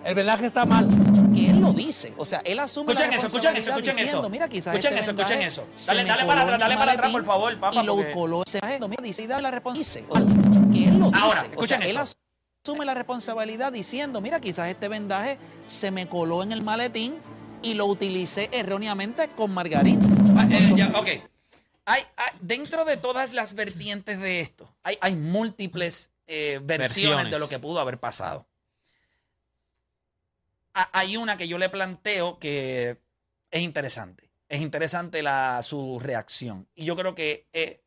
El 0.04 0.14
vendaje 0.14 0.46
está 0.46 0.64
mal. 0.64 0.88
Que 1.34 1.50
él 1.50 1.60
lo 1.60 1.72
dice. 1.72 2.12
O 2.16 2.24
sea, 2.24 2.40
él 2.44 2.58
asume 2.58 2.90
Escuchen 2.92 3.10
la 3.10 3.16
eso, 3.16 3.26
escuchen 3.26 3.56
eso, 3.56 3.70
escuchen 3.70 3.96
diciendo, 3.96 4.20
eso. 4.22 4.30
Mira, 4.30 4.48
quizás 4.48 4.74
Escuchen 4.74 4.98
este 4.98 5.10
eso, 5.12 5.20
escuchen 5.20 5.42
eso. 5.42 5.66
Dale, 5.86 6.04
dale 6.04 6.24
para 6.24 6.42
atrás, 6.42 6.58
dale 6.58 6.76
para 6.76 6.92
atrás, 6.92 7.12
por 7.12 7.24
favor, 7.24 7.60
papá, 7.60 7.82
Y 7.82 7.86
lo 7.86 7.96
porque- 7.96 8.12
coló 8.12 8.42
ese 8.46 8.60
vendaje. 8.60 8.88
Mira, 8.88 9.02
dice, 9.02 9.22
y 9.22 9.26
da 9.26 9.40
la 9.40 9.50
responsabilidad. 9.50 10.24
Que 10.72 10.84
él 10.88 10.98
lo 10.98 11.10
dice. 11.10 11.20
Ahora, 11.22 11.38
o 11.40 11.42
sea, 11.42 11.50
escuchen 11.50 11.82
él 11.82 11.96
esto. 11.98 12.14
asume 12.66 12.84
la 12.84 12.94
responsabilidad 12.94 13.70
diciendo, 13.72 14.20
mira, 14.20 14.40
quizás 14.40 14.68
este 14.68 14.88
vendaje 14.88 15.38
se 15.66 15.90
me 15.90 16.08
coló 16.08 16.42
en 16.42 16.52
el 16.52 16.62
maletín 16.62 17.14
y 17.62 17.74
lo 17.74 17.86
utilicé 17.86 18.48
erróneamente 18.52 19.28
con 19.36 19.52
Margarita. 19.52 20.06
Ah, 20.36 20.48
eh, 20.50 20.72
ya, 20.76 20.88
ok. 20.96 21.08
Hay, 21.86 22.02
hay- 22.16 22.32
dentro 22.40 22.84
de 22.84 22.96
todas 22.96 23.32
las 23.32 23.54
vertientes 23.54 24.20
de 24.20 24.40
esto, 24.40 24.74
hay, 24.82 24.96
hay 25.00 25.16
múltiples 25.16 26.10
eh, 26.26 26.60
versiones, 26.62 26.78
Versiones. 26.94 27.32
de 27.32 27.38
lo 27.40 27.48
que 27.48 27.58
pudo 27.58 27.80
haber 27.80 27.98
pasado. 27.98 28.46
Ha- 30.74 30.90
hay 30.98 31.16
una 31.16 31.36
que 31.36 31.48
yo 31.48 31.58
le 31.58 31.68
planteo 31.68 32.38
que 32.38 33.00
es 33.50 33.60
interesante. 33.62 34.30
Es 34.48 34.60
interesante 34.60 35.22
la, 35.22 35.60
su 35.62 35.98
reacción. 36.00 36.68
Y 36.74 36.84
yo 36.84 36.96
creo 36.96 37.14
que 37.14 37.48
eh, 37.52 37.82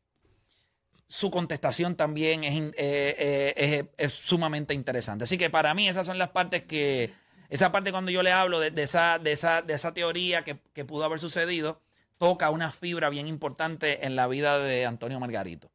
su 1.08 1.30
contestación 1.30 1.96
también 1.96 2.44
es, 2.44 2.54
eh, 2.58 2.72
eh, 2.76 3.54
es- 3.56 3.86
es 4.06 4.12
sumamente 4.12 4.74
interesante. 4.74 5.24
Así 5.24 5.38
que 5.38 5.50
para 5.50 5.72
mí 5.74 5.88
esas 5.88 6.06
son 6.06 6.18
las 6.18 6.30
partes 6.30 6.62
que, 6.64 7.12
esa 7.48 7.72
parte 7.72 7.92
cuando 7.92 8.10
yo 8.10 8.22
le 8.22 8.32
hablo 8.32 8.60
de, 8.60 8.72
esa, 8.82 9.18
de, 9.18 9.32
esa, 9.32 9.62
de 9.62 9.74
esa 9.74 9.94
teoría 9.94 10.44
que, 10.44 10.58
que 10.72 10.84
pudo 10.84 11.04
haber 11.04 11.20
sucedido, 11.20 11.80
toca 12.18 12.50
una 12.50 12.70
fibra 12.70 13.10
bien 13.10 13.26
importante 13.26 14.06
en 14.06 14.16
la 14.16 14.26
vida 14.26 14.58
de 14.58 14.86
Antonio 14.86 15.20
Margarito. 15.20 15.70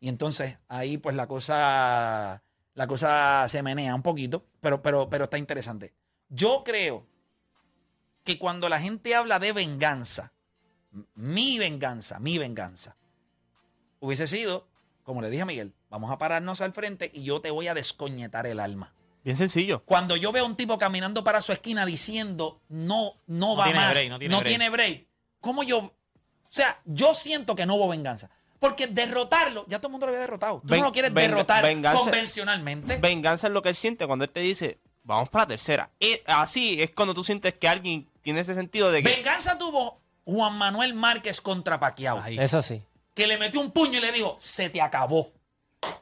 Y 0.00 0.08
entonces 0.08 0.58
ahí 0.68 0.98
pues 0.98 1.16
la 1.16 1.26
cosa, 1.26 2.42
la 2.74 2.86
cosa 2.86 3.46
se 3.48 3.62
menea 3.62 3.94
un 3.94 4.02
poquito, 4.02 4.44
pero, 4.60 4.82
pero, 4.82 5.08
pero 5.08 5.24
está 5.24 5.38
interesante. 5.38 5.94
Yo 6.28 6.62
creo 6.64 7.06
que 8.24 8.38
cuando 8.38 8.68
la 8.68 8.80
gente 8.80 9.14
habla 9.14 9.38
de 9.38 9.52
venganza, 9.52 10.32
mi 11.14 11.58
venganza, 11.58 12.18
mi 12.20 12.38
venganza, 12.38 12.96
hubiese 14.00 14.26
sido, 14.26 14.68
como 15.02 15.22
le 15.22 15.30
dije 15.30 15.42
a 15.42 15.46
Miguel, 15.46 15.74
vamos 15.88 16.10
a 16.10 16.18
pararnos 16.18 16.60
al 16.60 16.72
frente 16.72 17.10
y 17.12 17.22
yo 17.22 17.40
te 17.40 17.50
voy 17.50 17.68
a 17.68 17.74
descoñetar 17.74 18.46
el 18.46 18.60
alma. 18.60 18.94
Bien 19.24 19.36
sencillo. 19.36 19.82
Cuando 19.84 20.16
yo 20.16 20.30
veo 20.32 20.44
a 20.44 20.46
un 20.46 20.54
tipo 20.56 20.78
caminando 20.78 21.24
para 21.24 21.40
su 21.42 21.50
esquina 21.52 21.84
diciendo 21.86 22.60
no, 22.68 23.14
no, 23.26 23.48
No 23.48 23.56
va 23.56 23.64
tiene 23.64 23.78
más, 23.80 23.90
break, 23.94 24.10
no 24.10 24.18
tiene 24.18 24.36
break". 24.36 24.46
tiene 24.48 24.70
break, 24.70 25.06
¿cómo 25.40 25.62
yo? 25.62 25.78
O 25.78 25.92
sea, 26.50 26.78
yo 26.84 27.14
siento 27.14 27.56
que 27.56 27.66
no 27.66 27.74
hubo 27.74 27.88
venganza. 27.88 28.30
Porque 28.60 28.86
derrotarlo, 28.86 29.64
ya 29.68 29.78
todo 29.78 29.88
el 29.88 29.92
mundo 29.92 30.06
lo 30.06 30.10
había 30.12 30.20
derrotado. 30.20 30.60
Tú 30.60 30.68
Ven- 30.68 30.80
no 30.80 30.86
lo 30.86 30.92
quieres 30.92 31.12
venga- 31.12 31.28
derrotar 31.28 31.64
venganza- 31.64 31.98
convencionalmente. 32.00 32.96
Venganza 32.98 33.46
es 33.48 33.52
lo 33.52 33.60
que 33.62 33.70
él 33.70 33.74
siente 33.74 34.06
cuando 34.06 34.24
él 34.24 34.30
te 34.30 34.40
dice, 34.40 34.78
vamos 35.02 35.28
para 35.28 35.44
la 35.44 35.48
tercera. 35.48 35.90
Y 35.98 36.20
así 36.26 36.80
es 36.82 36.90
cuando 36.90 37.12
tú 37.14 37.24
sientes 37.24 37.54
que 37.54 37.66
alguien 37.68 38.08
tiene 38.22 38.40
ese 38.40 38.54
sentido 38.54 38.90
de 38.92 39.02
que... 39.02 39.08
Venganza 39.16 39.58
tuvo 39.58 40.00
Juan 40.24 40.56
Manuel 40.56 40.94
Márquez 40.94 41.40
contra 41.40 41.78
Paquiao. 41.80 42.22
Eso 42.26 42.62
sí. 42.62 42.82
Que 43.12 43.26
le 43.26 43.36
metió 43.36 43.60
un 43.60 43.70
puño 43.70 43.98
y 43.98 44.00
le 44.00 44.12
dijo, 44.12 44.36
se 44.40 44.70
te 44.70 44.80
acabó. 44.80 45.32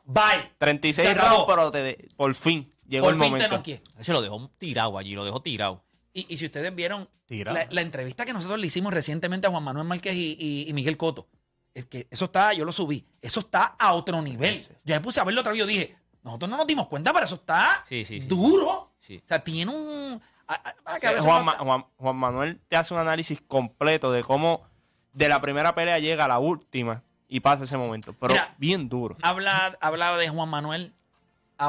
Bye. 0.05 0.53
36 0.59 1.07
Se 1.09 1.13
acabó. 1.15 1.47
rounds, 1.47 1.47
pero 1.49 1.71
te- 1.73 2.09
por 2.17 2.33
fin 2.35 2.72
llegó 2.93 3.07
Por 3.07 3.15
el 3.15 3.21
fin 3.21 3.31
momento. 3.33 3.63
Se 4.01 4.13
lo 4.13 4.23
dejó 4.23 4.49
tirado 4.59 4.97
allí, 4.99 5.15
lo 5.15 5.25
dejó 5.25 5.43
tirado. 5.43 5.85
Y, 6.15 6.27
y 6.33 6.37
si 6.37 6.45
ustedes 6.45 6.75
vieron 6.75 7.09
Tirado. 7.27 7.57
la, 7.59 7.67
la 7.71 7.81
entrevista 7.81 8.25
que 8.25 8.33
nosotros 8.33 8.59
le 8.61 8.67
hicimos 8.67 8.93
recientemente 8.93 9.47
a 9.47 9.51
Juan 9.51 9.63
Manuel 9.65 9.87
Márquez 9.87 10.15
y, 10.15 10.37
y- 10.39 10.69
y 10.69 10.73
Miguel 10.75 10.97
Coto, 10.99 11.27
es 11.75 11.87
que 11.87 12.07
eso 12.11 12.27
está, 12.27 12.53
yo 12.53 12.65
lo 12.67 12.73
subí, 12.73 13.07
eso 13.23 13.41
está 13.41 13.65
a 13.79 13.95
otro 13.95 14.21
nivel. 14.21 14.65
Yo 14.85 14.95
me 14.95 15.01
puse 15.01 15.21
a 15.21 15.25
verlo 15.25 15.41
otra 15.41 15.53
vez 15.53 15.57
y 15.57 15.61
yo 15.61 15.67
dije, 15.67 15.97
nosotros 16.23 16.51
no 16.51 16.59
nos 16.59 16.67
dimos 16.67 16.87
cuenta, 16.89 17.13
pero 17.15 17.25
eso 17.25 17.37
está 17.37 17.85
Sí, 17.89 18.05
sí, 18.05 18.21
sí. 18.21 18.27
duro. 18.27 18.93
Sí. 18.99 19.23
O 19.25 19.29
sea, 19.29 19.43
tiene 19.43 19.71
un... 19.75 20.21
a- 20.47 20.55
a- 20.55 20.95
a- 20.95 21.01
que 21.01 21.07
a 21.07 21.13
veces 21.13 21.25
Juan, 21.25 21.39
no- 21.39 21.45
Ma- 21.47 21.59
Juan- 21.59 21.87
Juan 21.97 22.17
Manuel 22.17 22.61
te 22.69 22.77
hace 22.77 22.93
un 22.93 23.01
análisis 23.01 23.41
completo 23.49 24.13
de 24.13 24.23
cómo 24.23 24.63
de 25.15 25.29
la 25.29 25.41
primera 25.41 25.75
pelea 25.75 25.99
llega 25.99 26.27
a 26.27 26.29
la 26.29 26.39
última 26.39 27.03
y 27.27 27.41
pasa 27.41 27.65
ese 27.65 27.79
momento. 27.79 28.13
Pero 28.21 28.35
Mira, 28.35 28.55
bien 28.59 28.91
duro. 28.91 29.17
habla, 29.23 29.77
habla 29.81 30.15
de 30.19 30.29
Juan 30.29 30.51
Manuel. 30.51 30.93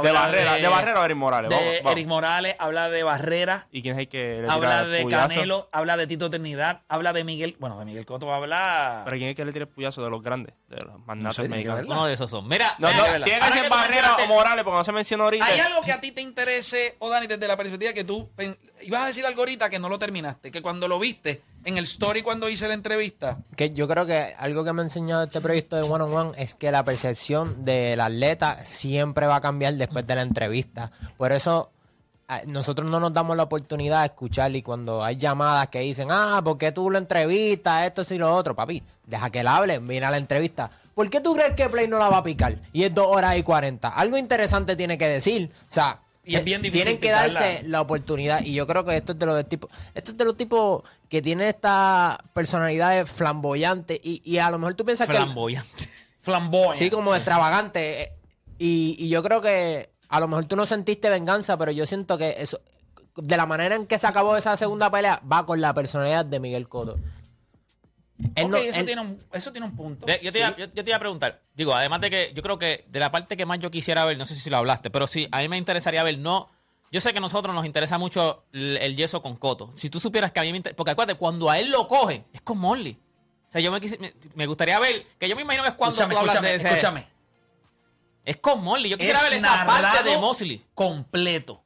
De 0.01 0.11
Barrera, 0.11 0.53
de, 0.55 0.67
Barrera 0.67 1.01
o 1.01 1.05
Eric 1.05 1.17
Morales. 1.17 1.49
de 1.49 1.55
Vamos, 1.55 1.73
vamos. 1.77 1.91
Eric 1.91 2.07
Morales, 2.07 2.55
habla 2.59 2.89
de 2.89 3.03
Barrera. 3.03 3.67
¿Y 3.71 3.81
quién 3.81 3.95
es 3.95 3.99
el 3.99 4.07
que 4.07 4.35
le 4.35 4.41
tira 4.43 4.53
Habla 4.53 4.85
de 4.85 5.01
puyazo? 5.03 5.29
Canelo, 5.29 5.69
habla 5.71 5.97
de 5.97 6.07
Tito 6.07 6.29
Trinidad, 6.29 6.81
habla 6.87 7.13
de 7.13 7.23
Miguel. 7.23 7.55
Bueno, 7.59 7.77
de 7.79 7.85
Miguel 7.85 8.05
Coto 8.05 8.33
habla. 8.33 9.01
Pero 9.05 9.17
¿quién 9.17 9.29
es 9.29 9.31
el 9.31 9.35
que 9.35 9.45
le 9.45 9.53
tira 9.53 9.63
el 9.65 9.69
puyazo 9.69 10.03
de 10.03 10.09
los 10.09 10.21
grandes? 10.23 10.55
De 10.67 10.77
los 10.77 11.05
magnates 11.05 11.35
sé, 11.35 11.43
que 11.43 11.49
mexicanos. 11.49 11.85
Uno 11.85 12.05
de 12.05 12.13
esos 12.13 12.29
son. 12.29 12.47
Mira, 12.47 12.75
No, 12.79 12.91
no, 12.91 13.03
tiene 13.23 13.39
que 13.39 13.53
ser 13.53 13.69
Barrera 13.69 14.15
o 14.15 14.27
Morales, 14.27 14.63
porque 14.63 14.77
no 14.77 14.83
se 14.83 14.91
mencionó 14.91 15.25
ahorita. 15.25 15.45
¿Hay 15.45 15.59
algo 15.59 15.81
que 15.81 15.91
a 15.91 15.99
ti 15.99 16.11
te 16.11 16.21
interese, 16.21 16.95
o 16.99 17.09
Dani, 17.09 17.27
desde 17.27 17.47
la 17.47 17.57
perspectiva 17.57 17.93
que 17.93 18.03
tú 18.03 18.31
ibas 18.83 19.03
a 19.03 19.07
decir 19.07 19.25
algo 19.25 19.41
ahorita 19.41 19.69
que 19.69 19.79
no 19.79 19.89
lo 19.89 19.99
terminaste? 19.99 20.51
Que 20.51 20.61
cuando 20.61 20.87
lo 20.87 20.99
viste 20.99 21.41
en 21.65 21.77
el 21.77 21.85
story 21.85 22.21
cuando 22.21 22.49
hice 22.49 22.67
la 22.67 22.73
entrevista, 22.73 23.37
Que 23.55 23.69
yo 23.69 23.87
creo 23.87 24.05
que 24.05 24.33
algo 24.37 24.63
que 24.63 24.73
me 24.73 24.81
ha 24.81 24.83
enseñado 24.83 25.23
este 25.23 25.41
proyecto 25.41 25.75
de 25.75 25.83
One 25.83 26.03
on 26.03 26.13
One 26.13 26.31
es 26.37 26.55
que 26.55 26.71
la 26.71 26.83
percepción 26.83 27.63
del 27.65 27.99
atleta 27.99 28.63
siempre 28.65 29.27
va 29.27 29.37
a 29.37 29.41
cambiar 29.41 29.75
después 29.75 30.05
de 30.05 30.15
la 30.15 30.21
entrevista. 30.21 30.91
Por 31.17 31.31
eso 31.31 31.71
nosotros 32.47 32.89
no 32.89 32.99
nos 32.99 33.13
damos 33.13 33.37
la 33.37 33.43
oportunidad 33.43 34.01
de 34.01 34.07
escuchar 34.07 34.55
y 34.55 34.61
cuando 34.61 35.03
hay 35.03 35.15
llamadas 35.15 35.67
que 35.67 35.79
dicen, 35.79 36.07
ah, 36.11 36.41
¿por 36.43 36.57
qué 36.57 36.71
tú 36.71 36.89
lo 36.89 36.97
entrevistas? 36.97 37.85
Esto 37.85 38.13
y 38.13 38.17
lo 38.17 38.33
otro, 38.33 38.55
papi. 38.55 38.81
Deja 39.05 39.29
que 39.29 39.41
él 39.41 39.47
hable, 39.47 39.79
mira 39.79 40.09
la 40.09 40.17
entrevista. 40.17 40.71
¿Por 40.93 41.09
qué 41.09 41.21
tú 41.21 41.33
crees 41.33 41.55
que 41.55 41.69
Play 41.69 41.87
no 41.87 41.97
la 41.97 42.09
va 42.09 42.17
a 42.17 42.23
picar? 42.23 42.57
Y 42.71 42.83
es 42.83 42.93
dos 42.93 43.07
horas 43.07 43.37
y 43.37 43.43
cuarenta. 43.43 43.89
Algo 43.89 44.17
interesante 44.17 44.75
tiene 44.75 44.97
que 44.97 45.07
decir. 45.07 45.49
O 45.69 45.73
sea, 45.73 45.99
Y 46.25 46.35
es 46.35 46.43
bien 46.45 46.61
difícil 46.61 46.83
tienen 46.83 47.01
que 47.01 47.07
picarla. 47.09 47.39
darse 47.39 47.63
la 47.67 47.81
oportunidad. 47.81 48.41
Y 48.43 48.53
yo 48.53 48.65
creo 48.65 48.85
que 48.85 48.95
esto 48.95 49.11
es 49.11 49.19
de 49.19 49.25
los 49.25 49.47
tipos, 49.49 49.69
esto 49.93 50.11
es 50.11 50.17
de 50.17 50.25
los 50.25 50.37
tipos 50.37 50.83
que 51.09 51.21
tienen 51.21 51.47
esta 51.47 52.17
personalidad 52.33 53.05
flamboyante. 53.05 53.99
Y, 54.03 54.21
y 54.23 54.37
a 54.37 54.49
lo 54.49 54.57
mejor 54.59 54.75
tú 54.75 54.85
piensas 54.85 55.07
que. 55.07 55.15
Flamboyante. 55.15 55.89
Flamboyante. 56.19 56.77
Sí, 56.77 56.89
como 56.89 57.13
extravagante. 57.15 58.01
eh, 58.03 58.11
Y, 58.57 58.95
y 58.97 59.09
yo 59.09 59.21
creo 59.23 59.41
que 59.41 59.89
a 60.07 60.19
lo 60.19 60.27
mejor 60.27 60.45
tú 60.45 60.55
no 60.55 60.65
sentiste 60.65 61.09
venganza, 61.09 61.57
pero 61.57 61.71
yo 61.71 61.85
siento 61.85 62.17
que 62.17 62.35
eso, 62.37 62.59
de 63.17 63.35
la 63.35 63.45
manera 63.45 63.75
en 63.75 63.85
que 63.87 63.99
se 63.99 64.07
acabó 64.07 64.37
esa 64.37 64.55
segunda 64.55 64.89
pelea, 64.89 65.21
va 65.29 65.45
con 65.45 65.59
la 65.59 65.73
personalidad 65.73 66.23
de 66.25 66.39
Miguel 66.39 66.69
Cotto. 66.69 66.97
Él 68.35 68.45
Ok, 68.45 68.51
no- 68.51 68.57
eso, 68.57 68.79
él- 68.79 68.85
tiene 68.85 69.01
un, 69.01 69.23
eso 69.33 69.51
tiene 69.51 69.67
un 69.67 69.75
punto. 69.75 70.05
Yo 70.07 70.31
te, 70.31 70.39
iba, 70.39 70.49
Sí. 70.49 70.55
yo, 70.57 70.65
yo 70.73 70.83
te 70.83 70.89
iba 70.89 70.97
a 70.97 70.99
preguntar, 70.99 71.41
digo, 71.55 71.73
además 71.73 71.99
de 72.01 72.09
que 72.09 72.31
yo 72.35 72.41
creo 72.43 72.57
que 72.59 72.85
de 72.87 72.99
la 72.99 73.11
parte 73.11 73.35
que 73.35 73.45
más 73.45 73.59
yo 73.59 73.71
quisiera 73.71 74.05
ver, 74.05 74.17
no 74.17 74.25
sé 74.25 74.35
si 74.35 74.49
lo 74.49 74.57
hablaste, 74.57 74.89
pero 74.89 75.07
sí, 75.07 75.27
a 75.31 75.39
mí 75.39 75.49
me 75.49 75.57
interesaría 75.57 76.03
ver, 76.03 76.19
no, 76.19 76.49
yo 76.91 77.01
sé 77.01 77.11
que 77.11 77.17
a 77.17 77.21
nosotros 77.21 77.55
nos 77.55 77.65
interesa 77.65 77.97
mucho 77.97 78.45
el, 78.53 78.77
el 78.77 78.95
yeso 78.95 79.21
con 79.21 79.35
Coto. 79.35 79.73
Si 79.75 79.89
tú 79.89 79.99
supieras 79.99 80.31
que 80.31 80.39
a 80.39 80.43
mí 80.43 80.51
me 80.51 80.57
interesa, 80.57 80.75
porque 80.77 80.91
acuérdate, 80.91 81.17
cuando 81.17 81.49
a 81.49 81.57
él 81.57 81.69
lo 81.71 81.87
cogen, 81.87 82.23
es 82.33 82.41
con 82.41 82.59
Morley. 82.59 82.99
O 83.49 83.51
sea, 83.51 83.61
yo 83.61 83.71
me, 83.71 83.79
quisi- 83.81 83.99
me, 83.99 84.13
me 84.35 84.45
gustaría 84.45 84.77
ver, 84.79 85.05
que 85.19 85.27
yo 85.27 85.35
me 85.35 85.41
imagino 85.41 85.63
que 85.63 85.69
es 85.69 85.75
cuando 85.75 85.93
escúchame, 85.99 86.13
tú 86.13 86.19
hablas 86.19 86.35
escúchame, 86.35 86.49
de 86.49 86.55
ese... 86.55 86.67
escúchame. 86.69 87.07
Es 88.25 88.37
con 88.37 88.63
Morley, 88.63 88.89
yo 88.91 88.97
quisiera 88.97 89.19
Es 89.19 89.25
ver 89.25 89.33
esa 89.33 89.65
parte 89.65 90.07
de 90.09 90.17
Mosley. 90.17 90.63
completo. 90.73 91.62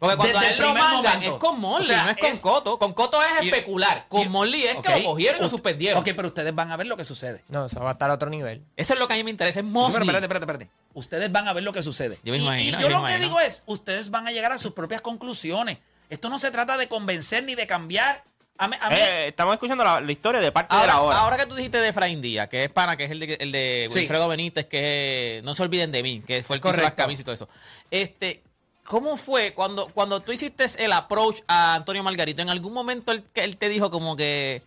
Porque 0.00 0.16
cuando 0.16 0.32
Desde 0.38 0.38
a 0.46 0.50
él 0.50 0.54
el 0.56 0.60
lo 0.62 0.74
momento. 0.74 1.20
es 1.20 1.30
con 1.38 1.64
O 1.64 1.82
sea, 1.82 2.04
no 2.04 2.10
es 2.10 2.16
con 2.18 2.30
es- 2.30 2.40
Coto. 2.40 2.78
Con 2.78 2.94
Coto 2.94 3.22
es 3.22 3.44
especular. 3.44 4.06
Con 4.08 4.22
y- 4.22 4.28
Morley 4.30 4.64
es 4.66 4.76
que 4.80 4.98
lo 5.02 5.10
cogieron 5.10 5.40
y 5.40 5.42
lo 5.44 5.48
suspendieron. 5.50 6.00
Ok, 6.00 6.08
pero 6.16 6.28
ustedes 6.28 6.54
van 6.54 6.72
a 6.72 6.76
ver 6.78 6.86
lo 6.86 6.96
que 6.96 7.04
sucede. 7.04 7.44
No, 7.48 7.66
eso 7.66 7.78
va 7.80 7.90
a 7.90 7.92
estar 7.92 8.10
a 8.10 8.14
otro 8.14 8.30
nivel. 8.30 8.64
Eso 8.76 8.94
es 8.94 8.98
lo 8.98 9.06
que 9.06 9.12
a 9.12 9.16
mí 9.18 9.24
me 9.24 9.30
interesa, 9.30 9.60
es 9.60 9.66
Mosley. 9.66 9.92
pero 9.92 10.04
espérate, 10.04 10.24
espérate, 10.24 10.44
espérate. 10.64 10.70
Ustedes 10.94 11.30
van 11.30 11.46
a 11.48 11.52
ver 11.52 11.62
lo 11.64 11.72
que 11.74 11.82
sucede. 11.82 12.18
Yo 12.24 12.32
me 12.32 12.38
Y- 12.38 12.42
imagino, 12.42 12.78
y, 12.78 12.82
yo 12.82 12.88
yo 12.88 12.96
me 13.02 13.02
lo 13.02 13.04
que 13.04 13.18
digo 13.22 13.38
es, 13.40 13.62
ustedes 13.66 14.10
van 14.10 14.26
a 14.26 14.32
llegar 14.32 14.52
a 14.52 14.58
sus 14.58 14.72
propias 14.72 15.02
conclusiones. 15.02 15.78
Esto 16.08 16.30
no 16.30 16.38
se 16.38 16.50
trata 16.50 16.78
de 16.78 16.88
convencer 16.88 17.44
ni 17.44 17.54
de 17.54 17.66
cambiar. 17.66 18.24
A 18.56 18.68
mí, 18.68 18.76
a 18.80 18.88
mí- 18.90 18.96
Eh, 18.98 19.28
estamos 19.28 19.52
escuchando 19.54 19.84
la, 19.84 20.00
la 20.00 20.12
historia 20.12 20.40
de 20.40 20.50
parte 20.50 20.74
Ahora, 20.74 20.92
de 20.94 20.98
la 20.98 21.00
hora. 21.02 21.18
ahora 21.18 21.36
que 21.36 21.46
tú 21.46 21.54
dijiste 21.54 21.78
de 21.78 21.88
Efraín 21.88 22.20
Díaz, 22.22 22.48
que 22.48 22.64
es 22.64 22.70
pana, 22.70 22.96
que 22.96 23.04
es 23.04 23.10
el 23.10 23.20
de, 23.20 23.34
el 23.34 23.52
de 23.52 23.86
Sí. 23.90 23.98
Wilfredo 23.98 24.28
Benítez, 24.28 24.66
que 24.66 25.38
es, 25.38 25.44
no 25.44 25.54
se 25.54 25.62
olviden 25.62 25.92
de 25.92 26.02
mí, 26.02 26.22
que 26.26 26.42
fue 26.42 26.56
el 26.56 26.62
que 26.62 26.68
hizo 26.70 26.80
las 26.80 26.94
camisas 26.94 27.20
y 27.20 27.24
todo 27.24 27.34
eso. 27.34 27.48
Este, 27.90 28.42
¿Cómo 28.90 29.16
fue 29.16 29.54
cuando, 29.54 29.86
cuando 29.86 30.18
tú 30.20 30.32
hiciste 30.32 30.64
el 30.84 30.92
approach 30.92 31.42
a 31.46 31.74
Antonio 31.76 32.02
Margarito? 32.02 32.42
¿En 32.42 32.50
algún 32.50 32.72
momento 32.72 33.12
él, 33.12 33.24
él 33.34 33.56
te 33.56 33.68
dijo 33.68 33.88
como 33.88 34.16
que 34.16 34.64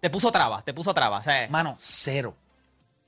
te 0.00 0.10
puso 0.10 0.30
trabas, 0.30 0.62
te 0.66 0.74
puso 0.74 0.92
trabas? 0.92 1.22
O 1.22 1.24
sea, 1.30 1.48
Mano, 1.48 1.74
cero. 1.80 2.36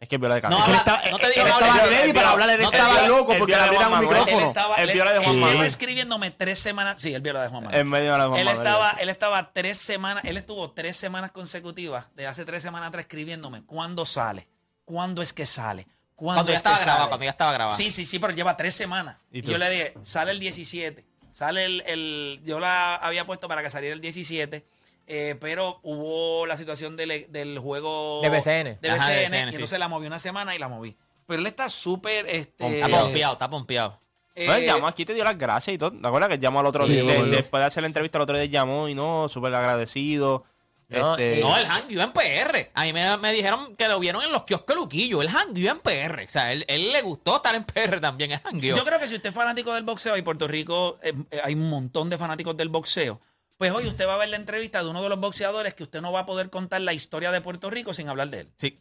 Es 0.00 0.08
que 0.08 0.14
es 0.14 0.20
viola 0.20 0.36
de 0.36 0.42
no, 0.48 0.58
habla- 0.62 0.76
estaba- 0.78 1.00
no 1.10 1.18
te 1.18 1.26
él 1.26 1.32
dijo 1.34 1.46
no 1.46 1.58
estaba 1.60 1.84
ready 1.86 2.12
para 2.14 2.30
hablarle 2.30 2.56
de 2.56 2.62
no 2.62 2.70
este 2.72 2.84
día 2.86 3.06
loco 3.08 3.32
el 3.32 3.38
porque 3.38 3.52
viola 3.52 3.64
le 3.66 3.70
de 3.70 3.76
abrieran 3.76 3.92
un 3.92 3.98
Juan 3.98 4.04
Manuel. 4.04 4.16
Él 4.16 4.24
micrófono. 4.24 4.48
estaba, 4.48 4.76
El 4.76 4.88
él- 4.88 4.94
viola 4.94 5.12
de 5.12 5.18
Juan 5.18 5.30
él 5.30 5.36
Manuel. 5.36 5.54
lleva 5.56 5.66
escribiéndome 5.66 6.30
tres 6.30 6.58
semanas. 6.58 6.96
Sí, 7.02 7.12
el 7.14 7.20
viola 7.20 7.42
de 7.42 7.48
Juan 7.50 7.62
Manuel. 7.64 7.80
En 7.80 7.88
medio 7.90 8.12
de 8.12 8.18
la 8.18 8.24
de 8.24 8.28
Juan 8.30 8.40
él 8.40 8.46
Manuel. 8.46 8.66
estaba, 8.66 8.90
él 8.92 9.08
estaba 9.10 9.52
tres 9.52 9.76
semanas, 9.78 10.24
él 10.24 10.36
estuvo 10.38 10.70
tres 10.70 10.96
semanas 10.96 11.32
consecutivas, 11.32 12.06
de 12.14 12.26
hace 12.26 12.46
tres 12.46 12.62
semanas 12.62 12.88
atrás 12.88 13.02
escribiéndome, 13.04 13.62
¿cuándo 13.64 14.06
sale? 14.06 14.48
¿Cuándo 14.86 15.20
es 15.20 15.34
que 15.34 15.44
sale? 15.46 15.86
¿Cuándo 16.16 16.38
Cuando 16.40 16.52
ya 16.52 16.56
estaba 16.56 16.76
grabado, 16.78 16.98
sale? 16.98 17.08
cuando 17.10 17.24
ya 17.24 17.30
estaba 17.30 17.52
grabado. 17.52 17.76
Sí, 17.76 17.90
sí, 17.90 18.06
sí, 18.06 18.18
pero 18.18 18.32
lleva 18.32 18.56
tres 18.56 18.74
semanas. 18.74 19.18
¿Y 19.30 19.38
Y, 19.38 19.42
tú? 19.42 19.50
yo 19.50 19.58
le 19.58 19.70
dije, 19.70 19.94
sale 20.02 20.30
el 20.32 20.40
17. 20.40 21.04
Sale 21.30 21.64
el, 21.66 21.82
el- 21.86 22.40
yo 22.42 22.58
la 22.58 22.96
había 22.96 23.26
puesto 23.26 23.46
para 23.48 23.62
que 23.62 23.68
saliera 23.70 23.94
el 23.94 24.00
17. 24.00 24.64
eh, 25.08 25.36
pero 25.40 25.78
hubo 25.84 26.46
la 26.46 26.56
situación 26.56 26.96
del, 26.96 27.30
del 27.30 27.58
juego 27.60 28.20
De 28.22 28.28
BCN. 28.30 28.78
de 28.80 28.90
Ajá, 28.90 29.08
de 29.10 29.22
BCN, 29.24 29.34
y 29.34 29.50
sí. 29.50 29.54
entonces 29.56 29.78
la 29.78 29.86
moví 29.86 30.06
una 30.06 30.18
semana 30.18 30.56
y 30.56 30.58
la 30.58 30.66
moví. 30.68 30.96
Pero 31.28 31.40
él 31.40 31.46
está 31.46 31.68
súper 31.68 32.26
este, 32.26 32.80
Está 32.80 32.88
pompeado, 32.88 33.32
está 33.34 33.48
pompeado. 33.50 34.00
eh, 34.34 34.46
No, 34.48 34.54
él 34.54 34.64
llamó 34.64 34.86
aquí, 34.88 35.04
te 35.04 35.12
dio 35.14 35.22
las 35.22 35.36
gracias 35.38 35.74
y 35.74 35.78
todo. 35.78 35.92
¿Te 35.92 36.06
acuerdas 36.06 36.28
que 36.30 36.38
llamó 36.38 36.58
al 36.60 36.66
otro 36.66 36.86
Sí, 36.86 36.92
día? 36.92 37.02
de- 37.04 37.24
después 37.26 37.60
de 37.60 37.66
hacer 37.66 37.82
la 37.82 37.86
entrevista, 37.88 38.18
el 38.18 38.22
otro 38.22 38.36
día 38.36 38.46
llamó 38.46 38.88
y 38.88 38.94
no, 38.94 39.28
súper 39.28 39.54
agradecido. 39.54 40.44
No, 40.88 41.12
Este, 41.12 41.38
eh, 41.38 41.42
No, 41.42 41.56
él 41.56 41.66
hangueó 41.68 42.02
en 42.02 42.12
PR. 42.12 42.70
A 42.74 42.84
mí 42.84 42.92
me, 42.92 43.16
me 43.18 43.32
dijeron 43.32 43.74
que 43.76 43.88
lo 43.88 43.98
vieron 43.98 44.22
en 44.22 44.30
los 44.30 44.44
kioscos 44.44 44.76
Luquillo. 44.76 45.20
Él 45.20 45.28
hangueó 45.28 45.72
en 45.72 45.78
PR. 45.80 46.24
O 46.24 46.28
sea, 46.28 46.52
él, 46.52 46.64
él 46.68 46.92
le 46.92 47.02
gustó 47.02 47.36
estar 47.36 47.54
en 47.54 47.64
PR 47.64 48.00
también. 48.00 48.32
Él 48.32 48.40
hangueó. 48.44 48.76
Yo 48.76 48.84
creo 48.84 48.98
que 49.00 49.08
si 49.08 49.16
usted 49.16 49.30
es 49.30 49.34
fanático 49.34 49.74
del 49.74 49.84
boxeo 49.84 50.16
y 50.16 50.22
Puerto 50.22 50.46
Rico 50.46 50.98
eh, 51.02 51.12
eh, 51.30 51.40
hay 51.42 51.54
un 51.54 51.68
montón 51.68 52.08
de 52.08 52.18
fanáticos 52.18 52.56
del 52.56 52.68
boxeo, 52.68 53.20
pues 53.56 53.72
hoy 53.72 53.86
usted 53.86 54.06
va 54.06 54.14
a 54.14 54.18
ver 54.18 54.28
la 54.28 54.36
entrevista 54.36 54.82
de 54.82 54.88
uno 54.88 55.02
de 55.02 55.08
los 55.08 55.18
boxeadores 55.18 55.74
que 55.74 55.82
usted 55.82 56.00
no 56.00 56.12
va 56.12 56.20
a 56.20 56.26
poder 56.26 56.50
contar 56.50 56.80
la 56.82 56.92
historia 56.92 57.32
de 57.32 57.40
Puerto 57.40 57.68
Rico 57.70 57.92
sin 57.94 58.08
hablar 58.08 58.28
de 58.28 58.40
él. 58.40 58.52
Sí. 58.58 58.78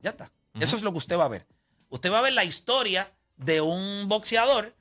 Ya 0.00 0.10
está. 0.10 0.30
Eso 0.60 0.76
es 0.76 0.82
lo 0.82 0.92
que 0.92 0.98
usted 0.98 1.18
va 1.18 1.24
a 1.24 1.28
ver. 1.28 1.46
Usted 1.88 2.12
va 2.12 2.18
a 2.18 2.22
ver 2.22 2.32
la 2.32 2.44
historia 2.44 3.12
de 3.36 3.60
un 3.60 4.08
boxeador 4.08 4.74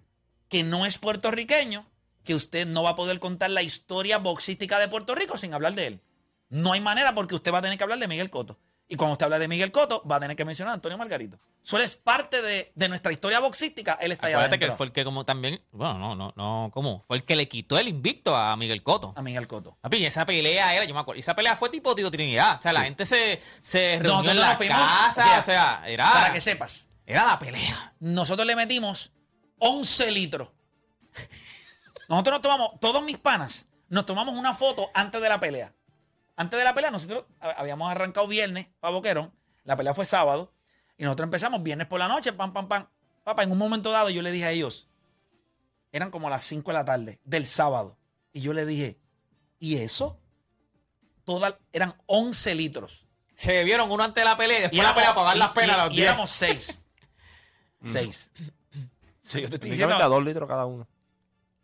que 0.50 0.64
no 0.64 0.86
es 0.86 0.98
puertorriqueño, 0.98 1.90
que 2.24 2.36
usted 2.36 2.68
no 2.68 2.84
va 2.84 2.92
a 2.92 2.96
poder 2.96 3.20
contar 3.20 3.50
la 3.50 3.64
historia 3.64 4.18
boxística 4.18 4.78
de 4.78 4.88
Puerto 4.88 5.16
Rico 5.16 5.38
sin 5.38 5.54
hablar 5.54 5.74
de 5.74 5.88
él. 5.88 6.02
No 6.50 6.74
hay 6.74 6.82
manera 6.82 7.14
porque 7.16 7.36
usted 7.36 7.54
va 7.54 7.60
a 7.60 7.62
tener 7.62 7.78
que 7.78 7.84
hablar 7.84 8.00
de 8.00 8.08
Miguel 8.08 8.30
Coto. 8.30 8.60
Y 8.92 8.96
cuando 8.96 9.12
usted 9.12 9.26
habla 9.26 9.38
de 9.38 9.48
Miguel 9.48 9.72
Coto, 9.72 10.02
va 10.10 10.16
a 10.16 10.20
tener 10.20 10.36
que 10.36 10.44
mencionar 10.46 10.72
a 10.72 10.74
Antonio 10.74 10.98
Margarito. 10.98 11.40
Eso 11.64 11.78
es 11.78 11.96
parte 11.96 12.42
de, 12.42 12.72
de 12.74 12.90
nuestra 12.90 13.12
historia 13.12 13.40
boxística. 13.40 14.00
Él 14.02 14.12
está 14.14 14.26
Acuérdate 14.26 14.58
que 14.58 14.66
adentro. 14.66 14.72
él 14.72 14.78
fue 14.78 14.86
el 14.88 14.92
que 14.92 15.04
como 15.06 15.26
también, 15.26 15.62
bueno, 15.72 16.00
no, 16.00 16.16
no, 16.16 16.34
no, 16.36 16.72
¿cómo? 16.74 17.02
Fue 17.02 17.18
el 17.18 17.24
que 17.24 17.36
le 17.36 17.48
quitó 17.48 17.78
el 17.78 17.88
invicto 17.88 18.36
a 18.36 18.58
Miguel 18.58 18.82
Coto. 18.82 19.14
A 19.16 19.22
Miguel 19.22 19.48
Coto. 19.48 19.78
Papi, 19.80 19.98
y 19.98 20.06
esa 20.08 20.26
pelea 20.26 20.74
era, 20.74 20.86
yo 20.86 20.96
me 20.96 21.02
acuerdo, 21.02 21.20
esa 21.20 21.36
pelea 21.36 21.56
fue 21.56 21.70
tipo 21.70 21.94
Tío 21.94 22.10
Trinidad. 22.10 22.58
O 22.58 22.62
sea, 22.64 22.74
la 22.74 22.82
gente 22.82 23.06
se, 23.06 23.40
se 23.62 24.00
reunió 24.02 24.34
Nosotros 24.34 24.62
en 24.62 24.70
la 24.70 24.76
casa, 24.76 25.40
o 25.40 25.44
sea, 25.44 25.84
era, 25.86 26.12
Para 26.12 26.34
que 26.34 26.42
sepas, 26.42 26.90
era 27.06 27.26
la 27.28 27.38
pelea. 27.38 27.94
nosotros 28.00 28.48
le 28.48 28.56
metimos 28.56 29.12
11 29.60 30.10
litros. 30.12 30.50
Nosotros 32.08 32.34
nos 32.34 32.42
tomamos, 32.42 32.80
todos 32.80 33.04
mis 33.04 33.20
panas, 33.20 33.68
nos 33.90 34.04
tomamos 34.06 34.34
una 34.36 34.56
foto 34.56 34.90
antes 34.96 35.22
de 35.22 35.30
la 35.30 35.40
pelea. 35.40 35.76
Antes 36.40 36.58
de 36.58 36.64
la 36.64 36.74
pelea, 36.74 36.90
nosotros 36.90 37.26
ha- 37.42 37.50
habíamos 37.52 37.92
arrancado 37.92 38.26
viernes 38.28 38.70
para 38.80 38.94
Boquerón. 38.94 39.34
La 39.66 39.76
pelea 39.76 39.94
fue 39.94 40.06
sábado. 40.06 40.54
Y 40.98 41.04
nosotros 41.04 41.26
empezamos 41.28 41.62
viernes 41.64 41.88
por 41.88 42.00
la 42.00 42.08
noche, 42.08 42.32
pam, 42.32 42.54
pam, 42.54 42.68
pam. 42.70 42.88
Papá, 43.26 43.44
en 43.44 43.52
un 43.52 43.58
momento 43.58 43.92
dado 43.92 44.10
yo 44.10 44.22
le 44.22 44.32
dije 44.32 44.46
a 44.46 44.52
ellos, 44.52 44.88
eran 45.92 46.12
como 46.12 46.30
las 46.30 46.44
5 46.46 46.72
de 46.72 46.78
la 46.78 46.86
tarde 46.86 47.20
del 47.26 47.46
sábado. 47.46 47.98
Y 48.32 48.40
yo 48.40 48.54
le 48.54 48.66
dije, 48.66 48.98
¿y 49.60 49.78
eso? 49.78 50.18
Todas, 51.26 51.56
eran 51.74 51.94
11 52.06 52.56
litros. 52.56 53.06
Se 53.36 53.52
bebieron 53.52 53.92
uno 53.92 54.04
antes 54.04 54.24
de 54.24 54.30
la 54.30 54.38
pelea 54.38 54.60
y 54.60 54.62
después 54.62 54.80
Y 54.80 54.84
la 54.84 54.94
pelea 54.96 55.14
para 55.14 55.28
dar 55.28 55.36
y- 55.36 55.40
las 55.40 55.50
penas 55.50 55.70
y- 55.70 55.74
a 55.80 55.86
los 55.86 55.94
y 55.94 55.98
10. 55.98 56.08
éramos 56.08 56.30
6. 56.32 56.80
6. 57.84 58.32
Sí, 59.22 59.42
yo 59.42 59.50
te 59.50 59.56
estoy 59.56 59.70
diciendo, 59.72 59.96
a 59.96 60.04
dos 60.08 60.24
litros 60.24 60.48
cada 60.48 60.66
uno. 60.66 60.88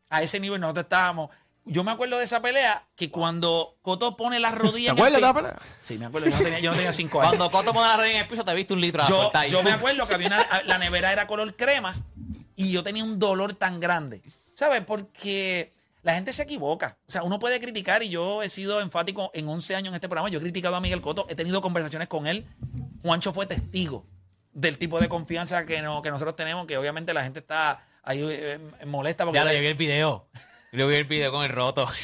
a 0.10 0.22
ese 0.22 0.40
nivel 0.40 0.62
nosotros 0.62 0.84
estábamos. 0.86 1.30
Yo 1.68 1.84
me 1.84 1.92
acuerdo 1.92 2.20
de 2.20 2.26
esa 2.26 2.42
pelea 2.42 2.88
que 2.96 3.10
cuando 3.10 3.76
Coto 3.82 4.16
pone 4.16 4.40
las 4.40 4.54
¿Te 4.54 4.60
rodillas. 4.60 4.92
en 4.94 4.98
acuerdas 4.98 5.20
de 5.20 5.28
la 5.28 5.34
pelea? 5.34 5.56
Sí, 5.82 5.98
me 5.98 6.06
acuerdo. 6.06 6.30
Yo 6.30 6.38
no 6.38 6.44
tenía, 6.44 6.60
yo 6.60 6.70
no 6.70 6.76
tenía 6.78 6.94
cinco 6.94 7.22
años. 7.22 7.38
Cuando 7.38 7.50
Coto 7.50 7.74
pone 7.74 7.88
la 7.88 7.98
red 7.98 8.12
en 8.12 8.18
el 8.18 8.28
piso, 8.28 8.44
te 8.44 8.54
viste 8.54 8.74
un 8.74 8.82
litro 8.82 9.04
de 9.04 9.10
yo, 9.10 9.32
yo 9.50 9.64
me 9.64 9.72
acuerdo 9.72 10.08
que 10.08 10.14
había 10.14 10.28
una, 10.28 10.46
la 10.66 10.78
nevera 10.78 11.12
era 11.12 11.26
color 11.26 11.56
crema 11.56 11.96
y 12.56 12.72
yo 12.72 12.84
tenía 12.84 13.04
un 13.04 13.18
dolor 13.18 13.56
tan 13.56 13.80
grande. 13.80 14.22
¿Sabes? 14.54 14.84
Porque 14.86 15.74
la 16.04 16.14
gente 16.14 16.34
se 16.34 16.44
equivoca. 16.44 16.98
O 17.08 17.12
sea, 17.12 17.24
uno 17.24 17.40
puede 17.40 17.60
criticar 17.60 18.04
y 18.04 18.10
yo 18.10 18.44
he 18.44 18.50
sido 18.50 18.80
enfático 18.80 19.32
en 19.34 19.50
11 19.50 19.76
años 19.76 19.90
en 19.90 19.96
este 19.96 20.08
programa. 20.08 20.30
Yo 20.30 20.38
he 20.38 20.42
criticado 20.42 20.76
a 20.76 20.82
Miguel 20.82 21.02
Coto, 21.02 21.26
he 21.30 21.36
tenido 21.36 21.62
conversaciones 21.62 22.08
con 22.08 22.28
él. 22.28 22.46
Juancho 23.02 23.34
fue 23.34 23.48
testigo 23.48 24.06
del 24.54 24.78
tipo 24.78 25.02
de 25.02 25.10
confianza 25.10 25.66
que, 25.66 25.82
no, 25.82 26.04
que 26.04 26.12
nosotros 26.12 26.36
tenemos, 26.36 26.68
que 26.68 26.78
obviamente 26.78 27.12
la 27.14 27.24
gente 27.24 27.40
está 27.40 27.84
ahí 28.04 28.22
eh, 28.22 28.60
molesta 28.86 29.26
porque... 29.26 29.40
Ya 29.40 29.46
le 29.46 29.60
vi 29.60 29.66
el 29.66 29.74
video. 29.74 30.28
Yo 30.76 30.88
vi 30.88 30.96
el 30.96 31.06
video 31.06 31.32
con 31.32 31.44
el 31.44 31.52
roto. 31.52 31.88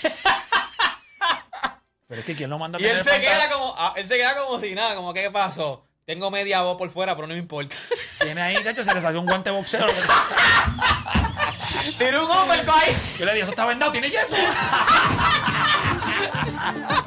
Pero 2.08 2.22
es 2.22 2.26
que 2.26 2.36
¿quién 2.36 2.50
lo 2.50 2.58
manda 2.58 2.78
a 2.78 2.82
Y 2.82 2.86
él 2.86 3.02
se 3.02 3.20
queda 3.20 3.50
como, 3.50 3.76
ah, 3.78 3.94
él 3.96 4.08
se 4.08 4.18
queda 4.18 4.36
como 4.36 4.60
si 4.60 4.76
nada, 4.76 4.96
como 4.96 5.14
¿qué 5.14 5.30
pasó? 5.30 5.86
Tengo 6.06 6.32
media 6.32 6.62
voz 6.62 6.78
por 6.78 6.90
fuera, 6.90 7.16
pero 7.16 7.28
no 7.28 7.34
me 7.34 7.40
importa. 7.40 7.76
Tiene 8.22 8.42
ahí, 8.42 8.62
de 8.62 8.70
hecho, 8.70 8.84
se 8.84 8.94
le 8.94 9.02
salió 9.02 9.20
un 9.20 9.26
guante 9.26 9.50
boxeo. 9.50 9.86
Tiene 11.98 12.20
un 12.20 12.30
uppercut 12.30 12.76
ahí. 12.82 12.96
Yo 13.20 13.26
le 13.26 13.34
dije, 13.34 13.44
eso 13.44 13.52
está 13.52 13.66
vendado, 13.66 13.92
tiene 13.92 14.10
yeso. 14.10 14.36